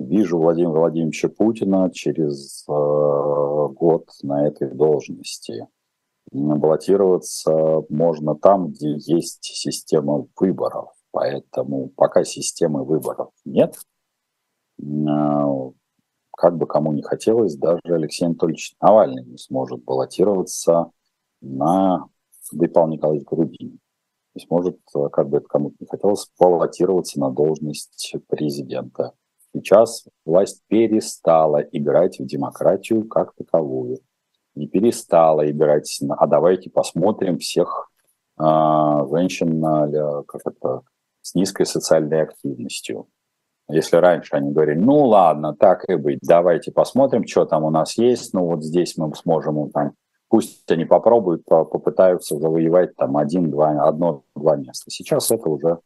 Вижу 0.00 0.38
Владимира 0.38 0.80
Владимировича 0.80 1.28
Путина 1.28 1.90
через 1.92 2.64
э, 2.66 2.72
год 2.72 4.08
на 4.22 4.46
этой 4.46 4.70
должности. 4.70 5.68
Баллотироваться 6.32 7.82
можно 7.90 8.34
там, 8.34 8.68
где 8.68 8.92
есть 8.92 9.44
система 9.44 10.26
выборов. 10.38 10.88
Поэтому 11.10 11.90
пока 11.90 12.24
системы 12.24 12.82
выборов 12.82 13.28
нет, 13.44 13.76
э, 14.78 14.84
как 16.34 16.56
бы 16.56 16.66
кому 16.66 16.92
не 16.92 17.02
хотелось, 17.02 17.56
даже 17.56 17.82
Алексей 17.84 18.24
Анатольевич 18.24 18.74
Навальный 18.80 19.24
не 19.26 19.36
сможет 19.36 19.84
баллотироваться 19.84 20.92
на 21.42 22.08
да 22.52 22.66
и 22.66 22.68
Павел 22.70 22.88
Николаевич 22.88 23.26
Грудинин. 23.26 23.76
То 23.76 24.36
есть 24.36 24.50
может, 24.50 24.78
э, 24.96 25.08
как 25.12 25.28
бы 25.28 25.36
это 25.36 25.46
кому-то 25.46 25.76
не 25.78 25.86
хотелось, 25.86 26.26
баллотироваться 26.38 27.20
на 27.20 27.30
должность 27.30 28.14
президента. 28.28 29.12
Сейчас 29.54 30.04
власть 30.24 30.62
перестала 30.68 31.58
играть 31.58 32.18
в 32.18 32.26
демократию 32.26 33.06
как 33.06 33.34
таковую. 33.34 33.98
Не 34.54 34.68
перестала 34.68 35.48
играть, 35.50 36.00
а 36.08 36.26
давайте 36.26 36.70
посмотрим 36.70 37.38
всех 37.38 37.90
э, 38.38 38.42
женщин 39.10 39.62
как 40.26 40.40
это, 40.44 40.82
с 41.22 41.34
низкой 41.34 41.66
социальной 41.66 42.22
активностью. 42.22 43.08
Если 43.68 43.96
раньше 43.96 44.34
они 44.34 44.52
говорили, 44.52 44.78
ну 44.78 45.04
ладно, 45.06 45.54
так 45.54 45.88
и 45.88 45.94
быть, 45.94 46.18
давайте 46.22 46.72
посмотрим, 46.72 47.26
что 47.26 47.44
там 47.44 47.64
у 47.64 47.70
нас 47.70 47.96
есть, 47.98 48.34
ну 48.34 48.46
вот 48.46 48.64
здесь 48.64 48.96
мы 48.96 49.14
сможем 49.14 49.70
там 49.70 49.94
Пусть 50.30 50.70
они 50.70 50.84
попробуют, 50.84 51.44
попытаются 51.44 52.38
завоевать 52.38 52.94
там 52.94 53.16
один, 53.16 53.50
два, 53.50 53.70
одно-два 53.82 54.54
места. 54.54 54.88
Сейчас 54.88 55.28
это 55.32 55.48
уже... 55.48 55.80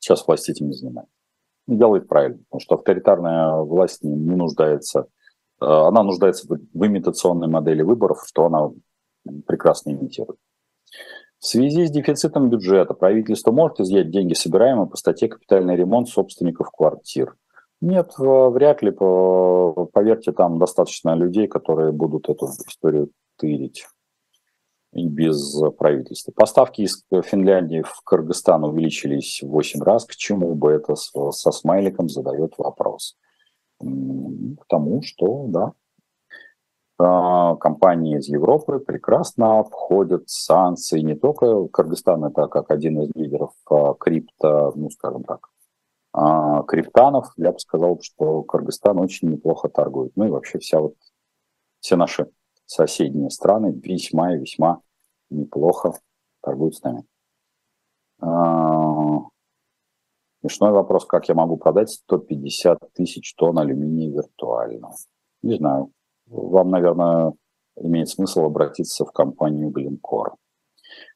Сейчас 0.00 0.26
власть 0.26 0.48
этим 0.48 0.68
не 0.68 0.72
занимается. 0.72 1.12
И 1.68 1.76
делает 1.76 2.08
правильно, 2.08 2.38
потому 2.48 2.60
что 2.60 2.74
авторитарная 2.74 3.58
власть 3.58 4.02
не, 4.02 4.12
не 4.12 4.34
нуждается... 4.34 5.06
Э, 5.60 5.66
она 5.66 6.02
нуждается 6.02 6.46
в 6.48 6.86
имитационной 6.86 7.48
модели 7.48 7.82
выборов, 7.82 8.24
что 8.26 8.46
она 8.46 8.70
прекрасно 9.46 9.90
имитирует. 9.90 10.38
В 11.38 11.46
связи 11.46 11.86
с 11.86 11.90
дефицитом 11.90 12.50
бюджета 12.50 12.94
правительство 12.94 13.52
может 13.52 13.80
изъять 13.80 14.10
деньги, 14.10 14.34
собираемые 14.34 14.88
по 14.88 14.96
статье 14.96 15.28
«Капитальный 15.28 15.76
ремонт 15.76 16.08
собственников 16.08 16.70
квартир». 16.70 17.36
Нет, 17.80 18.12
вряд 18.18 18.82
ли. 18.82 18.90
Поверьте, 18.90 20.32
там 20.32 20.58
достаточно 20.58 21.14
людей, 21.14 21.46
которые 21.46 21.92
будут 21.92 22.28
эту 22.28 22.46
историю 22.46 23.10
тырить 23.38 23.86
и 24.92 25.06
без 25.06 25.60
правительства. 25.78 26.32
Поставки 26.32 26.82
из 26.82 27.04
Финляндии 27.24 27.82
в 27.82 28.02
Кыргызстан 28.04 28.64
увеличились 28.64 29.42
в 29.42 29.48
8 29.48 29.82
раз. 29.82 30.04
К 30.04 30.16
чему 30.16 30.54
бы 30.54 30.72
это 30.72 30.94
со 30.96 31.50
смайликом 31.52 32.08
задает 32.08 32.54
вопрос? 32.58 33.16
К 33.78 34.66
тому, 34.68 35.02
что, 35.02 35.46
да, 35.48 35.72
а, 37.02 37.56
компании 37.56 38.18
из 38.18 38.28
Европы 38.28 38.78
прекрасно 38.78 39.60
обходят 39.60 40.28
санкции. 40.28 41.00
Не 41.00 41.14
только 41.14 41.66
Кыргызстан, 41.68 42.24
это 42.24 42.46
как 42.46 42.70
один 42.70 43.00
из 43.00 43.10
лидеров 43.14 43.52
а, 43.70 43.94
крипто, 43.94 44.72
ну, 44.74 44.90
скажем 44.90 45.24
так, 45.24 45.48
а, 46.12 46.62
криптанов, 46.64 47.32
я 47.38 47.52
бы 47.52 47.58
сказал, 47.58 47.98
что 48.02 48.42
Кыргызстан 48.42 48.98
очень 48.98 49.30
неплохо 49.30 49.70
торгует. 49.70 50.12
Ну 50.14 50.26
и 50.26 50.30
вообще 50.30 50.58
вся 50.58 50.80
вот, 50.80 50.94
все 51.80 51.96
наши 51.96 52.28
соседние 52.70 53.30
страны 53.30 53.72
весьма 53.82 54.34
и 54.34 54.38
весьма 54.38 54.80
неплохо 55.28 55.92
торгуют 56.40 56.76
с 56.76 56.82
нами. 56.82 57.04
А, 58.20 59.18
смешной 60.40 60.70
вопрос, 60.70 61.04
как 61.04 61.28
я 61.28 61.34
могу 61.34 61.56
продать 61.56 61.90
150 61.90 62.78
тысяч 62.92 63.34
тонн 63.34 63.58
алюминия 63.58 64.12
виртуально? 64.12 64.92
Не 65.42 65.56
знаю. 65.56 65.90
Вам, 66.26 66.70
наверное, 66.70 67.32
имеет 67.76 68.08
смысл 68.08 68.44
обратиться 68.44 69.04
в 69.04 69.10
компанию 69.10 69.70
Glencore. 69.70 70.34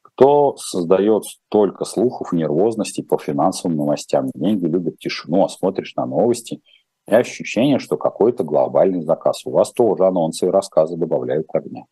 Кто 0.02 0.56
создает 0.56 1.24
столько 1.24 1.84
слухов, 1.84 2.32
нервозности 2.32 3.00
по 3.00 3.16
финансовым 3.16 3.76
новостям? 3.76 4.28
Деньги 4.34 4.66
любят 4.66 4.98
тишину, 4.98 5.44
а 5.44 5.48
смотришь 5.48 5.94
на 5.94 6.04
новости, 6.04 6.62
и 7.06 7.14
ощущение, 7.14 7.78
что 7.78 7.96
какой-то 7.96 8.44
глобальный 8.44 9.02
заказ. 9.02 9.44
У 9.44 9.50
вас 9.50 9.72
тоже 9.72 10.06
анонсы 10.06 10.46
и 10.46 10.50
рассказы 10.50 10.96
добавляют 10.96 11.46
огня. 11.52 11.84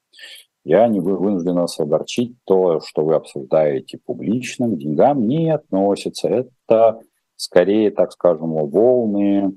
Я 0.64 0.86
не 0.86 1.00
вынужден 1.00 1.56
вас 1.56 1.78
огорчить. 1.80 2.36
То, 2.44 2.80
что 2.80 3.04
вы 3.04 3.14
обсуждаете 3.14 3.98
публично, 4.04 4.68
к 4.68 4.78
деньгам 4.78 5.26
не 5.26 5.52
относится. 5.52 6.28
Это 6.28 7.00
скорее, 7.36 7.90
так 7.90 8.12
скажем, 8.12 8.52
волны 8.52 9.54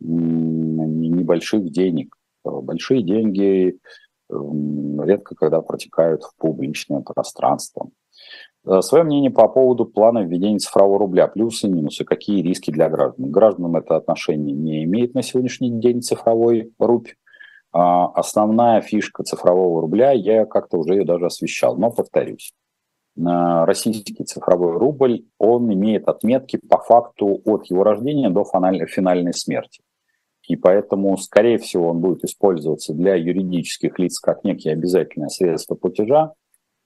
небольших 0.00 1.70
денег. 1.70 2.14
Большие 2.44 3.02
деньги 3.02 3.78
редко 4.30 5.34
когда 5.34 5.60
протекают 5.62 6.22
в 6.22 6.36
публичное 6.36 7.00
пространство. 7.00 7.90
Э, 8.68 8.82
Свое 8.82 9.04
мнение 9.04 9.30
по 9.30 9.48
поводу 9.48 9.86
плана 9.86 10.22
введения 10.22 10.58
цифрового 10.58 10.98
рубля, 10.98 11.26
плюсы 11.26 11.66
и 11.66 11.70
минусы, 11.70 12.04
какие 12.04 12.42
риски 12.42 12.70
для 12.70 12.88
граждан. 12.88 13.30
Гражданам 13.30 13.76
это 13.76 13.96
отношение 13.96 14.54
не 14.54 14.84
имеет 14.84 15.14
на 15.14 15.22
сегодняшний 15.22 15.70
день 15.70 16.02
цифровой 16.02 16.72
рубль. 16.78 17.14
А 17.72 18.06
основная 18.08 18.80
фишка 18.80 19.22
цифрового 19.24 19.82
рубля, 19.82 20.12
я 20.12 20.46
как-то 20.46 20.78
уже 20.78 20.94
ее 20.94 21.04
даже 21.04 21.26
освещал, 21.26 21.76
но 21.76 21.90
повторюсь. 21.90 22.52
Российский 23.14 24.24
цифровой 24.24 24.78
рубль, 24.78 25.24
он 25.38 25.72
имеет 25.74 26.08
отметки 26.08 26.56
по 26.56 26.78
факту 26.78 27.42
от 27.44 27.66
его 27.66 27.82
рождения 27.82 28.30
до 28.30 28.44
финальной 28.44 29.34
смерти. 29.34 29.82
И 30.46 30.56
поэтому, 30.56 31.16
скорее 31.18 31.58
всего, 31.58 31.88
он 31.88 32.00
будет 32.00 32.24
использоваться 32.24 32.94
для 32.94 33.16
юридических 33.16 33.98
лиц 33.98 34.18
как 34.18 34.44
некие 34.44 34.72
обязательное 34.72 35.28
средство 35.28 35.74
платежа, 35.74 36.32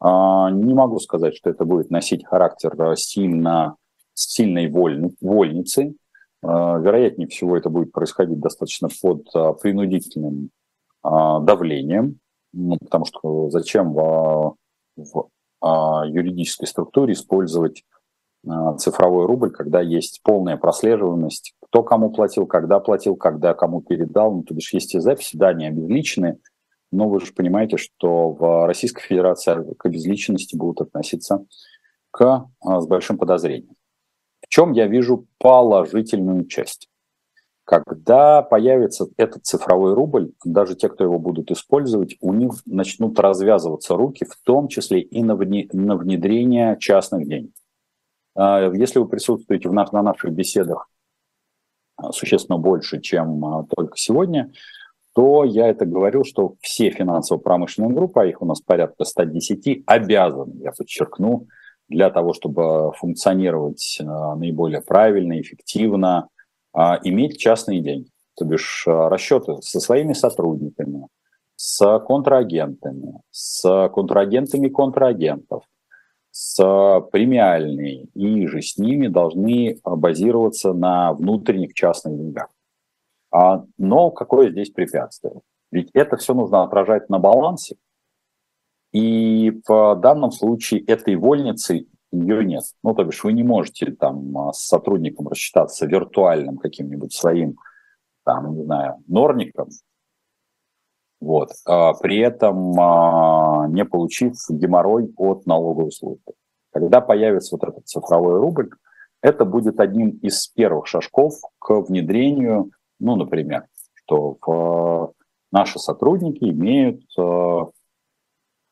не 0.02 0.74
могу 0.74 0.98
сказать, 0.98 1.36
что 1.36 1.50
это 1.50 1.64
будет 1.64 1.90
носить 1.90 2.26
характер 2.26 2.74
э, 2.80 2.96
сильно, 2.96 3.76
сильной 4.14 4.68
вольны, 4.68 5.14
вольницы. 5.20 5.94
А, 6.42 6.78
вероятнее 6.78 7.28
всего, 7.28 7.56
это 7.56 7.70
будет 7.70 7.92
происходить 7.92 8.40
достаточно 8.40 8.88
под 9.00 9.28
э, 9.34 9.52
принудительным 9.60 10.50
а, 11.02 11.38
давлением, 11.40 12.18
ну, 12.52 12.78
потому 12.78 13.04
что 13.04 13.50
зачем 13.50 13.92
в, 13.92 14.56
в 14.96 15.28
юридической 15.62 16.66
структуре 16.66 17.12
использовать 17.12 17.84
цифровой 18.78 19.26
рубль, 19.26 19.52
когда 19.52 19.80
есть 19.80 20.20
полная 20.24 20.56
прослеживаемость, 20.56 21.54
кто 21.60 21.84
кому 21.84 22.10
платил, 22.10 22.46
когда 22.46 22.80
платил, 22.80 23.14
когда 23.14 23.54
кому 23.54 23.80
передал, 23.80 24.34
ну, 24.34 24.42
то 24.42 24.54
бишь 24.54 24.74
есть 24.74 24.96
и 24.96 24.98
записи, 24.98 25.36
да, 25.36 25.50
они 25.50 25.66
обезличены, 25.66 26.40
но 26.92 27.08
вы 27.08 27.20
же 27.20 27.32
понимаете, 27.32 27.78
что 27.78 28.30
в 28.30 28.66
Российской 28.66 29.02
Федерации 29.02 29.74
к 29.74 29.86
обезличенности 29.86 30.54
будут 30.54 30.82
относиться 30.82 31.44
к, 32.10 32.46
а, 32.60 32.80
с 32.80 32.86
большим 32.86 33.18
подозрением. 33.18 33.74
В 34.42 34.48
чем 34.48 34.72
я 34.72 34.86
вижу 34.86 35.26
положительную 35.38 36.46
часть? 36.46 36.88
Когда 37.64 38.42
появится 38.42 39.06
этот 39.16 39.46
цифровой 39.46 39.94
рубль, 39.94 40.32
даже 40.44 40.74
те, 40.76 40.88
кто 40.88 41.04
его 41.04 41.18
будут 41.18 41.50
использовать, 41.50 42.16
у 42.20 42.34
них 42.34 42.52
начнут 42.66 43.18
развязываться 43.18 43.96
руки, 43.96 44.26
в 44.26 44.36
том 44.44 44.68
числе 44.68 45.00
и 45.00 45.22
на 45.22 45.34
внедрение 45.34 46.76
частных 46.78 47.26
денег. 47.26 47.52
А, 48.34 48.70
если 48.70 48.98
вы 48.98 49.08
присутствуете 49.08 49.70
на 49.70 50.02
наших 50.02 50.32
беседах 50.32 50.90
а, 51.96 52.12
существенно 52.12 52.58
больше, 52.58 53.00
чем 53.00 53.66
только 53.74 53.96
сегодня, 53.96 54.52
то 55.14 55.44
я 55.44 55.68
это 55.68 55.84
говорю, 55.84 56.24
что 56.24 56.54
все 56.60 56.90
финансово-промышленные 56.90 57.94
группы, 57.94 58.20
а 58.20 58.24
их 58.24 58.40
у 58.40 58.46
нас 58.46 58.60
порядка 58.60 59.04
110, 59.04 59.82
обязаны, 59.86 60.54
я 60.62 60.72
подчеркну, 60.72 61.46
для 61.88 62.10
того, 62.10 62.32
чтобы 62.32 62.92
функционировать 62.96 63.98
э, 64.00 64.04
наиболее 64.04 64.80
правильно, 64.80 65.38
эффективно, 65.40 66.28
а, 66.72 66.98
иметь 67.04 67.38
частные 67.38 67.80
деньги. 67.80 68.08
То 68.34 68.46
бишь 68.46 68.84
э, 68.86 68.90
расчеты 69.08 69.60
со 69.60 69.78
своими 69.78 70.14
сотрудниками, 70.14 71.06
с 71.56 71.98
контрагентами, 72.00 73.20
с 73.30 73.88
контрагентами 73.90 74.68
контрагентов, 74.68 75.64
с 76.30 76.56
премиальные, 77.12 78.06
и 78.14 78.46
же 78.46 78.62
с 78.62 78.78
ними 78.78 79.08
должны 79.08 79.78
базироваться 79.84 80.72
на 80.72 81.12
внутренних 81.12 81.74
частных 81.74 82.16
деньгах. 82.16 82.48
А, 83.32 83.64
но 83.78 84.10
какое 84.10 84.50
здесь 84.50 84.70
препятствие? 84.70 85.40
Ведь 85.70 85.90
это 85.94 86.16
все 86.16 86.34
нужно 86.34 86.62
отражать 86.62 87.08
на 87.08 87.18
балансе, 87.18 87.76
и 88.92 89.62
в 89.66 89.96
данном 89.96 90.30
случае 90.30 90.84
этой 90.84 91.16
вольницы 91.16 91.86
ее 92.12 92.44
нет. 92.44 92.64
Ну, 92.82 92.94
то 92.94 93.04
бишь 93.04 93.24
вы 93.24 93.32
не 93.32 93.42
можете 93.42 93.92
там 93.92 94.36
а, 94.36 94.52
с 94.52 94.66
сотрудником 94.66 95.28
рассчитаться 95.28 95.86
виртуальным 95.86 96.58
каким-нибудь 96.58 97.14
своим, 97.14 97.56
там, 98.24 98.54
не 98.54 98.64
знаю, 98.64 99.02
норником, 99.06 99.68
вот, 101.22 101.50
а 101.66 101.94
при 101.94 102.18
этом 102.18 102.72
не 103.72 103.84
получив 103.84 104.34
геморрой 104.50 105.12
от 105.16 105.46
налоговой 105.46 105.92
службы. 105.92 106.32
Когда 106.72 107.00
появится 107.00 107.56
вот 107.56 107.68
этот 107.68 107.86
цифровой 107.86 108.40
рубль, 108.40 108.70
это 109.20 109.44
будет 109.44 109.78
одним 109.78 110.10
из 110.18 110.48
первых 110.48 110.88
шажков 110.88 111.34
к 111.60 111.70
внедрению, 111.82 112.72
ну, 113.02 113.16
например, 113.16 113.66
что 113.94 114.36
в, 114.40 115.12
наши 115.50 115.78
сотрудники 115.78 116.44
имеют, 116.44 117.02
а, 117.18 117.70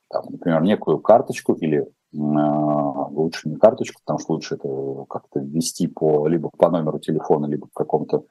там, 0.09 0.24
например, 0.31 0.62
некую 0.62 0.99
карточку 0.99 1.55
или 1.55 1.87
лучше 2.12 3.49
не 3.49 3.57
карточку, 3.57 4.01
потому 4.05 4.18
что 4.18 4.33
лучше 4.33 4.57
это 4.57 5.05
как-то 5.09 5.39
ввести 5.39 5.87
по, 5.87 6.26
либо 6.26 6.51
по 6.59 6.68
номеру 6.68 6.99
телефона, 6.99 7.47
либо 7.47 7.68
по 7.72 7.85
какому-то 7.85 8.24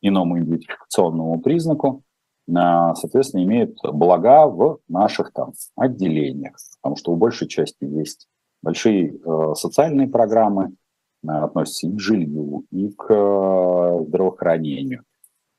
иному 0.00 0.38
идентификационному 0.38 1.40
признаку, 1.40 2.04
соответственно, 2.46 3.42
имеют 3.42 3.76
блага 3.82 4.46
в 4.46 4.78
наших 4.86 5.32
там 5.32 5.52
отделениях, 5.74 6.54
потому 6.80 6.94
что 6.94 7.10
у 7.10 7.16
большей 7.16 7.48
части 7.48 7.84
есть 7.84 8.28
большие 8.64 9.14
э, 9.14 9.54
социальные 9.54 10.08
программы, 10.08 10.74
э, 11.22 11.28
относятся 11.28 11.86
и 11.86 11.92
к 11.92 12.00
жилью, 12.00 12.64
и 12.70 12.90
к 12.90 13.06
э, 13.10 14.04
здравоохранению. 14.08 15.04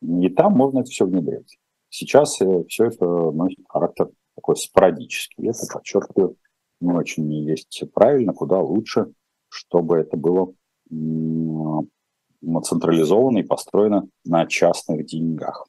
И 0.06 0.30
там 0.30 0.54
можно 0.54 0.80
это 0.80 0.90
все 0.90 1.06
внедрять. 1.06 1.58
Сейчас 1.90 2.42
э, 2.42 2.64
все 2.68 2.86
это 2.86 3.06
носит 3.06 3.60
характер 3.68 4.10
такой 4.36 4.56
спорадический. 4.58 5.48
Это, 5.48 5.60
подчеркиваю, 5.72 6.36
не 6.82 6.92
очень 6.92 7.32
есть 7.34 7.84
правильно, 7.94 8.34
куда 8.34 8.60
лучше, 8.60 9.14
чтобы 9.50 9.98
это 9.98 10.18
было 10.18 10.54
централизовано 12.62 13.40
и 13.40 13.44
построено 13.44 14.08
на 14.24 14.46
частных 14.46 15.06
деньгах. 15.06 15.68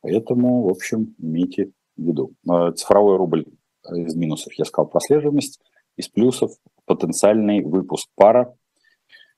Поэтому, 0.00 0.62
в 0.64 0.70
общем, 0.70 1.14
имейте 1.18 1.70
в 1.96 2.02
виду. 2.02 2.32
Э, 2.50 2.72
цифровой 2.72 3.16
рубль 3.16 3.46
из 3.90 4.14
минусов, 4.14 4.52
я 4.54 4.64
сказал, 4.64 4.88
прослеживаемость. 4.88 5.60
Из 5.96 6.08
плюсов 6.08 6.52
потенциальный 6.84 7.62
выпуск 7.64 8.08
пара 8.14 8.54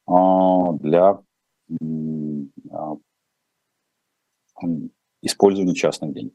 а, 0.06 0.72
для 0.74 1.20
а, 2.70 2.96
использования 5.22 5.74
частных 5.74 6.12
денег. 6.14 6.32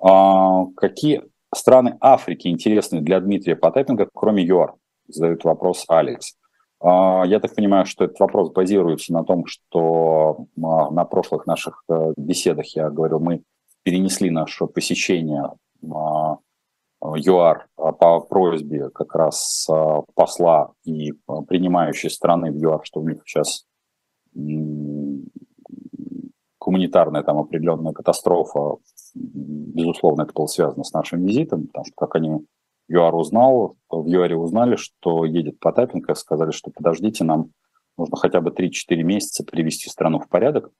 А, 0.00 0.66
какие 0.76 1.24
страны 1.54 1.96
Африки 2.00 2.48
интересны 2.48 3.00
для 3.00 3.20
Дмитрия 3.20 3.56
Потапенко, 3.56 4.08
кроме 4.12 4.44
ЮАР? 4.44 4.74
Задает 5.08 5.44
вопрос 5.44 5.84
Алекс. 5.88 6.36
А, 6.80 7.24
я 7.26 7.40
так 7.40 7.54
понимаю, 7.54 7.86
что 7.86 8.04
этот 8.04 8.20
вопрос 8.20 8.50
базируется 8.50 9.12
на 9.12 9.24
том, 9.24 9.46
что 9.46 10.46
а, 10.56 10.90
на 10.90 11.04
прошлых 11.04 11.46
наших 11.46 11.82
э, 11.88 12.12
беседах, 12.16 12.66
я 12.76 12.90
говорил, 12.90 13.18
мы 13.18 13.42
перенесли 13.82 14.30
наше 14.30 14.66
посещение 14.66 15.50
а, 15.92 16.38
ЮАР 17.00 17.68
по 17.76 18.20
просьбе 18.20 18.90
как 18.90 19.14
раз 19.14 19.68
посла 20.14 20.72
и 20.84 21.12
принимающей 21.46 22.10
страны 22.10 22.50
в 22.50 22.56
ЮАР, 22.56 22.80
что 22.82 23.00
у 23.00 23.08
них 23.08 23.22
сейчас 23.24 23.66
гуманитарная 26.68 27.22
там 27.22 27.38
определенная 27.38 27.94
катастрофа, 27.94 28.76
безусловно, 29.14 30.22
это 30.22 30.34
было 30.34 30.46
связано 30.46 30.84
с 30.84 30.92
нашим 30.92 31.24
визитом, 31.24 31.66
потому 31.66 31.86
что 31.86 31.94
как 31.96 32.14
они 32.16 32.44
ЮАР 32.88 33.14
узнал, 33.14 33.76
в 33.88 34.06
ЮАРе 34.06 34.36
узнали, 34.36 34.76
что 34.76 35.24
едет 35.24 35.58
Потапенко, 35.60 36.14
сказали, 36.14 36.50
что 36.50 36.70
подождите, 36.70 37.24
нам 37.24 37.52
нужно 37.96 38.18
хотя 38.18 38.42
бы 38.42 38.50
3-4 38.50 39.02
месяца 39.02 39.44
привести 39.44 39.88
страну 39.88 40.20
в 40.20 40.28
порядок. 40.28 40.70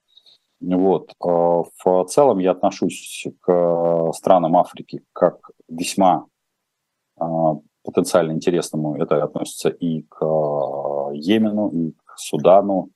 Вот. 0.61 1.11
Э, 1.25 1.27
в 1.27 2.05
целом 2.05 2.37
я 2.37 2.51
отношусь 2.51 3.25
к 3.41 4.11
странам 4.13 4.57
Африки 4.57 5.01
как 5.13 5.39
весьма 5.67 6.25
э, 7.19 7.25
потенциально 7.83 8.31
интересному. 8.33 8.95
Это 8.95 9.23
относится 9.23 9.69
и 9.69 10.03
к 10.03 10.23
э, 10.23 11.15
Йемену, 11.15 11.69
и 11.69 11.91
к 11.91 12.17
Судану, 12.17 12.89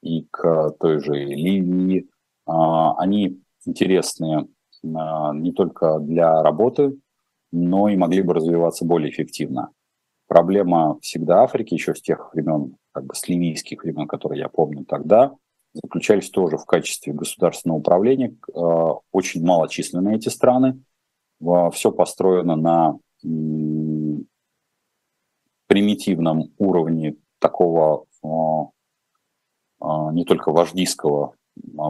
и 0.00 0.28
к 0.30 0.70
той 0.78 1.00
же 1.00 1.14
Ливии. 1.14 2.08
Они 2.46 3.40
интересные 3.64 4.46
не 4.82 5.52
только 5.52 5.98
для 5.98 6.42
работы 6.42 6.96
но 7.52 7.88
и 7.88 7.96
могли 7.96 8.22
бы 8.22 8.34
развиваться 8.34 8.84
более 8.84 9.10
эффективно. 9.10 9.70
Проблема 10.26 10.98
всегда 11.00 11.42
Африки, 11.42 11.74
еще 11.74 11.94
с 11.94 12.02
тех 12.02 12.34
времен, 12.34 12.76
как 12.92 13.06
бы 13.06 13.14
с 13.14 13.28
ливийских 13.28 13.82
времен, 13.82 14.08
которые 14.08 14.40
я 14.40 14.48
помню 14.48 14.84
тогда, 14.84 15.34
заключались 15.72 16.30
тоже 16.30 16.58
в 16.58 16.64
качестве 16.64 17.12
государственного 17.12 17.78
управления. 17.78 18.36
Э, 18.52 18.94
очень 19.12 19.44
малочисленные 19.44 20.16
эти 20.16 20.28
страны. 20.28 20.82
Все 21.72 21.92
построено 21.92 22.56
на 22.56 22.98
примитивном 25.66 26.54
уровне 26.56 27.16
такого 27.38 28.06
не 29.82 30.24
только 30.24 30.50
вождийского 30.50 31.34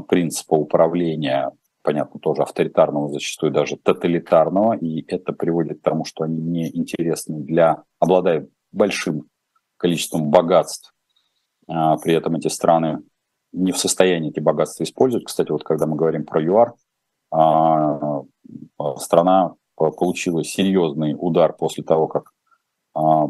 принципа 0.09 0.55
управления 0.55 1.53
понятно, 1.87 2.19
тоже 2.19 2.43
авторитарного, 2.43 3.09
зачастую 3.11 3.53
даже 3.53 3.77
тоталитарного, 3.77 4.77
и 4.77 5.05
это 5.07 5.33
приводит 5.33 5.79
к 5.79 5.83
тому, 5.83 6.05
что 6.05 6.25
они 6.25 6.43
не 6.43 6.77
интересны 6.77 7.39
для, 7.45 7.85
обладая 8.01 8.49
большим 8.73 9.29
количеством 9.77 10.31
богатств, 10.31 10.93
а, 11.69 11.97
при 11.99 12.15
этом 12.15 12.35
эти 12.35 12.49
страны 12.49 13.05
не 13.53 13.71
в 13.71 13.79
состоянии 13.79 14.31
эти 14.31 14.41
богатства 14.41 14.83
использовать. 14.83 15.27
Кстати, 15.27 15.53
вот 15.53 15.63
когда 15.63 15.87
мы 15.87 15.95
говорим 15.95 16.25
про 16.25 16.43
ЮАР, 16.43 16.75
а, 17.31 18.23
страна 18.97 19.55
получила 19.77 20.43
серьезный 20.43 21.15
удар 21.17 21.53
после 21.53 21.85
того, 21.85 22.09
как 22.09 22.33
а, 22.95 23.29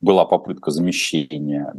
была 0.00 0.24
попытка 0.24 0.70
замещения 0.70 1.74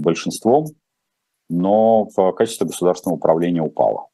большинством 0.00 0.66
но 1.50 2.08
в 2.16 2.32
качестве 2.32 2.68
государственного 2.68 3.16
управления 3.16 3.60
упало. 3.60 4.06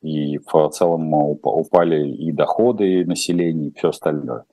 И 0.00 0.38
в 0.38 0.68
целом 0.70 1.12
упали 1.12 2.08
и 2.08 2.30
доходы 2.30 3.04
населения, 3.04 3.68
и 3.68 3.74
все 3.74 3.88
остальное. 3.88 4.44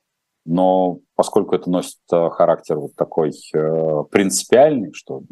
Но 0.44 0.98
поскольку 1.14 1.54
это 1.54 1.70
носит 1.70 2.00
э, 2.10 2.30
характер 2.30 2.78
вот 2.78 2.96
такой 2.96 3.30
э, 3.54 4.04
принципиальный, 4.10 4.92
что 4.92 5.22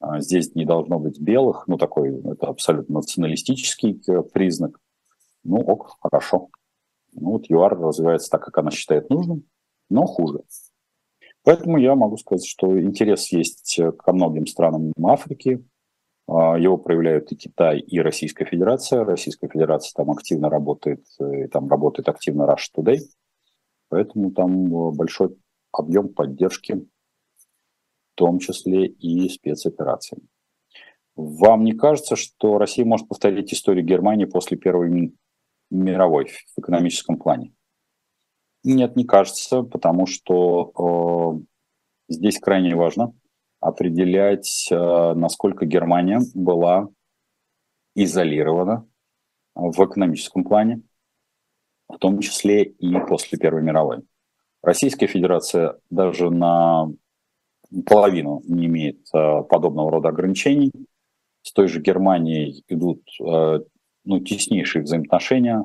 э, 0.00 0.20
здесь 0.20 0.54
не 0.54 0.64
должно 0.64 0.98
быть 0.98 1.20
белых, 1.20 1.64
ну 1.66 1.76
такой, 1.76 2.18
это 2.24 2.46
абсолютно 2.46 2.94
националистический 2.94 4.00
признак, 4.32 4.78
ну 5.44 5.58
ок, 5.58 5.98
хорошо. 6.00 6.48
Ну 7.12 7.32
вот 7.32 7.50
ЮАР 7.50 7.78
развивается 7.78 8.30
так, 8.30 8.42
как 8.44 8.56
она 8.56 8.70
считает 8.70 9.10
нужным, 9.10 9.44
но 9.90 10.06
хуже. 10.06 10.44
Поэтому 11.50 11.78
я 11.78 11.96
могу 11.96 12.16
сказать, 12.16 12.46
что 12.46 12.80
интерес 12.80 13.32
есть 13.32 13.80
ко 13.98 14.12
многим 14.12 14.46
странам 14.46 14.92
Африки. 15.02 15.66
А, 16.28 16.56
его 16.56 16.78
проявляют 16.78 17.32
и 17.32 17.34
Китай, 17.34 17.80
и 17.80 17.98
Российская 17.98 18.44
Федерация. 18.44 19.02
Российская 19.02 19.48
Федерация 19.48 19.92
там 19.96 20.12
активно 20.12 20.48
работает, 20.48 21.04
и 21.18 21.48
там 21.48 21.68
работает 21.68 22.08
активно 22.08 22.44
Russia 22.44 22.70
Today. 22.78 22.98
Поэтому 23.88 24.30
там 24.30 24.66
э, 24.66 24.92
большой 24.92 25.36
объем 25.72 26.10
поддержки, 26.10 26.74
в 26.74 28.14
том 28.14 28.38
числе 28.38 28.86
и 28.86 29.28
спецопераций. 29.28 30.18
Вам 31.16 31.64
не 31.64 31.72
кажется, 31.72 32.14
что 32.14 32.58
Россия 32.58 32.84
может 32.84 33.08
повторить 33.08 33.52
историю 33.52 33.84
Германии 33.84 34.26
после 34.26 34.56
Первой 34.56 35.16
мировой 35.68 36.26
в 36.26 36.60
экономическом 36.60 37.18
плане? 37.18 37.54
Нет, 38.62 38.96
не 38.96 39.04
кажется, 39.04 39.62
потому 39.62 40.06
что 40.06 41.38
э, 41.38 42.12
здесь 42.12 42.38
крайне 42.38 42.74
важно 42.74 43.14
определять, 43.60 44.68
э, 44.70 45.14
насколько 45.14 45.66
Германия 45.66 46.20
была 46.34 46.88
изолирована 47.94 48.86
в 49.54 49.84
экономическом 49.84 50.44
плане, 50.44 50.82
в 51.88 51.98
том 51.98 52.20
числе 52.20 52.64
и 52.64 52.98
после 53.08 53.38
Первой 53.38 53.62
мировой. 53.62 54.02
Российская 54.62 55.06
Федерация 55.06 55.78
даже 55.88 56.30
на 56.30 56.88
половину 57.86 58.42
не 58.46 58.66
имеет 58.66 59.00
э, 59.14 59.42
подобного 59.48 59.90
рода 59.90 60.08
ограничений. 60.08 60.72
С 61.42 61.52
той 61.52 61.68
же 61.68 61.80
Германией 61.80 62.62
идут 62.68 63.02
э, 63.20 63.60
ну, 64.04 64.20
теснейшие 64.20 64.82
взаимоотношения, 64.82 65.64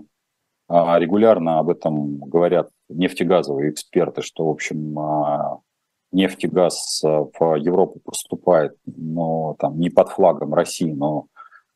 регулярно 0.69 1.59
об 1.59 1.69
этом 1.69 2.17
говорят 2.17 2.69
нефтегазовые 2.89 3.71
эксперты, 3.71 4.21
что, 4.21 4.47
в 4.47 4.49
общем, 4.49 4.97
а, 4.97 5.59
нефть 6.11 6.45
и 6.45 6.47
газ 6.47 7.01
в 7.03 7.55
Европу 7.55 7.99
поступает, 8.03 8.75
но 8.85 9.55
там 9.59 9.79
не 9.79 9.89
под 9.89 10.09
флагом 10.09 10.53
России, 10.53 10.91
но 10.91 11.27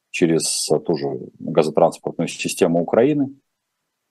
через 0.09 0.67
ту 0.85 0.95
же 0.95 1.07
газотранспортную 1.39 2.27
систему 2.27 2.81
Украины. 2.81 3.35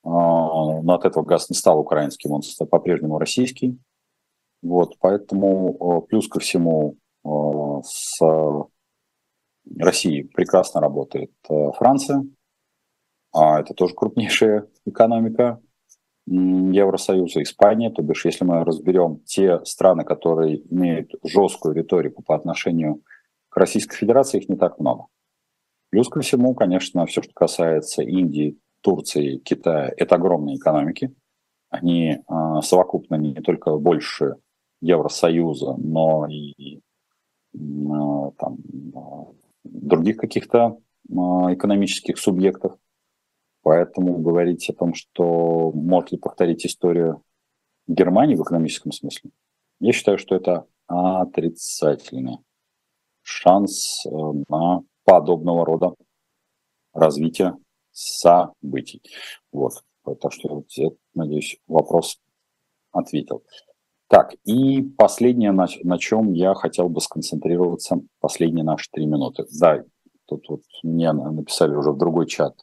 Но 0.05 0.85
от 0.87 1.05
этого 1.05 1.25
газ 1.25 1.51
не 1.51 1.57
стал 1.57 1.81
украинским, 1.81 2.31
он 2.31 2.43
по-прежнему 2.71 3.19
российский. 3.19 3.79
Вот, 4.63 4.97
поэтому 5.01 6.03
плюс 6.09 6.29
ко 6.29 6.41
всему 6.41 6.97
с 7.25 8.19
Россией 9.77 10.23
прекрасно 10.23 10.81
работает 10.81 11.33
Франция, 11.49 12.25
а 13.39 13.61
это 13.61 13.73
тоже 13.73 13.95
крупнейшая 13.95 14.67
экономика 14.85 15.61
Евросоюза, 16.27 17.43
Испания. 17.43 17.91
То 17.91 18.03
бишь, 18.03 18.25
если 18.25 18.45
мы 18.45 18.65
разберем 18.65 19.21
те 19.25 19.65
страны, 19.65 20.05
которые 20.05 20.61
имеют 20.73 21.13
жесткую 21.23 21.75
риторику 21.75 22.23
по 22.23 22.35
отношению 22.35 23.03
к 23.49 23.57
Российской 23.57 23.97
Федерации, 23.97 24.39
их 24.39 24.49
не 24.49 24.57
так 24.57 24.79
много. 24.81 25.07
Плюс 25.91 26.09
ко 26.09 26.21
всему, 26.21 26.55
конечно, 26.55 27.07
все, 27.07 27.23
что 27.23 27.33
касается 27.33 28.03
Индии, 28.03 28.59
Турции, 28.81 29.39
Китая, 29.39 29.93
это 29.97 30.17
огромные 30.17 30.57
экономики. 30.57 31.15
Они 31.71 32.11
э, 32.11 32.61
совокупно 32.63 33.15
не 33.15 33.35
только 33.35 33.77
больше 33.77 34.37
Евросоюза, 34.81 35.77
но 35.79 36.27
и 36.27 36.79
э, 36.79 36.81
там, 37.55 38.59
э, 38.95 38.99
других 39.65 40.17
каких-то 40.17 40.79
экономических 41.11 42.19
субъектов. 42.19 42.77
Поэтому 43.69 44.17
говорить 44.17 44.71
о 44.71 44.73
том, 44.73 44.95
что 44.95 45.73
может 45.73 46.13
ли 46.13 46.17
повторить 46.17 46.65
историю 46.65 47.23
Германии 47.87 48.35
в 48.35 48.43
экономическом 48.43 48.93
смысле, 48.93 49.31
я 49.79 49.93
считаю, 49.93 50.17
что 50.17 50.37
это 50.37 50.65
отрицательный 50.87 52.39
шанс 53.21 54.07
э, 54.07 54.11
на 54.49 54.85
подобного 55.05 55.67
рода 55.67 55.95
развитие 56.95 57.59
событий. 57.91 59.03
Вот. 59.53 59.75
Так 60.19 60.33
что, 60.33 60.65
надеюсь, 61.13 61.59
вопрос 61.67 62.19
ответил. 62.91 63.45
Так, 64.07 64.33
и 64.47 64.81
последнее, 64.81 65.53
на, 65.53 65.67
на 65.83 65.99
чем 65.99 66.33
я 66.33 66.55
хотел 66.55 66.89
бы 66.89 67.03
сконцентрироваться, 67.03 68.01
последние 68.19 68.65
наши 68.65 68.89
три 68.91 69.05
минуты. 69.05 69.45
Да, 69.61 69.85
тут 70.25 70.49
вот 70.49 70.63
мне 70.83 71.13
написали 71.13 71.77
уже 71.77 71.93
в 71.93 71.99
другой 71.99 72.27
чат, 72.27 72.55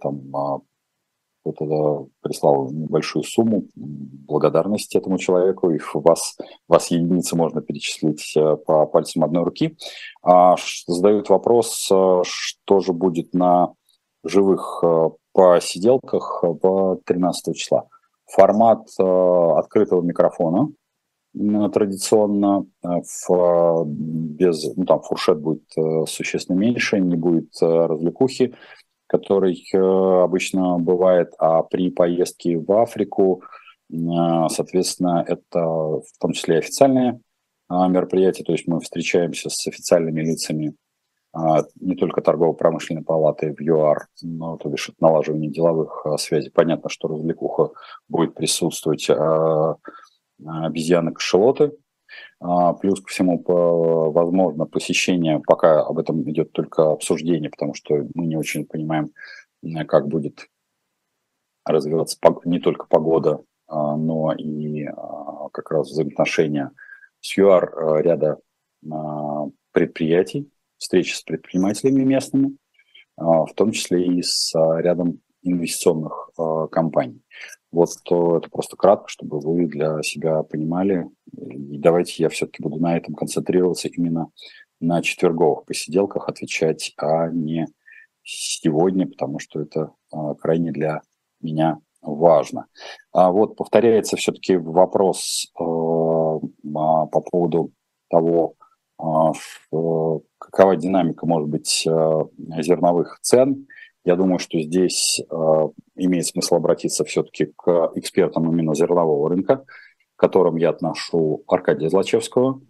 там 0.00 0.36
а, 0.36 0.60
кто-то 1.46 2.08
прислал 2.22 2.70
небольшую 2.70 3.22
сумму 3.22 3.64
благодарности 3.74 4.96
этому 4.96 5.18
человеку, 5.18 5.70
и 5.70 5.78
вас, 5.94 6.36
вас 6.68 6.90
единицы 6.90 7.36
можно 7.36 7.60
перечислить 7.60 8.36
э, 8.36 8.56
по 8.56 8.86
пальцам 8.86 9.24
одной 9.24 9.44
руки. 9.44 9.76
А, 10.22 10.56
задают 10.86 11.28
вопрос, 11.28 11.88
э, 11.90 12.22
что 12.24 12.80
же 12.80 12.92
будет 12.92 13.32
на 13.32 13.74
живых 14.24 14.80
э, 14.82 15.10
посиделках 15.32 16.42
в 16.42 17.00
13 17.04 17.56
числа. 17.56 17.86
Формат 18.28 18.88
открытого 18.98 20.02
микрофона 20.02 20.68
традиционно 21.32 22.66
в, 22.82 23.84
без, 23.86 24.74
ну, 24.74 24.84
там 24.84 25.02
фуршет 25.02 25.38
будет 25.38 25.62
существенно 26.08 26.56
меньше, 26.56 26.98
не 26.98 27.14
будет 27.14 27.50
развлекухи, 27.60 28.54
который 29.06 29.64
э, 29.72 29.78
обычно 29.78 30.78
бывает, 30.78 31.32
а 31.38 31.62
при 31.62 31.90
поездке 31.90 32.58
в 32.58 32.70
Африку, 32.72 33.42
э, 33.90 33.94
соответственно, 34.48 35.24
это 35.26 35.60
в 35.60 36.18
том 36.20 36.32
числе 36.32 36.58
официальные 36.58 37.20
а, 37.68 37.88
мероприятия, 37.88 38.44
то 38.44 38.52
есть 38.52 38.66
мы 38.68 38.80
встречаемся 38.80 39.50
с 39.50 39.66
официальными 39.66 40.20
лицами 40.20 40.74
не 41.80 41.96
только 41.96 42.22
торгово-промышленной 42.22 43.02
палаты 43.02 43.52
в 43.52 43.60
ЮАР, 43.60 44.06
но 44.22 44.56
то 44.56 44.70
бишь 44.70 44.90
налаживание 45.00 45.50
деловых 45.50 46.06
связей. 46.18 46.48
Понятно, 46.48 46.88
что 46.88 47.08
развлекуха 47.08 47.72
будет 48.08 48.34
присутствовать 48.34 49.10
обезьяны-кашелоты, 50.40 51.64
а, 51.64 51.70
плюс 52.80 53.00
ко 53.00 53.08
всему, 53.08 53.42
возможно, 54.12 54.66
посещение, 54.66 55.40
пока 55.46 55.82
об 55.82 55.98
этом 55.98 56.28
идет 56.30 56.52
только 56.52 56.92
обсуждение, 56.92 57.50
потому 57.50 57.74
что 57.74 58.06
мы 58.14 58.26
не 58.26 58.36
очень 58.36 58.66
понимаем, 58.66 59.10
как 59.86 60.08
будет 60.08 60.48
развиваться 61.66 62.18
не 62.44 62.60
только 62.60 62.86
погода, 62.86 63.42
а, 63.66 63.96
но 63.96 64.32
и 64.32 64.84
а, 64.84 65.48
как 65.52 65.70
раз 65.70 65.90
взаимоотношения 65.90 66.70
с 67.20 67.36
ЮАР 67.36 68.02
ряда 68.02 68.38
предприятий, 69.72 70.48
встречи 70.76 71.14
с 71.14 71.22
предпринимателями 71.22 72.04
местными, 72.04 72.56
в 73.16 73.48
том 73.56 73.72
числе 73.72 74.06
и 74.06 74.22
с 74.22 74.52
рядом 74.54 75.20
инвестиционных 75.42 76.30
компаний. 76.70 77.20
Вот 77.76 77.90
это 78.06 78.48
просто 78.50 78.76
кратко, 78.76 79.08
чтобы 79.08 79.38
вы 79.38 79.66
для 79.66 80.02
себя 80.02 80.42
понимали. 80.42 81.08
И 81.36 81.76
давайте 81.76 82.22
я 82.22 82.30
все-таки 82.30 82.62
буду 82.62 82.80
на 82.80 82.96
этом 82.96 83.14
концентрироваться 83.14 83.88
именно 83.88 84.30
на 84.80 85.02
четверговых 85.02 85.66
посиделках, 85.66 86.28
отвечать, 86.28 86.94
а 86.96 87.28
не 87.28 87.66
сегодня, 88.22 89.06
потому 89.06 89.38
что 89.38 89.60
это 89.60 89.92
а, 90.10 90.34
крайне 90.34 90.72
для 90.72 91.02
меня 91.42 91.78
важно. 92.00 92.66
А 93.12 93.30
вот 93.30 93.56
повторяется 93.56 94.16
все-таки 94.16 94.56
вопрос 94.56 95.52
э, 95.58 95.62
а, 95.62 97.06
по 97.06 97.20
поводу 97.20 97.72
того, 98.08 98.54
э, 98.98 99.32
какова 100.38 100.76
динамика 100.76 101.26
может 101.26 101.48
быть 101.48 101.86
э, 101.86 102.20
зерновых 102.62 103.18
цен. 103.20 103.66
Я 104.06 104.14
думаю, 104.14 104.38
что 104.38 104.60
здесь 104.60 105.20
э, 105.20 105.68
имеет 105.96 106.26
смысл 106.26 106.54
обратиться 106.54 107.04
все-таки 107.04 107.52
к 107.56 107.90
экспертам 107.96 108.48
именно 108.48 108.72
зернового 108.72 109.28
рынка, 109.28 109.64
к 110.14 110.20
которым 110.20 110.54
я 110.56 110.70
отношу 110.70 111.42
Аркадия 111.48 111.88
Злачевского, 111.88 112.60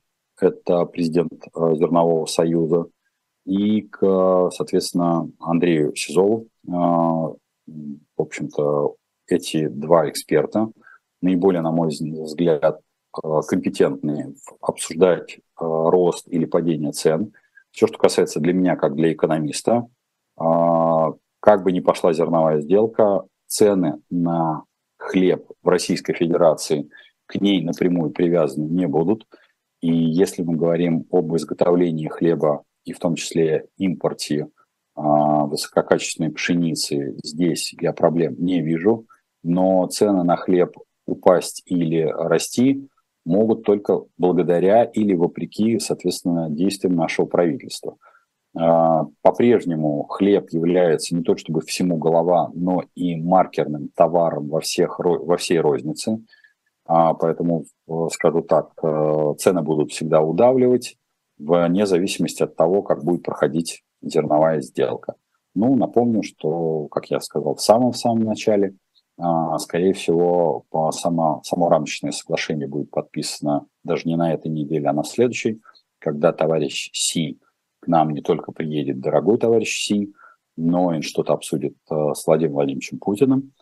это 0.41 0.87
президент 0.87 1.33
э, 1.55 1.75
Зернового 1.75 2.25
союза, 2.25 2.87
и 3.45 3.83
к, 3.83 4.51
соответственно, 4.51 5.31
Андрею 5.39 5.95
Сизову. 5.95 6.49
Э, 6.67 6.71
в 6.71 7.37
общем-то, 8.17 8.95
эти 9.27 9.69
два 9.69 10.09
эксперта 10.09 10.71
наиболее, 11.21 11.61
на 11.61 11.71
мой 11.71 11.89
взгляд, 11.89 12.81
компетентные 13.13 14.35
обсуждать 14.63 15.41
рост 15.59 16.29
или 16.29 16.47
падение 16.47 16.93
цен. 16.93 17.35
Все, 17.73 17.87
что 17.87 17.99
касается 17.99 18.41
для 18.41 18.55
меня, 18.55 18.77
как 18.77 18.95
для 18.95 19.13
экономиста, 19.13 19.87
как 21.47 21.63
бы 21.63 21.71
ни 21.71 21.79
пошла 21.79 22.13
зерновая 22.13 22.61
сделка, 22.61 23.23
цены 23.47 24.01
на 24.11 24.65
хлеб 24.99 25.49
в 25.63 25.69
Российской 25.69 26.13
Федерации 26.13 26.91
к 27.27 27.37
ней 27.37 27.63
напрямую 27.63 28.11
привязаны 28.11 28.65
не 28.65 28.89
будут. 28.89 29.29
И 29.81 29.95
если 29.95 30.43
мы 30.43 30.57
говорим 30.57 31.07
об 31.13 31.37
изготовлении 31.37 32.09
хлеба 32.09 32.65
и 32.85 32.93
в 32.93 32.99
том 32.99 33.15
числе 33.15 33.67
импорте 33.77 34.49
а, 34.97 35.47
высококачественной 35.47 36.33
пшеницы, 36.33 37.17
здесь 37.23 37.77
я 37.81 37.93
проблем 37.93 38.35
не 38.41 38.61
вижу. 38.61 39.07
Но 39.45 39.87
цены 39.87 40.25
на 40.25 40.35
хлеб 40.35 40.77
упасть 41.07 41.63
или 41.67 42.03
расти 42.03 42.89
могут 43.25 43.63
только 43.63 44.01
благодаря 44.19 44.83
или 44.83 45.15
вопреки, 45.15 45.79
соответственно, 45.79 46.51
действиям 46.51 46.97
нашего 46.97 47.27
правительства. 47.27 47.99
А, 48.59 49.05
по-прежнему 49.23 50.05
хлеб 50.05 50.49
является 50.51 51.15
не 51.15 51.23
то 51.23 51.37
чтобы 51.37 51.61
всему 51.61 51.99
голова, 51.99 52.51
но 52.55 52.85
и 52.95 53.17
маркерным 53.17 53.91
товаром 53.95 54.49
во, 54.49 54.61
всех, 54.61 54.99
во 54.99 55.37
всей 55.37 55.61
рознице. 55.61 56.23
А, 56.87 57.15
поэтому, 57.15 57.65
э, 57.89 57.93
скажу 58.13 58.43
так, 58.43 58.71
э, 58.83 59.35
цены 59.39 59.63
будут 59.63 59.91
всегда 59.91 60.23
удавливать, 60.23 60.97
вне 61.39 61.85
зависимости 61.85 62.43
от 62.45 62.57
того, 62.57 62.83
как 62.83 63.05
будет 63.05 63.25
проходить 63.25 63.83
зерновая 64.01 64.63
сделка. 64.63 65.17
Ну, 65.55 65.75
напомню, 65.77 66.23
что, 66.23 66.87
как 66.89 67.11
я 67.11 67.21
сказал 67.21 67.57
в 67.57 67.63
самом-самом 67.63 68.21
начале, 68.21 68.75
а, 69.19 69.59
скорее 69.59 69.93
всего, 69.93 70.65
само, 70.93 71.43
само 71.45 71.69
рамочное 71.69 72.13
соглашение 72.13 72.69
будет 72.69 72.91
подписано 72.91 73.67
даже 73.85 74.09
не 74.09 74.17
на 74.17 74.33
этой 74.33 74.51
неделе, 74.51 74.89
а 74.89 74.93
на 74.93 75.05
следующей, 75.05 75.61
когда 75.99 76.33
товарищ 76.33 76.91
Си 76.93 77.39
нам 77.89 78.11
не 78.11 78.23
только 78.23 78.53
приедет 78.53 79.01
дорогой 79.01 79.39
товарищ 79.39 79.87
Си, 79.87 80.13
но 80.57 80.95
и 80.95 81.03
что-то 81.03 81.33
обсудит 81.33 81.77
э, 81.91 81.95
с 82.15 82.27
Владимиром 82.27 82.55
Владимировичем 82.55 82.99
Путиным. 82.99 83.53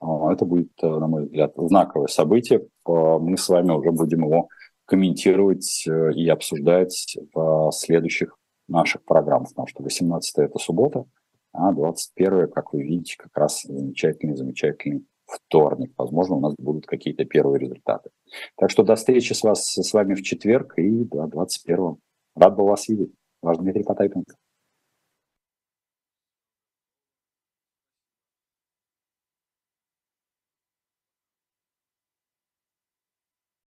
А, 0.00 0.32
это 0.32 0.44
будет, 0.44 0.70
э, 0.82 0.86
на 0.86 1.06
мой 1.06 1.24
взгляд, 1.24 1.52
знаковое 1.56 2.08
событие. 2.08 2.66
Мы 2.86 3.36
с 3.36 3.48
вами 3.48 3.72
уже 3.72 3.90
будем 3.90 4.24
его 4.24 4.48
комментировать 4.86 5.84
э, 5.88 6.12
и 6.14 6.28
обсуждать 6.28 7.16
в 7.32 7.70
следующих 7.72 8.36
наших 8.68 9.04
программах, 9.04 9.50
потому 9.50 9.66
что 9.66 9.82
18 9.82 10.38
это 10.38 10.58
суббота, 10.58 11.04
а 11.52 11.72
21 11.72 12.50
как 12.50 12.72
вы 12.72 12.82
видите, 12.82 13.16
как 13.18 13.36
раз 13.36 13.62
замечательный-замечательный 13.62 15.04
вторник. 15.26 15.92
Возможно, 15.96 16.36
у 16.36 16.40
нас 16.40 16.54
будут 16.58 16.86
какие-то 16.86 17.24
первые 17.24 17.60
результаты. 17.60 18.10
Так 18.56 18.70
что 18.70 18.82
до 18.82 18.94
встречи 18.94 19.32
с, 19.32 19.42
вас, 19.42 19.74
с 19.74 19.92
вами 19.92 20.14
в 20.14 20.22
четверг 20.22 20.78
и 20.78 21.04
до 21.04 21.26
21 21.26 21.96
Рад 22.36 22.56
был 22.56 22.66
вас 22.66 22.88
видеть. 22.88 23.12
Ваш 23.44 23.58
Дмитрий 23.58 23.84
Потапенко. 23.84 24.34